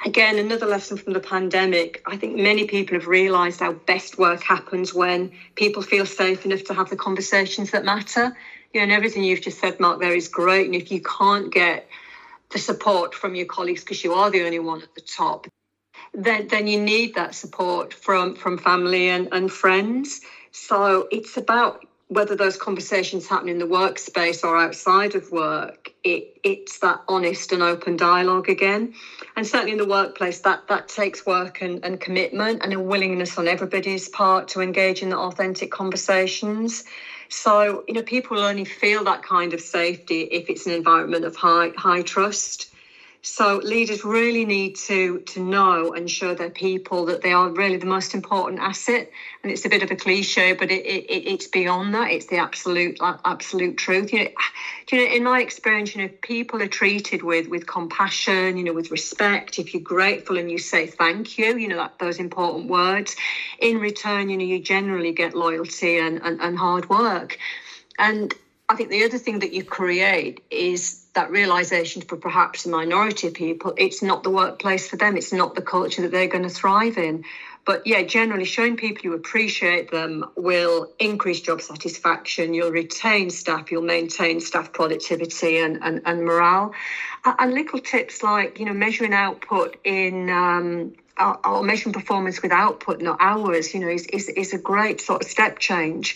again, 0.05 0.39
another 0.39 0.65
lesson 0.65 0.97
from 0.97 1.13
the 1.13 1.19
pandemic, 1.19 2.01
I 2.07 2.17
think 2.17 2.35
many 2.35 2.65
people 2.65 2.97
have 2.97 3.07
realised 3.07 3.59
how 3.59 3.73
best 3.73 4.17
work 4.17 4.41
happens 4.41 4.91
when 4.91 5.33
people 5.53 5.83
feel 5.83 6.07
safe 6.07 6.45
enough 6.45 6.63
to 6.65 6.73
have 6.73 6.89
the 6.89 6.95
conversations 6.95 7.71
that 7.71 7.85
matter. 7.85 8.35
You 8.73 8.79
know, 8.79 8.83
and 8.85 8.91
everything 8.91 9.23
you've 9.23 9.41
just 9.41 9.59
said, 9.59 9.79
Mark, 9.79 9.99
there 9.99 10.15
is 10.15 10.27
great. 10.27 10.65
And 10.65 10.75
if 10.75 10.91
you 10.91 11.01
can't 11.01 11.53
get 11.53 11.87
the 12.49 12.59
support 12.59 13.13
from 13.13 13.35
your 13.35 13.45
colleagues 13.45 13.83
because 13.83 14.03
you 14.03 14.13
are 14.13 14.31
the 14.31 14.43
only 14.43 14.59
one 14.59 14.81
at 14.81 14.95
the 14.95 15.01
top, 15.01 15.45
then 16.13 16.47
then 16.47 16.65
you 16.65 16.81
need 16.81 17.13
that 17.15 17.35
support 17.35 17.93
from 17.93 18.33
from 18.33 18.57
family 18.57 19.09
and, 19.09 19.29
and 19.31 19.51
friends. 19.51 20.21
So 20.59 21.07
it's 21.11 21.37
about 21.37 21.85
whether 22.07 22.35
those 22.35 22.57
conversations 22.57 23.27
happen 23.27 23.47
in 23.47 23.59
the 23.59 23.65
workspace 23.65 24.43
or 24.43 24.57
outside 24.57 25.13
of 25.13 25.29
work, 25.31 25.91
it, 26.03 26.39
it's 26.43 26.79
that 26.79 27.01
honest 27.07 27.51
and 27.51 27.61
open 27.61 27.95
dialogue 27.95 28.49
again. 28.49 28.93
And 29.35 29.45
certainly 29.45 29.73
in 29.73 29.77
the 29.77 29.87
workplace, 29.87 30.39
that, 30.41 30.67
that 30.67 30.87
takes 30.87 31.25
work 31.25 31.61
and, 31.61 31.83
and 31.85 31.99
commitment 31.99 32.63
and 32.63 32.73
a 32.73 32.79
willingness 32.79 33.37
on 33.37 33.47
everybody's 33.47 34.09
part 34.09 34.47
to 34.49 34.61
engage 34.61 35.01
in 35.01 35.09
the 35.09 35.17
authentic 35.17 35.69
conversations. 35.69 36.85
So, 37.29 37.83
you 37.87 37.93
know, 37.93 38.03
people 38.03 38.39
only 38.39 38.65
feel 38.65 39.03
that 39.03 39.21
kind 39.21 39.53
of 39.53 39.61
safety 39.61 40.21
if 40.21 40.49
it's 40.49 40.65
an 40.65 40.71
environment 40.73 41.23
of 41.23 41.35
high 41.35 41.71
high 41.77 42.01
trust. 42.01 42.73
So 43.27 43.57
leaders 43.57 44.03
really 44.05 44.45
need 44.45 44.77
to 44.87 45.19
to 45.19 45.39
know 45.41 45.93
and 45.93 46.09
show 46.09 46.33
their 46.33 46.49
people 46.49 47.05
that 47.05 47.21
they 47.21 47.33
are 47.33 47.49
really 47.49 47.77
the 47.77 47.85
most 47.85 48.13
important 48.13 48.61
asset. 48.61 49.11
And 49.43 49.51
it's 49.51 49.65
a 49.65 49.69
bit 49.69 49.83
of 49.83 49.91
a 49.91 49.95
cliche, 49.95 50.53
but 50.53 50.71
it, 50.71 50.85
it, 50.85 51.27
it's 51.27 51.47
beyond 51.47 51.93
that. 51.93 52.09
It's 52.09 52.27
the 52.27 52.37
absolute 52.37 52.97
absolute 53.01 53.77
truth. 53.77 54.13
You 54.13 54.23
know, 54.23 54.29
you 54.91 54.97
know, 54.97 55.15
in 55.15 55.23
my 55.23 55.41
experience, 55.41 55.93
you 55.93 56.03
know, 56.03 56.09
people 56.21 56.61
are 56.61 56.67
treated 56.67 57.21
with 57.21 57.47
with 57.49 57.67
compassion, 57.67 58.57
you 58.57 58.63
know, 58.63 58.73
with 58.73 58.91
respect. 58.91 59.59
If 59.59 59.73
you're 59.73 59.83
grateful 59.83 60.37
and 60.37 60.49
you 60.49 60.57
say 60.57 60.87
thank 60.87 61.37
you, 61.37 61.57
you 61.57 61.67
know, 61.67 61.77
that, 61.77 61.99
those 61.99 62.19
important 62.19 62.69
words. 62.69 63.15
In 63.59 63.77
return, 63.79 64.29
you 64.29 64.37
know, 64.37 64.45
you 64.45 64.59
generally 64.59 65.11
get 65.11 65.35
loyalty 65.35 65.97
and, 65.97 66.21
and, 66.23 66.39
and 66.39 66.57
hard 66.57 66.89
work. 66.89 67.37
And 67.99 68.33
I 68.69 68.75
think 68.75 68.89
the 68.89 69.05
other 69.05 69.17
thing 69.17 69.39
that 69.39 69.53
you 69.53 69.63
create 69.63 70.43
is 70.51 71.05
that 71.13 71.31
realization 71.31 72.01
for 72.01 72.17
perhaps 72.17 72.65
a 72.65 72.69
minority 72.69 73.27
of 73.27 73.33
people, 73.33 73.73
it's 73.77 74.03
not 74.03 74.23
the 74.23 74.29
workplace 74.29 74.89
for 74.89 74.97
them, 74.97 75.15
it's 75.15 75.31
not 75.31 75.55
the 75.55 75.61
culture 75.61 76.01
that 76.01 76.11
they're 76.11 76.27
going 76.27 76.43
to 76.43 76.49
thrive 76.49 76.97
in. 76.97 77.23
But 77.65 77.87
yeah, 77.87 78.03
generally 78.03 78.43
showing 78.45 78.75
people 78.75 79.03
you 79.05 79.13
appreciate 79.13 79.89
them 79.89 80.25
will 80.35 80.91
increase 80.99 81.41
job 81.41 81.61
satisfaction, 81.61 82.53
you'll 82.53 82.71
retain 82.71 83.29
staff, 83.29 83.71
you'll 83.71 83.83
maintain 83.83 84.41
staff 84.41 84.73
productivity 84.73 85.57
and, 85.57 85.79
and, 85.81 86.01
and 86.05 86.25
morale. 86.25 86.73
And 87.23 87.53
little 87.53 87.79
tips 87.79 88.21
like, 88.21 88.59
you 88.59 88.65
know, 88.65 88.73
measuring 88.73 89.13
output 89.13 89.77
in 89.85 90.29
um, 90.29 90.93
measuring 91.63 91.93
performance 91.93 92.41
with 92.41 92.51
output, 92.51 93.01
not 93.01 93.17
hours, 93.19 93.73
you 93.73 93.79
know, 93.79 93.87
is, 93.87 94.05
is, 94.07 94.29
is 94.29 94.53
a 94.53 94.57
great 94.57 95.01
sort 95.01 95.23
of 95.23 95.29
step 95.29 95.59
change. 95.59 96.15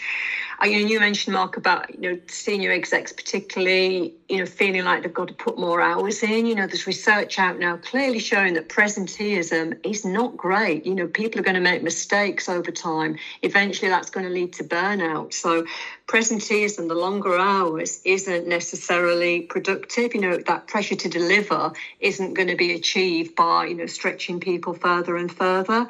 Uh, 0.62 0.68
you 0.68 0.82
know, 0.82 0.88
you 0.88 1.00
mentioned 1.00 1.34
Mark 1.34 1.58
about 1.58 1.92
you 1.96 2.12
know 2.12 2.20
senior 2.28 2.72
execs, 2.72 3.12
particularly 3.12 4.14
you 4.30 4.38
know 4.38 4.46
feeling 4.46 4.84
like 4.84 5.02
they've 5.02 5.14
got 5.14 5.28
to 5.28 5.34
put 5.34 5.58
more 5.58 5.82
hours 5.82 6.22
in. 6.22 6.46
You 6.46 6.54
know, 6.54 6.68
there's 6.68 6.86
research 6.86 7.40
out 7.40 7.58
now 7.58 7.78
clearly 7.78 8.20
showing 8.20 8.54
that 8.54 8.70
presenteeism 8.70 9.84
is 9.84 10.06
not 10.06 10.38
great. 10.38 10.86
You 10.86 10.94
know, 10.94 11.08
people 11.08 11.40
are 11.40 11.44
going 11.44 11.56
to 11.56 11.62
make 11.62 11.82
mistakes 11.82 12.48
over 12.48 12.70
time. 12.70 13.18
Eventually, 13.42 13.90
that's 13.90 14.12
going 14.12 14.28
to 14.28 14.32
lead 14.32 14.54
to 14.54 14.64
burnout. 14.64 15.34
So, 15.34 15.66
presenteeism, 16.08 16.88
the 16.88 16.96
longer 16.96 17.40
hours, 17.40 18.00
isn't 18.06 18.48
necessarily 18.48 19.42
productive. 19.42 20.14
You 20.14 20.22
know, 20.22 20.38
that 20.38 20.68
pressure 20.68 20.96
to 20.96 21.10
deliver 21.10 21.72
isn't 22.00 22.36
going 22.36 22.50
to 22.50 22.56
be 22.56 22.74
achieved 22.74 23.36
by 23.36 23.66
you 23.66 23.76
know 23.76 23.88
stretching 23.88 24.40
people 24.40 24.74
further 24.74 24.91
and 25.00 25.32
further. 25.32 25.88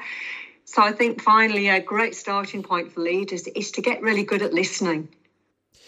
So 0.65 0.81
I 0.81 0.91
think 0.93 1.21
finally 1.21 1.67
a 1.67 1.81
great 1.81 2.15
starting 2.15 2.63
point 2.63 2.93
for 2.93 3.01
leaders 3.01 3.47
is 3.47 3.71
to 3.71 3.81
get 3.81 4.01
really 4.01 4.23
good 4.23 4.41
at 4.41 4.53
listening. 4.53 5.09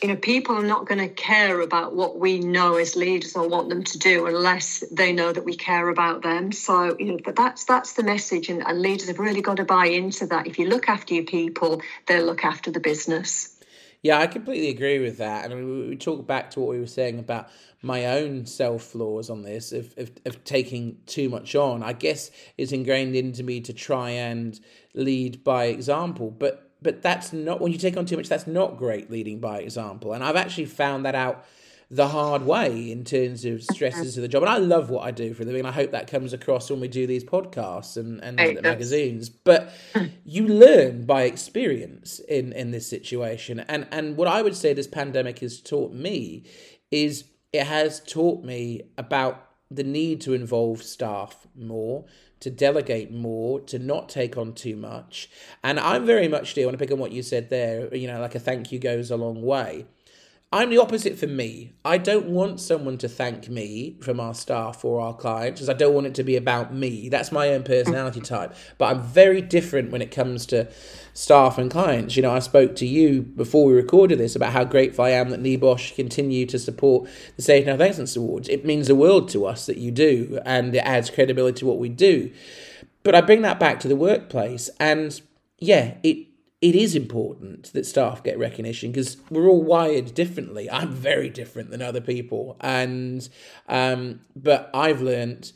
You 0.01 0.09
know, 0.09 0.15
people 0.17 0.57
are 0.57 0.65
not 0.65 0.85
going 0.85 0.99
to 0.99 1.07
care 1.07 1.61
about 1.61 1.95
what 1.95 2.19
we 2.19 2.39
know 2.39 2.75
as 2.75 2.97
leaders 2.97 3.37
or 3.37 3.47
want 3.47 3.69
them 3.69 3.83
to 3.85 3.97
do 3.97 4.25
unless 4.25 4.83
they 4.91 5.13
know 5.13 5.31
that 5.31 5.45
we 5.45 5.55
care 5.55 5.87
about 5.87 6.21
them. 6.21 6.51
So, 6.51 6.97
you 6.99 7.05
know, 7.05 7.19
but 7.23 7.37
that's 7.37 7.63
that's 7.63 7.93
the 7.93 8.03
message, 8.03 8.49
and, 8.49 8.61
and 8.67 8.81
leaders 8.81 9.07
have 9.07 9.19
really 9.19 9.41
got 9.41 9.57
to 9.57 9.63
buy 9.63 9.85
into 9.85 10.25
that. 10.27 10.47
If 10.47 10.59
you 10.59 10.67
look 10.67 10.89
after 10.89 11.13
your 11.13 11.23
people, 11.23 11.81
they'll 12.07 12.25
look 12.25 12.43
after 12.43 12.69
the 12.69 12.81
business. 12.81 13.57
Yeah, 14.01 14.19
I 14.19 14.27
completely 14.27 14.67
agree 14.67 14.99
with 14.99 15.19
that. 15.19 15.45
And 15.45 15.53
mean, 15.53 15.89
we 15.89 15.95
talk 15.95 16.27
back 16.27 16.51
to 16.51 16.59
what 16.59 16.69
we 16.71 16.79
were 16.81 16.87
saying 16.87 17.19
about 17.19 17.47
my 17.83 18.05
own 18.05 18.45
self 18.45 18.83
flaws 18.83 19.29
on 19.29 19.43
this 19.43 19.71
of, 19.73 19.93
of, 19.97 20.11
of 20.25 20.43
taking 20.45 20.97
too 21.05 21.29
much 21.29 21.53
on. 21.53 21.83
I 21.83 21.93
guess 21.93 22.31
it's 22.57 22.71
ingrained 22.71 23.15
into 23.15 23.43
me 23.43 23.61
to 23.61 23.73
try 23.73 24.09
and 24.09 24.59
lead 24.95 25.43
by 25.43 25.65
example, 25.65 26.31
but 26.31 26.71
but 26.81 27.01
that's 27.01 27.31
not 27.31 27.61
when 27.61 27.71
you 27.71 27.77
take 27.77 27.95
on 27.95 28.05
too 28.05 28.17
much. 28.17 28.27
That's 28.27 28.47
not 28.47 28.77
great 28.77 29.09
leading 29.09 29.39
by 29.39 29.59
example. 29.59 30.13
And 30.13 30.23
I've 30.23 30.35
actually 30.35 30.65
found 30.65 31.05
that 31.05 31.15
out 31.15 31.45
the 31.89 32.07
hard 32.07 32.45
way 32.45 32.91
in 32.91 33.03
terms 33.03 33.45
of 33.45 33.63
stresses 33.63 34.17
of 34.17 34.21
the 34.21 34.27
job. 34.27 34.43
And 34.43 34.49
I 34.49 34.57
love 34.57 34.89
what 34.89 35.05
I 35.05 35.11
do 35.11 35.33
for 35.33 35.43
a 35.43 35.45
living. 35.45 35.65
I 35.65 35.71
hope 35.71 35.91
that 35.91 36.07
comes 36.07 36.33
across 36.33 36.69
when 36.69 36.79
we 36.79 36.87
do 36.87 37.05
these 37.05 37.23
podcasts 37.23 37.97
and, 37.97 38.21
and 38.23 38.39
hey, 38.39 38.57
magazines. 38.61 39.29
But 39.29 39.71
you 40.25 40.47
learn 40.47 41.05
by 41.05 41.23
experience 41.23 42.19
in, 42.19 42.51
in 42.53 42.71
this 42.71 42.87
situation. 42.87 43.59
And 43.61 43.87
and 43.91 44.17
what 44.17 44.27
I 44.27 44.41
would 44.41 44.55
say 44.55 44.73
this 44.73 44.87
pandemic 44.87 45.39
has 45.39 45.61
taught 45.61 45.93
me 45.93 46.43
is 46.91 47.25
it 47.53 47.67
has 47.67 47.99
taught 47.99 48.43
me 48.43 48.81
about 48.97 49.47
the 49.69 49.83
need 49.83 50.21
to 50.21 50.33
involve 50.33 50.83
staff 50.83 51.47
more, 51.55 52.05
to 52.39 52.49
delegate 52.49 53.11
more, 53.11 53.59
to 53.61 53.79
not 53.79 54.09
take 54.09 54.37
on 54.37 54.53
too 54.53 54.75
much. 54.75 55.29
And 55.63 55.79
I'm 55.79 56.05
very 56.05 56.27
much, 56.27 56.53
do 56.53 56.61
I 56.61 56.65
want 56.65 56.77
to 56.77 56.83
pick 56.83 56.91
on 56.91 56.99
what 56.99 57.11
you 57.11 57.23
said 57.23 57.49
there, 57.49 57.93
you 57.95 58.07
know, 58.07 58.19
like 58.19 58.35
a 58.35 58.39
thank 58.39 58.71
you 58.71 58.79
goes 58.79 59.09
a 59.11 59.15
long 59.15 59.41
way. 59.41 59.85
I'm 60.53 60.69
the 60.69 60.77
opposite 60.77 61.17
for 61.17 61.25
me. 61.25 61.71
I 61.83 61.97
don't 61.97 62.27
want 62.27 62.59
someone 62.59 62.99
to 62.99 63.09
thank 63.09 63.49
me 63.49 63.97
from 64.01 64.19
our 64.19 64.35
staff 64.35 64.85
or 64.85 65.01
our 65.01 65.15
clients 65.15 65.59
because 65.59 65.69
I 65.69 65.73
don't 65.73 65.95
want 65.95 66.05
it 66.05 66.13
to 66.13 66.23
be 66.23 66.35
about 66.35 66.71
me. 66.71 67.09
That's 67.09 67.31
my 67.31 67.49
own 67.49 67.63
personality 67.63 68.19
mm. 68.19 68.25
type. 68.25 68.53
But 68.77 68.85
I'm 68.95 69.01
very 69.01 69.41
different 69.41 69.89
when 69.89 70.03
it 70.03 70.11
comes 70.11 70.45
to 70.47 70.71
staff 71.15 71.57
and 71.57 71.71
clients. 71.71 72.15
You 72.15 72.21
know, 72.21 72.31
I 72.31 72.37
spoke 72.37 72.75
to 72.75 72.85
you 72.85 73.23
before 73.23 73.65
we 73.65 73.73
recorded 73.73 74.19
this 74.19 74.35
about 74.35 74.53
how 74.53 74.63
grateful 74.63 75.05
I 75.05 75.09
am 75.09 75.31
that 75.31 75.41
NEBOSH 75.41 75.95
continue 75.95 76.45
to 76.45 76.59
support 76.59 77.09
the 77.35 77.41
Safety 77.41 77.67
Health 77.67 77.81
Excellence 77.81 78.15
Awards. 78.15 78.47
It 78.47 78.63
means 78.63 78.85
the 78.85 78.93
world 78.93 79.29
to 79.29 79.47
us 79.47 79.65
that 79.65 79.77
you 79.77 79.89
do, 79.89 80.39
and 80.45 80.75
it 80.75 80.85
adds 80.85 81.09
credibility 81.09 81.61
to 81.61 81.65
what 81.65 81.79
we 81.79 81.89
do. 81.89 82.31
But 83.01 83.15
I 83.15 83.21
bring 83.21 83.41
that 83.41 83.59
back 83.59 83.79
to 83.79 83.87
the 83.87 83.95
workplace, 83.95 84.69
and 84.79 85.19
yeah, 85.57 85.95
it 86.03 86.27
it 86.63 86.75
is 86.75 86.95
important 86.95 87.73
that 87.73 87.85
staff 87.85 88.23
get 88.23 88.39
recognition 88.39 88.89
because 88.89 89.17
we're 89.29 89.49
all 89.49 89.61
wired 89.61 90.13
differently. 90.13 90.71
I'm 90.71 90.91
very 90.91 91.29
different 91.29 91.71
than 91.71 91.81
other 91.81 91.99
people, 91.99 92.55
and 92.61 93.27
um, 93.67 94.21
but 94.33 94.69
I've 94.73 95.01
learned 95.01 95.51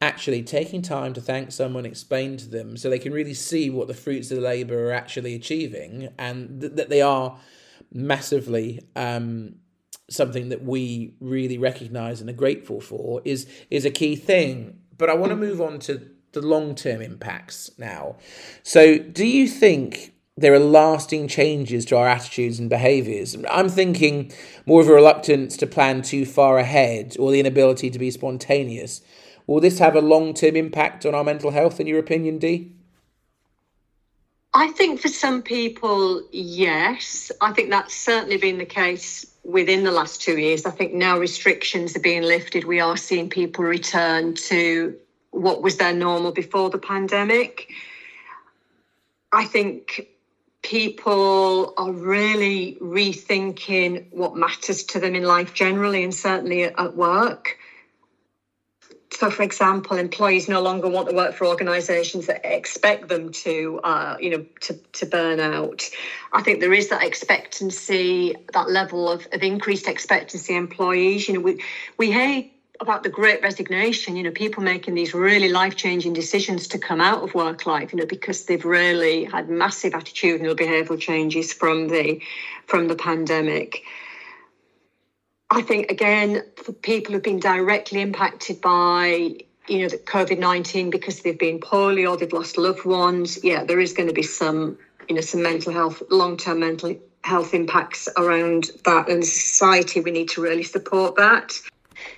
actually 0.00 0.42
taking 0.42 0.80
time 0.80 1.12
to 1.12 1.20
thank 1.20 1.52
someone, 1.52 1.84
explain 1.84 2.38
to 2.38 2.48
them, 2.48 2.78
so 2.78 2.88
they 2.88 2.98
can 2.98 3.12
really 3.12 3.34
see 3.34 3.68
what 3.68 3.86
the 3.86 3.92
fruits 3.92 4.30
of 4.30 4.38
the 4.38 4.42
labour 4.42 4.88
are 4.88 4.94
actually 4.94 5.34
achieving, 5.34 6.08
and 6.18 6.62
th- 6.62 6.72
that 6.72 6.88
they 6.88 7.02
are 7.02 7.38
massively 7.92 8.80
um, 8.96 9.56
something 10.08 10.48
that 10.48 10.64
we 10.64 11.16
really 11.20 11.58
recognise 11.58 12.22
and 12.22 12.30
are 12.30 12.40
grateful 12.44 12.80
for 12.80 13.20
is 13.26 13.46
is 13.68 13.84
a 13.84 13.90
key 13.90 14.16
thing. 14.16 14.78
But 14.96 15.10
I 15.10 15.14
want 15.14 15.32
to 15.32 15.36
move 15.36 15.60
on 15.60 15.80
to 15.80 16.08
the 16.32 16.40
long 16.40 16.74
term 16.74 17.02
impacts 17.02 17.70
now. 17.76 18.16
So, 18.62 18.96
do 18.96 19.26
you 19.26 19.48
think 19.48 20.14
there 20.38 20.52
are 20.52 20.58
lasting 20.58 21.28
changes 21.28 21.86
to 21.86 21.96
our 21.96 22.06
attitudes 22.06 22.58
and 22.58 22.68
behaviours. 22.68 23.34
I'm 23.50 23.70
thinking 23.70 24.30
more 24.66 24.82
of 24.82 24.88
a 24.88 24.92
reluctance 24.92 25.56
to 25.56 25.66
plan 25.66 26.02
too 26.02 26.26
far 26.26 26.58
ahead 26.58 27.16
or 27.18 27.32
the 27.32 27.40
inability 27.40 27.88
to 27.88 27.98
be 27.98 28.10
spontaneous. 28.10 29.00
Will 29.46 29.60
this 29.60 29.78
have 29.78 29.96
a 29.96 30.02
long 30.02 30.34
term 30.34 30.54
impact 30.54 31.06
on 31.06 31.14
our 31.14 31.24
mental 31.24 31.52
health, 31.52 31.80
in 31.80 31.86
your 31.86 31.98
opinion, 31.98 32.38
Dee? 32.38 32.72
I 34.52 34.68
think 34.68 35.00
for 35.00 35.08
some 35.08 35.40
people, 35.40 36.22
yes. 36.32 37.32
I 37.40 37.52
think 37.52 37.70
that's 37.70 37.94
certainly 37.94 38.36
been 38.36 38.58
the 38.58 38.66
case 38.66 39.24
within 39.42 39.84
the 39.84 39.90
last 39.90 40.20
two 40.20 40.36
years. 40.36 40.66
I 40.66 40.70
think 40.70 40.92
now 40.92 41.18
restrictions 41.18 41.96
are 41.96 42.00
being 42.00 42.22
lifted. 42.22 42.64
We 42.64 42.80
are 42.80 42.96
seeing 42.98 43.30
people 43.30 43.64
return 43.64 44.34
to 44.34 44.96
what 45.30 45.62
was 45.62 45.78
their 45.78 45.94
normal 45.94 46.32
before 46.32 46.68
the 46.68 46.78
pandemic. 46.78 47.70
I 49.32 49.44
think 49.44 50.08
people 50.66 51.74
are 51.76 51.92
really 51.92 52.76
rethinking 52.80 54.04
what 54.10 54.34
matters 54.36 54.82
to 54.82 54.98
them 54.98 55.14
in 55.14 55.22
life 55.22 55.54
generally 55.54 56.02
and 56.02 56.12
certainly 56.12 56.64
at 56.64 56.96
work. 56.96 57.56
So, 59.12 59.30
for 59.30 59.44
example, 59.44 59.96
employees 59.96 60.48
no 60.48 60.60
longer 60.60 60.88
want 60.88 61.08
to 61.08 61.14
work 61.14 61.34
for 61.34 61.46
organisations 61.46 62.26
that 62.26 62.44
expect 62.44 63.06
them 63.08 63.30
to, 63.44 63.80
uh, 63.84 64.16
you 64.20 64.30
know, 64.30 64.44
to, 64.62 64.74
to 64.94 65.06
burn 65.06 65.38
out. 65.38 65.88
I 66.32 66.42
think 66.42 66.58
there 66.58 66.72
is 66.72 66.88
that 66.88 67.04
expectancy, 67.04 68.34
that 68.52 68.68
level 68.68 69.08
of, 69.08 69.28
of 69.32 69.42
increased 69.44 69.86
expectancy. 69.86 70.56
Employees, 70.56 71.28
you 71.28 71.34
know, 71.34 71.40
we 71.40 71.62
we 71.96 72.10
hate 72.10 72.55
about 72.80 73.02
the 73.02 73.08
great 73.08 73.42
resignation, 73.42 74.16
you 74.16 74.22
know, 74.22 74.30
people 74.30 74.62
making 74.62 74.94
these 74.94 75.14
really 75.14 75.48
life 75.48 75.76
changing 75.76 76.12
decisions 76.12 76.68
to 76.68 76.78
come 76.78 77.00
out 77.00 77.22
of 77.22 77.34
work 77.34 77.66
life, 77.66 77.92
you 77.92 77.98
know, 77.98 78.06
because 78.06 78.44
they've 78.44 78.64
really 78.64 79.24
had 79.24 79.48
massive 79.48 79.92
attitudinal 79.92 80.54
behavioural 80.54 80.98
changes 80.98 81.52
from 81.52 81.88
the 81.88 82.20
from 82.66 82.88
the 82.88 82.96
pandemic. 82.96 83.82
I 85.50 85.62
think 85.62 85.90
again, 85.90 86.42
for 86.56 86.72
people 86.72 87.14
who've 87.14 87.22
been 87.22 87.40
directly 87.40 88.00
impacted 88.00 88.60
by 88.60 89.36
you 89.68 89.82
know 89.82 89.88
the 89.88 89.98
COVID 89.98 90.38
nineteen 90.38 90.90
because 90.90 91.20
they've 91.20 91.38
been 91.38 91.60
poorly 91.60 92.06
or 92.06 92.16
they've 92.16 92.32
lost 92.32 92.58
loved 92.58 92.84
ones, 92.84 93.38
yeah, 93.42 93.64
there 93.64 93.80
is 93.80 93.92
going 93.92 94.08
to 94.08 94.14
be 94.14 94.22
some 94.22 94.78
you 95.08 95.14
know 95.14 95.20
some 95.20 95.42
mental 95.42 95.72
health, 95.72 96.02
long 96.10 96.36
term 96.36 96.60
mental 96.60 96.96
health 97.22 97.54
impacts 97.54 98.08
around 98.16 98.70
that, 98.84 99.08
and 99.08 99.24
society 99.24 100.00
we 100.00 100.10
need 100.10 100.28
to 100.30 100.40
really 100.40 100.62
support 100.62 101.16
that. 101.16 101.60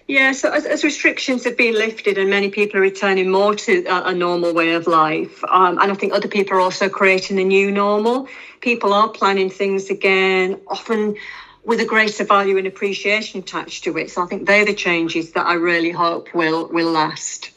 Yeah, 0.06 0.32
so 0.32 0.50
as, 0.52 0.64
as, 0.64 0.84
restrictions 0.84 1.44
have 1.44 1.56
been 1.56 1.74
lifted 1.74 2.18
and 2.18 2.30
many 2.30 2.50
people 2.50 2.78
are 2.78 2.82
returning 2.82 3.30
more 3.30 3.54
to 3.54 3.84
a, 3.84 4.08
a 4.08 4.14
normal 4.14 4.54
way 4.54 4.74
of 4.74 4.86
life, 4.86 5.44
um, 5.44 5.78
and 5.78 5.92
I 5.92 5.94
think 5.94 6.12
other 6.12 6.28
people 6.28 6.56
are 6.56 6.60
also 6.60 6.88
creating 6.88 7.38
a 7.38 7.44
new 7.44 7.70
normal, 7.70 8.28
people 8.60 8.92
are 8.92 9.08
planning 9.08 9.50
things 9.50 9.90
again, 9.90 10.60
often 10.66 11.16
with 11.64 11.80
a 11.80 11.84
greater 11.84 12.24
value 12.24 12.56
and 12.56 12.66
appreciation 12.66 13.40
attached 13.40 13.84
to 13.84 13.98
it. 13.98 14.10
So 14.10 14.22
I 14.22 14.26
think 14.26 14.46
they're 14.46 14.64
the 14.64 14.74
changes 14.74 15.32
that 15.32 15.46
I 15.46 15.54
really 15.54 15.90
hope 15.90 16.34
will 16.34 16.68
will 16.68 16.90
last. 16.90 17.50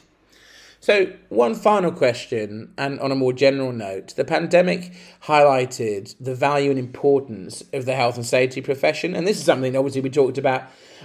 So, 0.82 1.12
one 1.28 1.54
final 1.54 1.92
question, 1.92 2.74
and 2.76 2.98
on 2.98 3.12
a 3.12 3.14
more 3.14 3.32
general 3.32 3.70
note, 3.70 4.16
the 4.16 4.24
pandemic 4.24 4.92
highlighted 5.26 6.16
the 6.18 6.34
value 6.34 6.70
and 6.70 6.78
importance 6.78 7.62
of 7.72 7.84
the 7.84 7.94
health 7.94 8.16
and 8.16 8.26
safety 8.26 8.60
profession. 8.60 9.14
And 9.14 9.24
this 9.24 9.38
is 9.38 9.44
something, 9.44 9.76
obviously, 9.76 10.00
we 10.00 10.10
talked 10.10 10.38
about 10.38 10.64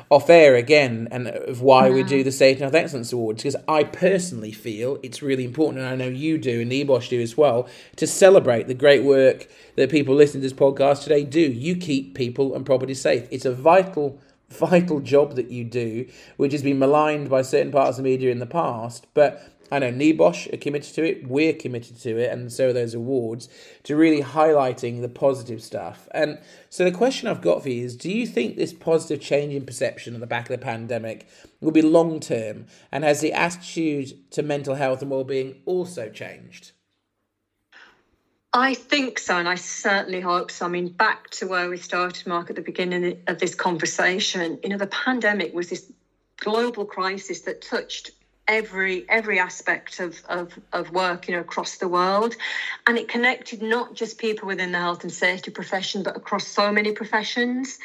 off 0.10 0.30
air 0.30 0.56
again 0.56 1.08
and 1.12 1.28
of 1.28 1.62
why 1.62 1.90
we 1.90 2.04
do 2.04 2.24
the 2.24 2.32
Safety 2.32 2.64
and 2.64 2.72
Health 2.74 2.82
Excellence 2.82 3.12
Awards 3.12 3.44
because 3.44 3.56
I 3.68 3.84
personally 3.84 4.52
feel 4.52 5.00
it's 5.04 5.22
really 5.22 5.44
important, 5.44 5.84
and 5.84 5.90
I 5.90 5.96
know 5.96 6.08
you 6.08 6.38
do 6.38 6.62
and 6.62 6.72
NEBOSH 6.72 7.10
do 7.10 7.22
as 7.22 7.36
well, 7.36 7.68
to 7.98 8.08
celebrate 8.08 8.68
the 8.68 8.74
great 8.74 9.04
work 9.04 9.48
that 9.76 9.90
people 9.90 10.16
listening 10.16 10.42
to 10.42 10.50
this 10.50 10.58
podcast 10.58 11.04
today 11.04 11.24
do. 11.24 11.42
You 11.42 11.76
keep 11.76 12.16
people 12.16 12.56
and 12.56 12.66
property 12.66 12.94
safe. 12.94 13.28
It's 13.32 13.46
a 13.46 13.54
vital 13.54 14.20
vital 14.50 15.02
job 15.02 15.36
that 15.36 15.52
you 15.52 15.64
do, 15.64 16.08
which 16.38 16.54
has 16.54 16.64
been 16.64 16.80
maligned 16.80 17.30
by 17.30 17.42
certain 17.42 17.72
parts 17.72 17.98
of 17.98 18.04
the 18.04 18.10
media 18.10 18.32
in 18.32 18.40
the 18.40 18.46
past, 18.46 19.06
but 19.14 19.57
I 19.72 19.80
know 19.80 19.92
NEBOSH 19.92 20.54
are 20.54 20.58
committed 20.58 20.94
to 20.96 21.04
it, 21.04 21.28
we're 21.28 21.54
committed 21.54 22.00
to 22.02 22.18
it, 22.18 22.32
and 22.32 22.52
so 22.52 22.70
are 22.70 22.74
those 22.74 22.94
awards, 22.94 23.50
to 23.84 23.96
really 23.96 24.22
highlighting 24.22 25.02
the 25.02 25.10
positive 25.10 25.62
stuff. 25.62 26.08
And 26.12 26.40
so 26.70 26.84
the 26.84 26.92
question 26.92 27.28
I've 27.28 27.42
got 27.42 27.64
for 27.64 27.70
you 27.70 27.84
is 27.84 27.96
do 27.96 28.12
you 28.12 28.26
think 28.26 28.56
this 28.56 28.74
positive 28.74 29.22
change 29.22 29.54
in 29.54 29.66
perception 29.66 30.14
at 30.14 30.20
the 30.20 30.28
back 30.28 30.50
of 30.50 30.60
the 30.60 30.64
pandemic 30.64 31.28
will 31.60 31.72
be 31.72 31.82
long 31.82 32.20
term? 32.20 32.68
And 32.92 33.04
has 33.04 33.22
the 33.22 33.34
attitude 33.34 34.32
to 34.32 34.44
mental 34.44 34.76
health 34.76 35.02
and 35.02 35.12
well-being 35.12 35.62
also 35.66 36.10
changed? 36.10 36.72
I 38.54 38.74
think 38.74 39.20
so, 39.20 39.36
and 39.36 39.48
I 39.48 39.56
certainly 39.56 40.22
hope 40.22 40.50
so. 40.50 40.66
I 40.66 40.70
mean, 40.70 40.88
back 40.88 41.30
to 41.32 41.48
where 41.48 41.70
we 41.70 41.78
started, 41.78 42.26
Mark, 42.26 42.50
at 42.50 42.56
the 42.56 42.62
beginning 42.62 43.22
of 43.28 43.40
this 43.40 43.54
conversation, 43.54 44.60
you 44.64 44.70
know, 44.70 44.78
the 44.78 44.88
pandemic 44.88 45.54
was 45.54 45.70
this 45.70 45.92
global 46.38 46.86
crisis 46.86 47.42
that 47.42 47.62
touched 47.62 48.12
every 48.48 49.06
every 49.10 49.40
aspect 49.40 50.00
of, 50.00 50.22
of, 50.30 50.58
of 50.74 50.92
work 50.92 51.28
you 51.28 51.34
know 51.34 51.42
across 51.42 51.78
the 51.78 51.88
world. 51.88 52.36
And 52.86 52.98
it 52.98 53.08
connected 53.08 53.62
not 53.62 53.94
just 53.94 54.18
people 54.18 54.48
within 54.48 54.72
the 54.72 54.80
health 54.80 55.04
and 55.04 55.12
safety 55.12 55.52
profession 55.52 56.04
but 56.04 56.16
across 56.16 56.48
so 56.48 56.72
many 56.72 56.92
professions. 56.92 57.78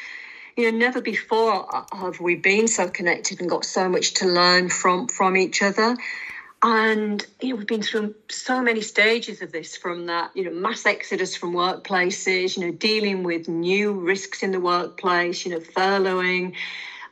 You 0.55 0.71
know 0.71 0.77
never 0.77 1.01
before 1.01 1.85
have 1.93 2.19
we 2.19 2.35
been 2.35 2.67
so 2.67 2.87
connected 2.87 3.41
and 3.41 3.49
got 3.49 3.65
so 3.65 3.89
much 3.89 4.13
to 4.15 4.25
learn 4.25 4.69
from 4.69 5.07
from 5.07 5.35
each 5.37 5.61
other. 5.61 5.97
And 6.65 7.25
you 7.41 7.49
know 7.49 7.55
we've 7.57 7.67
been 7.67 7.83
through 7.83 8.15
so 8.29 8.61
many 8.61 8.81
stages 8.81 9.41
of 9.41 9.51
this 9.51 9.75
from 9.75 10.05
that 10.05 10.31
you 10.33 10.45
know 10.45 10.51
mass 10.51 10.85
exodus 10.85 11.35
from 11.35 11.53
workplaces 11.53 12.55
you 12.55 12.65
know 12.65 12.71
dealing 12.71 13.23
with 13.23 13.49
new 13.49 13.91
risks 13.91 14.43
in 14.43 14.51
the 14.51 14.61
workplace 14.61 15.45
you 15.45 15.51
know 15.51 15.59
furloughing 15.59 16.53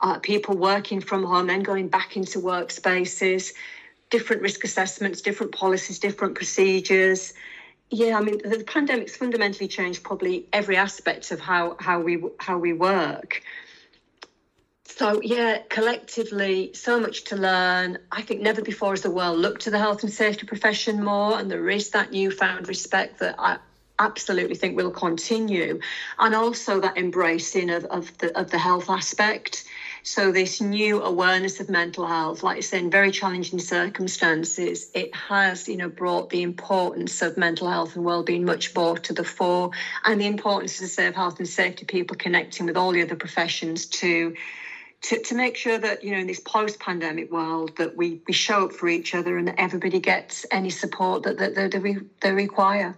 uh, 0.01 0.19
people 0.19 0.55
working 0.55 1.01
from 1.01 1.23
home, 1.23 1.47
then 1.47 1.63
going 1.63 1.87
back 1.87 2.17
into 2.17 2.39
workspaces, 2.39 3.53
different 4.09 4.41
risk 4.41 4.63
assessments, 4.63 5.21
different 5.21 5.51
policies, 5.51 5.99
different 5.99 6.35
procedures. 6.35 7.33
Yeah, 7.89 8.17
I 8.17 8.21
mean, 8.21 8.37
the 8.43 8.63
pandemic's 8.63 9.15
fundamentally 9.17 9.67
changed 9.67 10.03
probably 10.03 10.45
every 10.53 10.77
aspect 10.77 11.31
of 11.31 11.39
how 11.39 11.75
how 11.79 11.99
we 11.99 12.23
how 12.39 12.57
we 12.57 12.73
work. 12.73 13.41
So 14.85 15.21
yeah, 15.23 15.59
collectively, 15.69 16.71
so 16.73 16.99
much 16.99 17.23
to 17.25 17.35
learn. 17.35 17.97
I 18.11 18.21
think 18.21 18.41
never 18.41 18.61
before 18.61 18.91
has 18.91 19.01
the 19.01 19.11
world 19.11 19.39
looked 19.39 19.61
to 19.63 19.71
the 19.71 19.79
health 19.79 20.03
and 20.03 20.11
safety 20.11 20.45
profession 20.45 21.03
more, 21.03 21.37
and 21.39 21.49
there 21.49 21.69
is 21.69 21.89
that 21.91 22.11
newfound 22.11 22.67
respect 22.67 23.19
that 23.19 23.35
I 23.39 23.57
absolutely 23.99 24.55
think 24.55 24.75
will 24.75 24.91
continue, 24.91 25.79
and 26.17 26.35
also 26.35 26.79
that 26.81 26.97
embracing 26.97 27.69
of, 27.69 27.85
of 27.85 28.17
the 28.19 28.37
of 28.37 28.51
the 28.51 28.57
health 28.57 28.89
aspect. 28.89 29.65
So 30.03 30.31
this 30.31 30.61
new 30.61 31.01
awareness 31.03 31.59
of 31.59 31.69
mental 31.69 32.07
health, 32.07 32.41
like 32.41 32.57
I 32.57 32.61
say, 32.61 32.79
in 32.79 32.89
very 32.89 33.11
challenging 33.11 33.59
circumstances, 33.59 34.89
it 34.95 35.13
has, 35.13 35.67
you 35.67 35.77
know, 35.77 35.89
brought 35.89 36.31
the 36.31 36.41
importance 36.41 37.21
of 37.21 37.37
mental 37.37 37.69
health 37.69 37.95
and 37.95 38.03
well-being 38.03 38.43
much 38.43 38.73
more 38.75 38.97
to 38.97 39.13
the 39.13 39.23
fore, 39.23 39.71
and 40.03 40.19
the 40.19 40.25
importance 40.25 40.81
of 40.81 40.87
safe 40.89 41.13
health 41.13 41.37
and 41.37 41.47
safety 41.47 41.85
people 41.85 42.17
connecting 42.17 42.65
with 42.65 42.77
all 42.77 42.91
the 42.91 43.01
other 43.01 43.15
professions 43.15 43.85
to 43.87 44.33
to, 45.01 45.19
to 45.19 45.35
make 45.35 45.57
sure 45.57 45.79
that 45.79 46.03
you 46.03 46.11
know 46.11 46.19
in 46.19 46.27
this 46.27 46.39
post-pandemic 46.39 47.31
world 47.31 47.75
that 47.77 47.95
we, 47.95 48.21
we 48.27 48.33
show 48.33 48.65
up 48.65 48.73
for 48.73 48.87
each 48.87 49.15
other 49.15 49.37
and 49.37 49.47
that 49.47 49.55
everybody 49.59 49.99
gets 49.99 50.45
any 50.51 50.69
support 50.69 51.23
that, 51.23 51.37
that, 51.37 52.07
they 52.21 52.31
require. 52.31 52.95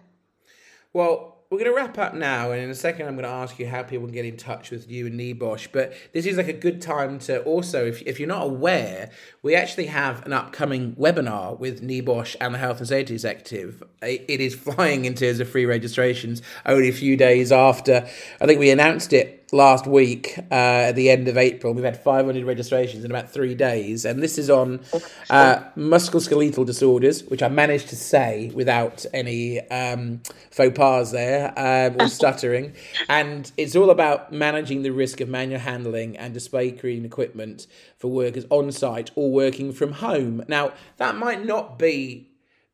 Well, 0.92 1.33
we're 1.54 1.60
going 1.60 1.72
to 1.72 1.76
wrap 1.76 2.00
up 2.00 2.16
now, 2.16 2.52
and 2.52 2.60
in 2.64 2.70
a 2.72 2.76
second, 2.76 3.08
I'm 3.08 3.14
going 3.14 3.26
to 3.26 3.30
ask 3.30 3.60
you 3.60 3.68
how 3.68 3.84
people 3.84 4.08
can 4.08 4.14
get 4.16 4.26
in 4.26 4.38
touch 4.38 4.72
with 4.72 4.90
you 4.90 5.06
and 5.06 5.20
NEBOSH. 5.20 5.68
But 5.72 5.94
this 6.12 6.26
is 6.26 6.36
like 6.36 6.48
a 6.48 6.54
good 6.54 6.82
time 6.82 7.20
to 7.20 7.44
also, 7.44 7.86
if, 7.86 8.02
if 8.02 8.20
you're 8.20 8.28
not 8.28 8.44
aware, 8.44 9.12
we 9.44 9.54
actually 9.54 9.86
have 9.86 10.26
an 10.26 10.34
upcoming 10.34 10.96
webinar 10.96 11.60
with 11.60 11.84
NEBOSH 11.84 12.38
and 12.42 12.56
the 12.56 12.58
Health 12.58 12.80
and 12.80 12.88
Safety 12.88 13.14
Executive. 13.14 13.84
It 14.02 14.42
is 14.42 14.56
flying 14.56 15.06
in 15.06 15.14
terms 15.14 15.40
of 15.40 15.48
free 15.48 15.68
registrations 15.68 16.42
only 16.66 16.90
a 16.90 16.94
few 16.94 17.16
days 17.16 17.52
after 17.52 18.10
I 18.42 18.48
think 18.48 18.60
we 18.60 18.72
announced 18.72 19.14
it 19.14 19.43
last 19.54 19.88
week 19.88 20.38
uh, 20.52 20.90
at 20.90 20.94
the 20.94 21.10
end 21.10 21.28
of 21.28 21.38
April. 21.38 21.74
We've 21.74 21.84
had 21.84 22.02
500 22.02 22.44
registrations 22.44 23.06
in 23.06 23.12
about 23.12 23.30
three 23.32 23.56
days, 23.56 24.04
and 24.04 24.22
this 24.22 24.38
is 24.38 24.50
on 24.50 24.82
uh, 25.30 25.64
musculoskeletal 25.78 26.66
disorders, 26.66 27.24
which 27.24 27.44
I 27.44 27.48
managed 27.48 27.90
to 27.90 27.96
say 27.96 28.52
without 28.54 29.06
any 29.14 29.62
um, 29.70 30.22
faux 30.52 30.78
pas 30.78 31.12
there 31.12 31.54
um, 31.58 32.02
or 32.02 32.08
stuttering. 32.10 32.74
and 33.08 33.52
it's 33.56 33.76
all 33.76 33.90
about 33.90 34.34
managing 34.34 34.82
the 34.82 34.92
risk 34.92 35.22
of 35.22 35.30
manual 35.30 35.60
handling 35.60 36.18
and 36.18 36.34
display 36.34 36.76
screen 36.76 37.06
equipment 37.06 37.68
for 37.98 38.10
workers 38.10 38.46
on 38.50 38.72
site 38.72 39.12
or 39.16 39.32
working 39.32 39.72
from 39.72 39.94
home. 39.94 40.44
Now, 40.48 40.74
that 40.98 41.16
might 41.16 41.46
not 41.46 41.78
be 41.78 42.33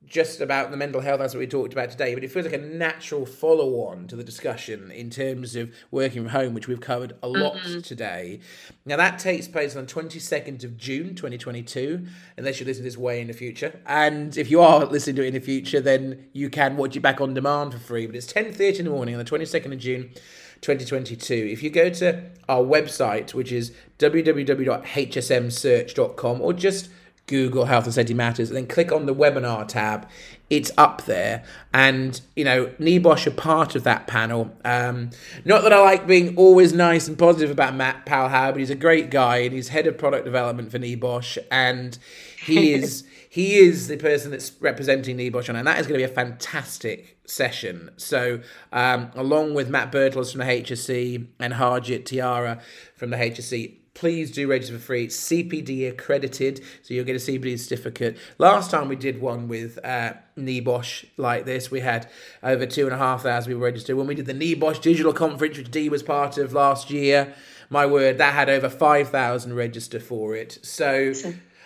just 0.09 0.41
about 0.41 0.71
the 0.71 0.77
mental 0.77 1.01
health 1.01 1.21
as 1.21 1.35
we 1.35 1.45
talked 1.45 1.71
about 1.71 1.91
today, 1.91 2.15
but 2.15 2.23
it 2.23 2.31
feels 2.31 2.45
like 2.45 2.55
a 2.55 2.57
natural 2.57 3.25
follow 3.25 3.87
on 3.87 4.07
to 4.07 4.15
the 4.15 4.23
discussion 4.23 4.89
in 4.91 5.11
terms 5.11 5.55
of 5.55 5.71
working 5.91 6.23
from 6.23 6.31
home, 6.31 6.55
which 6.55 6.67
we've 6.67 6.81
covered 6.81 7.13
a 7.21 7.27
lot 7.27 7.57
mm-hmm. 7.57 7.81
today. 7.81 8.39
Now, 8.85 8.97
that 8.97 9.19
takes 9.19 9.47
place 9.47 9.75
on 9.75 9.85
the 9.85 9.91
22nd 9.91 10.63
of 10.63 10.77
June 10.77 11.13
2022, 11.13 12.07
unless 12.37 12.59
you 12.59 12.65
listen 12.65 12.81
to 12.83 12.89
this 12.89 12.97
way 12.97 13.21
in 13.21 13.27
the 13.27 13.33
future. 13.33 13.79
And 13.85 14.35
if 14.35 14.49
you 14.49 14.61
are 14.61 14.83
listening 14.85 15.17
to 15.17 15.23
it 15.23 15.27
in 15.27 15.35
the 15.35 15.39
future, 15.39 15.79
then 15.79 16.27
you 16.33 16.49
can 16.49 16.75
watch 16.75 16.97
it 16.97 17.01
back 17.01 17.21
on 17.21 17.35
demand 17.35 17.73
for 17.73 17.79
free. 17.79 18.07
But 18.07 18.15
it's 18.15 18.33
10.30 18.33 18.79
in 18.79 18.85
the 18.85 18.91
morning 18.91 19.13
on 19.15 19.23
the 19.23 19.29
22nd 19.29 19.71
of 19.71 19.77
June. 19.79 20.09
2022. 20.61 21.33
If 21.33 21.63
you 21.63 21.69
go 21.69 21.89
to 21.89 22.21
our 22.49 22.61
website, 22.61 23.33
which 23.33 23.53
is 23.53 23.71
www.hsmsearch.com, 23.97 26.41
or 26.41 26.51
just 26.51 26.89
Google 27.29 27.65
Health 27.65 27.85
and 27.85 27.93
Safety 27.93 28.13
Matters, 28.13 28.49
and 28.49 28.57
then 28.57 28.67
click 28.67 28.91
on 28.91 29.05
the 29.05 29.13
webinar 29.13 29.67
tab. 29.67 30.09
It's 30.49 30.71
up 30.77 31.05
there, 31.05 31.43
and 31.73 32.19
you 32.35 32.43
know 32.43 32.65
NEBOSH 32.79 33.27
are 33.27 33.31
part 33.31 33.75
of 33.75 33.83
that 33.83 34.07
panel. 34.07 34.51
Um, 34.65 35.11
not 35.45 35.61
that 35.61 35.71
I 35.71 35.79
like 35.79 36.07
being 36.07 36.35
always 36.35 36.73
nice 36.73 37.07
and 37.07 37.17
positive 37.17 37.51
about 37.51 37.75
Matt 37.75 38.05
Powell, 38.05 38.51
but 38.51 38.59
he's 38.59 38.71
a 38.71 38.75
great 38.75 39.11
guy, 39.11 39.37
and 39.37 39.53
he's 39.53 39.69
head 39.69 39.85
of 39.85 39.97
product 39.97 40.25
development 40.25 40.71
for 40.71 40.79
NEBOSH, 40.79 41.37
and 41.51 41.97
he 42.43 42.73
is 42.73 43.05
he 43.29 43.57
is 43.57 43.87
the 43.87 43.97
person 43.97 44.31
that's 44.31 44.51
representing 44.59 45.17
NEBOSH 45.17 45.49
on, 45.49 45.55
and 45.55 45.67
that 45.67 45.79
is 45.79 45.85
going 45.85 45.99
to 45.99 46.05
be 46.05 46.11
a 46.11 46.13
fantastic 46.13 47.19
session. 47.27 47.91
So, 47.97 48.41
um, 48.73 49.11
along 49.13 49.53
with 49.53 49.69
Matt 49.69 49.91
Birtles 49.91 50.31
from 50.31 50.39
the 50.39 50.45
HSE 50.45 51.27
and 51.39 51.53
Harjit 51.53 52.05
Tiara 52.05 52.59
from 52.95 53.11
the 53.11 53.17
HSE, 53.17 53.75
please 53.99 54.31
do 54.31 54.47
register 54.47 54.75
for 54.75 54.79
free. 54.79 55.03
It's 55.03 55.17
CPD 55.17 55.89
accredited, 55.89 56.63
so 56.83 56.93
you'll 56.93 57.03
get 57.03 57.17
a 57.17 57.19
CPD 57.19 57.59
certificate. 57.59 58.17
Last 58.37 58.71
time 58.71 58.87
we 58.87 58.95
did 58.95 59.19
one 59.19 59.49
with 59.49 59.77
uh, 59.83 60.13
NEBOSH 60.37 61.05
like 61.17 61.43
this, 61.43 61.69
we 61.69 61.81
had 61.81 62.09
over 62.41 62.65
two 62.65 62.85
and 62.85 62.93
a 62.93 62.97
half 62.97 63.23
thousand 63.23 63.51
people 63.51 63.61
registered. 63.61 63.97
When 63.97 64.07
we 64.07 64.15
did 64.15 64.25
the 64.25 64.33
NEBOSH 64.33 64.81
digital 64.81 65.11
conference, 65.11 65.57
which 65.57 65.69
Dee 65.69 65.89
was 65.89 66.01
part 66.01 66.37
of 66.37 66.53
last 66.53 66.89
year, 66.89 67.33
my 67.69 67.85
word, 67.85 68.17
that 68.19 68.33
had 68.33 68.49
over 68.49 68.69
5,000 68.69 69.53
register 69.53 69.99
for 69.99 70.33
it. 70.33 70.59
So. 70.63 71.13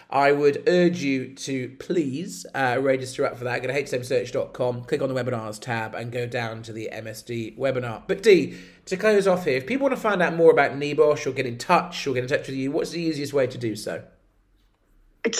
I 0.09 0.31
would 0.31 0.69
urge 0.69 1.01
you 1.01 1.33
to 1.33 1.69
please 1.79 2.45
uh, 2.53 2.77
register 2.79 3.25
up 3.25 3.35
for 3.35 3.45
that. 3.45 3.63
Go 3.63 3.69
to 3.69 3.73
hsmsearch.com, 3.73 4.83
click 4.83 5.01
on 5.01 5.11
the 5.11 5.15
webinars 5.15 5.59
tab, 5.59 5.95
and 5.95 6.11
go 6.11 6.27
down 6.27 6.61
to 6.63 6.71
the 6.71 6.91
MSD 6.93 7.57
webinar. 7.57 8.03
But 8.05 8.21
Dee, 8.21 8.55
to 8.85 8.97
close 8.97 9.27
off 9.27 9.45
here, 9.45 9.57
if 9.57 9.65
people 9.65 9.85
want 9.85 9.95
to 9.95 10.01
find 10.01 10.21
out 10.21 10.35
more 10.35 10.51
about 10.51 10.71
NEBOSH 10.71 11.25
or 11.27 11.31
get 11.31 11.45
in 11.45 11.57
touch 11.57 12.05
or 12.05 12.13
get 12.13 12.23
in 12.23 12.29
touch 12.29 12.47
with 12.47 12.55
you, 12.55 12.71
what's 12.71 12.91
the 12.91 13.01
easiest 13.01 13.33
way 13.33 13.47
to 13.47 13.57
do 13.57 13.75
so? 13.75 14.03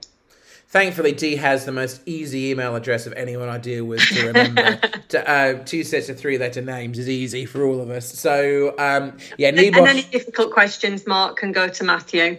Thankfully, 0.70 1.14
Dee 1.14 1.36
has 1.38 1.66
the 1.66 1.72
most 1.72 2.00
easy 2.06 2.52
email 2.52 2.76
address 2.76 3.08
of 3.08 3.14
anyone 3.14 3.50
I 3.50 3.58
deal 3.58 3.86
with 3.86 4.02
to 4.02 4.28
remember. 4.28 4.76
to, 5.10 5.30
uh, 5.30 5.64
two 5.64 5.84
sets 5.84 6.10
of 6.10 6.20
three 6.20 6.38
letter 6.38 6.62
names 6.62 7.00
is 7.00 7.10
easy 7.10 7.48
for 7.48 7.66
all 7.66 7.82
of 7.82 7.90
us. 7.90 8.08
So, 8.08 8.76
um, 8.78 9.18
yeah, 9.40 9.50
Nebosh... 9.50 9.80
And 9.80 9.88
any 9.88 10.04
difficult 10.04 10.54
questions, 10.54 11.08
Mark, 11.08 11.38
can 11.38 11.52
go 11.52 11.70
to 11.70 11.84
Matthew. 11.84 12.38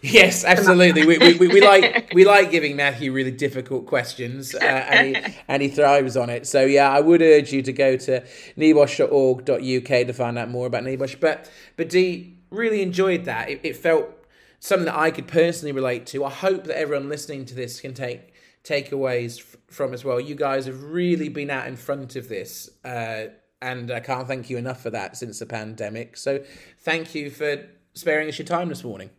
Yes, 0.00 0.42
absolutely. 0.42 1.04
we, 1.04 1.18
we, 1.18 1.48
we, 1.48 1.60
like 1.60 2.10
we 2.14 2.24
like 2.24 2.50
giving 2.50 2.76
Matthew 2.76 3.12
really 3.12 3.30
difficult 3.30 3.86
questions, 3.86 4.54
uh, 4.54 4.58
and, 4.58 5.16
he, 5.16 5.34
and 5.46 5.62
he 5.62 5.68
thrives 5.68 6.16
on 6.16 6.30
it. 6.30 6.46
So 6.46 6.62
yeah, 6.62 6.90
I 6.90 7.00
would 7.00 7.22
urge 7.22 7.52
you 7.52 7.62
to 7.62 7.72
go 7.72 7.96
to 7.98 8.24
nebosh.org.uk 8.56 10.06
to 10.06 10.12
find 10.12 10.38
out 10.38 10.48
more 10.48 10.66
about 10.66 10.82
Nebosh. 10.82 11.20
But 11.20 11.48
but 11.76 11.88
Dee 11.88 12.36
really 12.50 12.82
enjoyed 12.82 13.26
that. 13.26 13.48
It, 13.48 13.60
it 13.62 13.76
felt 13.76 14.15
something 14.60 14.86
that 14.86 14.98
I 14.98 15.10
could 15.10 15.28
personally 15.28 15.72
relate 15.72 16.06
to. 16.08 16.24
I 16.24 16.30
hope 16.30 16.64
that 16.64 16.78
everyone 16.78 17.08
listening 17.08 17.44
to 17.46 17.54
this 17.54 17.80
can 17.80 17.94
take 17.94 18.32
takeaways 18.64 19.38
f- 19.38 19.56
from 19.68 19.94
as 19.94 20.04
well. 20.04 20.20
You 20.20 20.34
guys 20.34 20.66
have 20.66 20.82
really 20.82 21.28
been 21.28 21.50
out 21.50 21.68
in 21.68 21.76
front 21.76 22.16
of 22.16 22.28
this. 22.28 22.68
Uh, 22.84 23.26
and 23.62 23.90
I 23.90 24.00
can't 24.00 24.26
thank 24.26 24.50
you 24.50 24.58
enough 24.58 24.82
for 24.82 24.90
that 24.90 25.16
since 25.16 25.38
the 25.38 25.46
pandemic. 25.46 26.16
So, 26.16 26.44
thank 26.80 27.14
you 27.14 27.30
for 27.30 27.66
sparing 27.94 28.28
us 28.28 28.38
your 28.38 28.46
time 28.46 28.68
this 28.68 28.84
morning. 28.84 29.10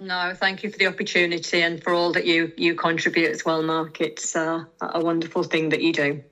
No, 0.00 0.32
thank 0.34 0.62
you 0.62 0.70
for 0.70 0.78
the 0.78 0.86
opportunity 0.86 1.60
and 1.62 1.82
for 1.82 1.92
all 1.92 2.12
that 2.12 2.24
you 2.24 2.52
you 2.56 2.74
contribute 2.74 3.30
as 3.30 3.44
well, 3.44 3.62
Mark. 3.62 4.00
It's 4.00 4.34
uh, 4.34 4.64
a 4.80 5.00
wonderful 5.04 5.42
thing 5.42 5.70
that 5.70 5.82
you 5.82 5.92
do. 5.92 6.22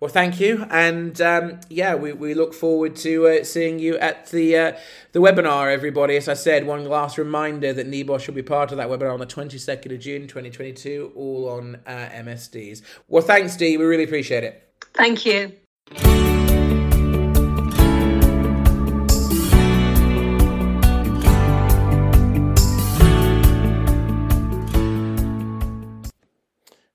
Well, 0.00 0.10
thank 0.10 0.40
you, 0.40 0.66
and 0.70 1.20
um, 1.20 1.60
yeah, 1.68 1.94
we, 1.94 2.14
we 2.14 2.32
look 2.32 2.54
forward 2.54 2.96
to 2.96 3.28
uh, 3.28 3.44
seeing 3.44 3.78
you 3.78 3.98
at 3.98 4.28
the 4.30 4.56
uh, 4.56 4.72
the 5.12 5.18
webinar. 5.18 5.70
Everybody, 5.70 6.16
as 6.16 6.26
I 6.26 6.32
said, 6.32 6.66
one 6.66 6.86
last 6.86 7.18
reminder 7.18 7.74
that 7.74 7.86
NEBOSH 7.86 8.26
will 8.26 8.34
be 8.34 8.42
part 8.42 8.72
of 8.72 8.78
that 8.78 8.88
webinar 8.88 9.12
on 9.12 9.20
the 9.20 9.26
twenty 9.26 9.58
second 9.58 9.92
of 9.92 10.00
June, 10.00 10.26
twenty 10.26 10.48
twenty 10.48 10.72
two, 10.72 11.12
all 11.14 11.50
on 11.50 11.80
uh, 11.86 12.08
MSDs. 12.14 12.80
Well, 13.08 13.22
thanks, 13.22 13.56
Dee. 13.56 13.76
We 13.76 13.84
really 13.84 14.04
appreciate 14.04 14.42
it. 14.42 14.72
Thank 14.94 15.26
you. 15.26 16.29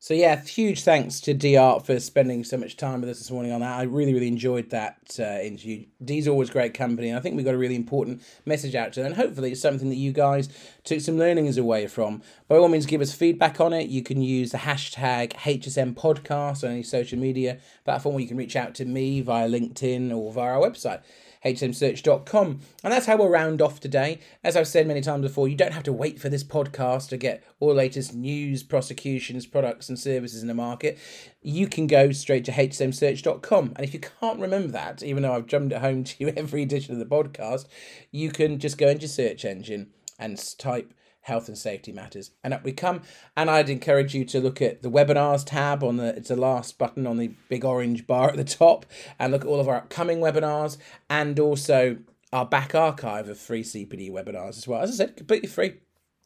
So 0.05 0.13
yeah, 0.13 0.39
huge 0.39 0.83
thanks 0.83 1.19
to 1.21 1.33
Dee 1.33 1.57
Arp 1.57 1.87
for 1.87 1.99
spending 1.99 2.43
so 2.43 2.57
much 2.57 2.77
time 2.77 3.01
with 3.01 3.09
us 3.09 3.17
this 3.17 3.31
morning 3.31 3.51
on 3.51 3.61
that. 3.61 3.79
I 3.79 3.81
really, 3.85 4.13
really 4.13 4.27
enjoyed 4.27 4.69
that 4.69 5.17
uh, 5.19 5.39
interview. 5.41 5.87
Dee's 6.03 6.27
always 6.27 6.51
great 6.51 6.75
company, 6.75 7.09
and 7.09 7.17
I 7.17 7.21
think 7.23 7.35
we 7.35 7.41
got 7.41 7.55
a 7.55 7.57
really 7.57 7.73
important 7.75 8.21
message 8.45 8.75
out 8.75 8.93
to 8.93 8.99
them. 8.99 9.07
And 9.07 9.15
hopefully, 9.15 9.53
it's 9.53 9.61
something 9.61 9.89
that 9.89 9.95
you 9.95 10.11
guys 10.11 10.47
took 10.83 11.01
some 11.01 11.17
learnings 11.17 11.57
away 11.57 11.87
from. 11.87 12.21
By 12.47 12.57
all 12.57 12.67
means, 12.67 12.85
give 12.85 13.01
us 13.01 13.15
feedback 13.15 13.59
on 13.59 13.73
it. 13.73 13.89
You 13.89 14.03
can 14.03 14.21
use 14.21 14.51
the 14.51 14.59
hashtag 14.59 15.33
HSM 15.33 15.95
Podcast 15.95 16.63
on 16.63 16.69
any 16.69 16.83
social 16.83 17.17
media 17.17 17.57
platform, 17.83 18.19
you 18.19 18.27
can 18.27 18.37
reach 18.37 18.55
out 18.55 18.75
to 18.75 18.85
me 18.85 19.21
via 19.21 19.49
LinkedIn 19.49 20.15
or 20.15 20.31
via 20.31 20.51
our 20.51 20.61
website 20.61 21.01
hsmsearch.com. 21.45 22.59
And 22.83 22.93
that's 22.93 23.05
how 23.05 23.17
we'll 23.17 23.29
round 23.29 23.61
off 23.61 23.79
today. 23.79 24.19
As 24.43 24.57
I've 24.57 24.67
said 24.67 24.87
many 24.87 25.01
times 25.01 25.21
before, 25.21 25.47
you 25.47 25.55
don't 25.55 25.73
have 25.73 25.83
to 25.83 25.93
wait 25.93 26.19
for 26.19 26.27
this 26.27 26.43
podcast 26.43 27.09
to 27.09 27.17
get 27.17 27.43
all 27.59 27.73
latest 27.73 28.13
news, 28.13 28.63
prosecutions, 28.63 29.45
products, 29.45 29.87
and 29.87 29.97
services 29.97 30.41
in 30.41 30.47
the 30.47 30.53
market. 30.53 30.97
You 31.41 31.67
can 31.67 31.87
go 31.87 32.11
straight 32.11 32.45
to 32.45 32.51
hsmsearch.com. 32.51 33.73
And 33.75 33.85
if 33.85 33.93
you 33.93 33.99
can't 33.99 34.39
remember 34.39 34.69
that, 34.69 35.03
even 35.03 35.23
though 35.23 35.33
I've 35.33 35.47
drummed 35.47 35.71
it 35.71 35.79
home 35.79 36.03
to 36.05 36.15
you 36.19 36.33
every 36.35 36.63
edition 36.63 36.93
of 36.93 36.99
the 36.99 37.05
podcast, 37.05 37.67
you 38.11 38.31
can 38.31 38.59
just 38.59 38.77
go 38.77 38.89
into 38.89 39.07
search 39.07 39.45
engine 39.45 39.91
and 40.17 40.37
type 40.57 40.93
health 41.25 41.47
and 41.47 41.57
safety 41.57 41.91
matters. 41.91 42.31
And 42.43 42.53
up 42.53 42.63
we 42.63 42.71
come. 42.71 43.01
And 43.35 43.49
I'd 43.49 43.69
encourage 43.69 44.13
you 44.13 44.25
to 44.25 44.39
look 44.39 44.61
at 44.61 44.83
the 44.83 44.91
webinars 44.91 45.43
tab 45.43 45.83
on 45.83 45.97
the 45.97 46.15
it's 46.15 46.29
the 46.29 46.35
last 46.35 46.77
button 46.77 47.07
on 47.07 47.17
the 47.17 47.31
big 47.49 47.65
orange 47.65 48.05
bar 48.05 48.29
at 48.29 48.37
the 48.37 48.43
top 48.43 48.85
and 49.17 49.31
look 49.31 49.41
at 49.41 49.47
all 49.47 49.59
of 49.59 49.67
our 49.67 49.77
upcoming 49.77 50.19
webinars 50.19 50.77
and 51.09 51.39
also 51.39 51.97
our 52.31 52.45
back 52.45 52.75
archive 52.75 53.27
of 53.27 53.39
free 53.39 53.63
CPD 53.63 54.11
webinars 54.11 54.57
as 54.57 54.67
well. 54.67 54.81
As 54.81 54.91
I 54.91 55.05
said, 55.05 55.17
completely 55.17 55.49
free. 55.49 55.77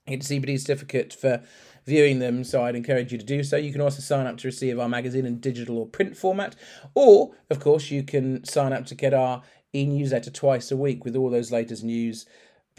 Get 0.06 0.30
a 0.30 0.34
CPD 0.34 0.60
certificate 0.60 1.14
for 1.14 1.44
viewing 1.86 2.20
them, 2.20 2.44
so 2.44 2.64
I'd 2.64 2.76
encourage 2.76 3.14
you 3.14 3.18
to 3.18 3.26
do 3.26 3.42
so. 3.42 3.56
You 3.56 3.72
can 3.72 3.82
also 3.82 4.02
sign 4.02 4.28
up 4.28 4.38
to 4.38 4.48
receive 4.48 4.80
our 4.80 4.90
magazine 4.90 5.26
in 5.26 5.40
digital 5.40 5.78
or 5.78 5.88
print 5.88 6.18
format, 6.18 6.56
or 6.94 7.32
of 7.50 7.62
course, 7.62 7.90
you 7.90 8.04
can 8.04 8.44
sign 8.44 8.74
up 8.74 8.86
to 8.88 8.96
get 8.96 9.14
our 9.14 9.44
e 9.74 9.86
newsletter 9.86 10.32
twice 10.32 10.72
a 10.72 10.78
week 10.78 11.06
with 11.06 11.16
all 11.16 11.30
those 11.30 11.52
latest 11.52 11.84
news 11.84 12.26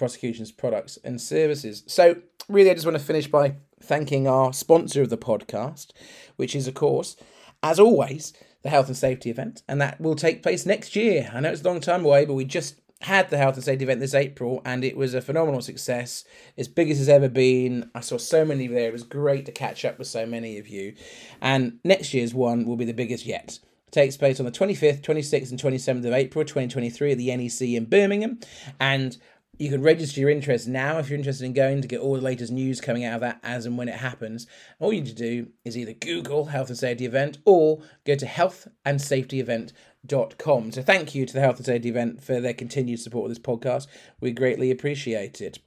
prosecution's 0.00 0.50
products 0.50 0.98
and 1.04 1.20
services. 1.20 1.84
So, 1.86 2.16
really, 2.48 2.70
I 2.70 2.74
just 2.74 2.86
want 2.86 2.98
to 2.98 3.04
finish 3.04 3.28
by 3.28 3.54
thanking 3.80 4.26
our 4.26 4.52
sponsor 4.52 5.02
of 5.02 5.10
the 5.10 5.18
podcast, 5.18 5.88
which 6.36 6.56
is, 6.56 6.66
of 6.66 6.74
course, 6.74 7.16
as 7.62 7.78
always, 7.78 8.32
the 8.62 8.70
health 8.70 8.88
and 8.88 8.96
safety 8.96 9.30
event, 9.30 9.62
and 9.68 9.80
that 9.80 10.00
will 10.00 10.16
take 10.16 10.42
place 10.42 10.66
next 10.66 10.96
year. 10.96 11.30
I 11.32 11.40
know 11.40 11.50
it's 11.50 11.60
a 11.60 11.68
long 11.68 11.80
time 11.80 12.04
away, 12.04 12.24
but 12.24 12.34
we 12.34 12.44
just 12.46 12.80
had 13.02 13.30
the 13.30 13.38
health 13.38 13.56
and 13.56 13.64
safety 13.64 13.84
event 13.84 14.00
this 14.00 14.14
April, 14.14 14.62
and 14.64 14.84
it 14.84 14.96
was 14.96 15.12
a 15.12 15.20
phenomenal 15.20 15.60
success, 15.60 16.24
as 16.58 16.66
big 16.66 16.90
as 16.90 16.98
it's 16.98 17.08
ever 17.08 17.28
been. 17.28 17.90
I 17.94 18.00
saw 18.00 18.16
so 18.16 18.44
many 18.44 18.66
there. 18.66 18.88
It 18.88 18.92
was 18.92 19.02
great 19.02 19.46
to 19.46 19.52
catch 19.52 19.84
up 19.84 19.98
with 19.98 20.08
so 20.08 20.24
many 20.26 20.58
of 20.58 20.66
you, 20.66 20.94
and 21.42 21.78
next 21.84 22.14
year's 22.14 22.34
one 22.34 22.64
will 22.64 22.76
be 22.76 22.86
the 22.86 22.92
biggest 22.94 23.26
yet. 23.26 23.58
takes 23.90 24.16
place 24.16 24.40
on 24.40 24.46
the 24.46 24.52
25th, 24.52 25.02
26th, 25.02 25.50
and 25.50 25.60
27th 25.60 26.06
of 26.06 26.12
April 26.12 26.44
2023 26.44 27.12
at 27.12 27.18
the 27.18 27.36
NEC 27.36 27.60
in 27.76 27.84
Birmingham. 27.84 28.38
And 28.78 29.16
you 29.60 29.68
can 29.68 29.82
register 29.82 30.20
your 30.20 30.30
interest 30.30 30.66
now 30.66 30.98
if 30.98 31.10
you're 31.10 31.18
interested 31.18 31.44
in 31.44 31.52
going 31.52 31.82
to 31.82 31.88
get 31.88 32.00
all 32.00 32.14
the 32.14 32.22
latest 32.22 32.50
news 32.50 32.80
coming 32.80 33.04
out 33.04 33.16
of 33.16 33.20
that 33.20 33.38
as 33.42 33.66
and 33.66 33.76
when 33.76 33.90
it 33.90 33.96
happens. 33.96 34.46
All 34.78 34.90
you 34.90 35.02
need 35.02 35.10
to 35.10 35.14
do 35.14 35.48
is 35.66 35.76
either 35.76 35.92
Google 35.92 36.46
Health 36.46 36.70
and 36.70 36.78
Safety 36.78 37.04
Event 37.04 37.36
or 37.44 37.82
go 38.06 38.14
to 38.14 38.24
healthandsafetyevent.com. 38.24 40.72
So 40.72 40.82
thank 40.82 41.14
you 41.14 41.26
to 41.26 41.32
the 41.34 41.40
Health 41.40 41.58
and 41.58 41.66
Safety 41.66 41.90
Event 41.90 42.24
for 42.24 42.40
their 42.40 42.54
continued 42.54 43.00
support 43.00 43.30
of 43.30 43.36
this 43.36 43.38
podcast. 43.38 43.86
We 44.18 44.32
greatly 44.32 44.70
appreciate 44.70 45.42
it. 45.42 45.58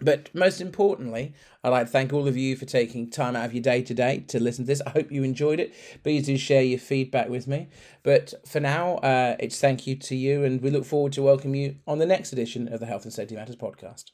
But 0.00 0.34
most 0.34 0.60
importantly, 0.60 1.34
I'd 1.62 1.70
like 1.70 1.86
to 1.86 1.92
thank 1.92 2.12
all 2.12 2.26
of 2.26 2.36
you 2.36 2.56
for 2.56 2.64
taking 2.64 3.10
time 3.10 3.36
out 3.36 3.44
of 3.44 3.54
your 3.54 3.62
day 3.62 3.82
today 3.82 4.24
to 4.28 4.40
listen 4.40 4.64
to 4.64 4.66
this. 4.66 4.82
I 4.86 4.90
hope 4.90 5.12
you 5.12 5.22
enjoyed 5.22 5.60
it. 5.60 5.74
Please 6.02 6.26
do 6.26 6.36
share 6.36 6.62
your 6.62 6.78
feedback 6.78 7.28
with 7.28 7.46
me. 7.46 7.68
But 8.02 8.34
for 8.46 8.60
now, 8.60 8.96
uh, 8.96 9.36
it's 9.38 9.60
thank 9.60 9.86
you 9.86 9.96
to 9.96 10.16
you, 10.16 10.44
and 10.44 10.60
we 10.62 10.70
look 10.70 10.84
forward 10.84 11.12
to 11.14 11.22
welcoming 11.22 11.60
you 11.60 11.76
on 11.86 11.98
the 11.98 12.06
next 12.06 12.32
edition 12.32 12.72
of 12.72 12.80
the 12.80 12.86
Health 12.86 13.04
and 13.04 13.12
Safety 13.12 13.34
Matters 13.34 13.56
podcast. 13.56 14.04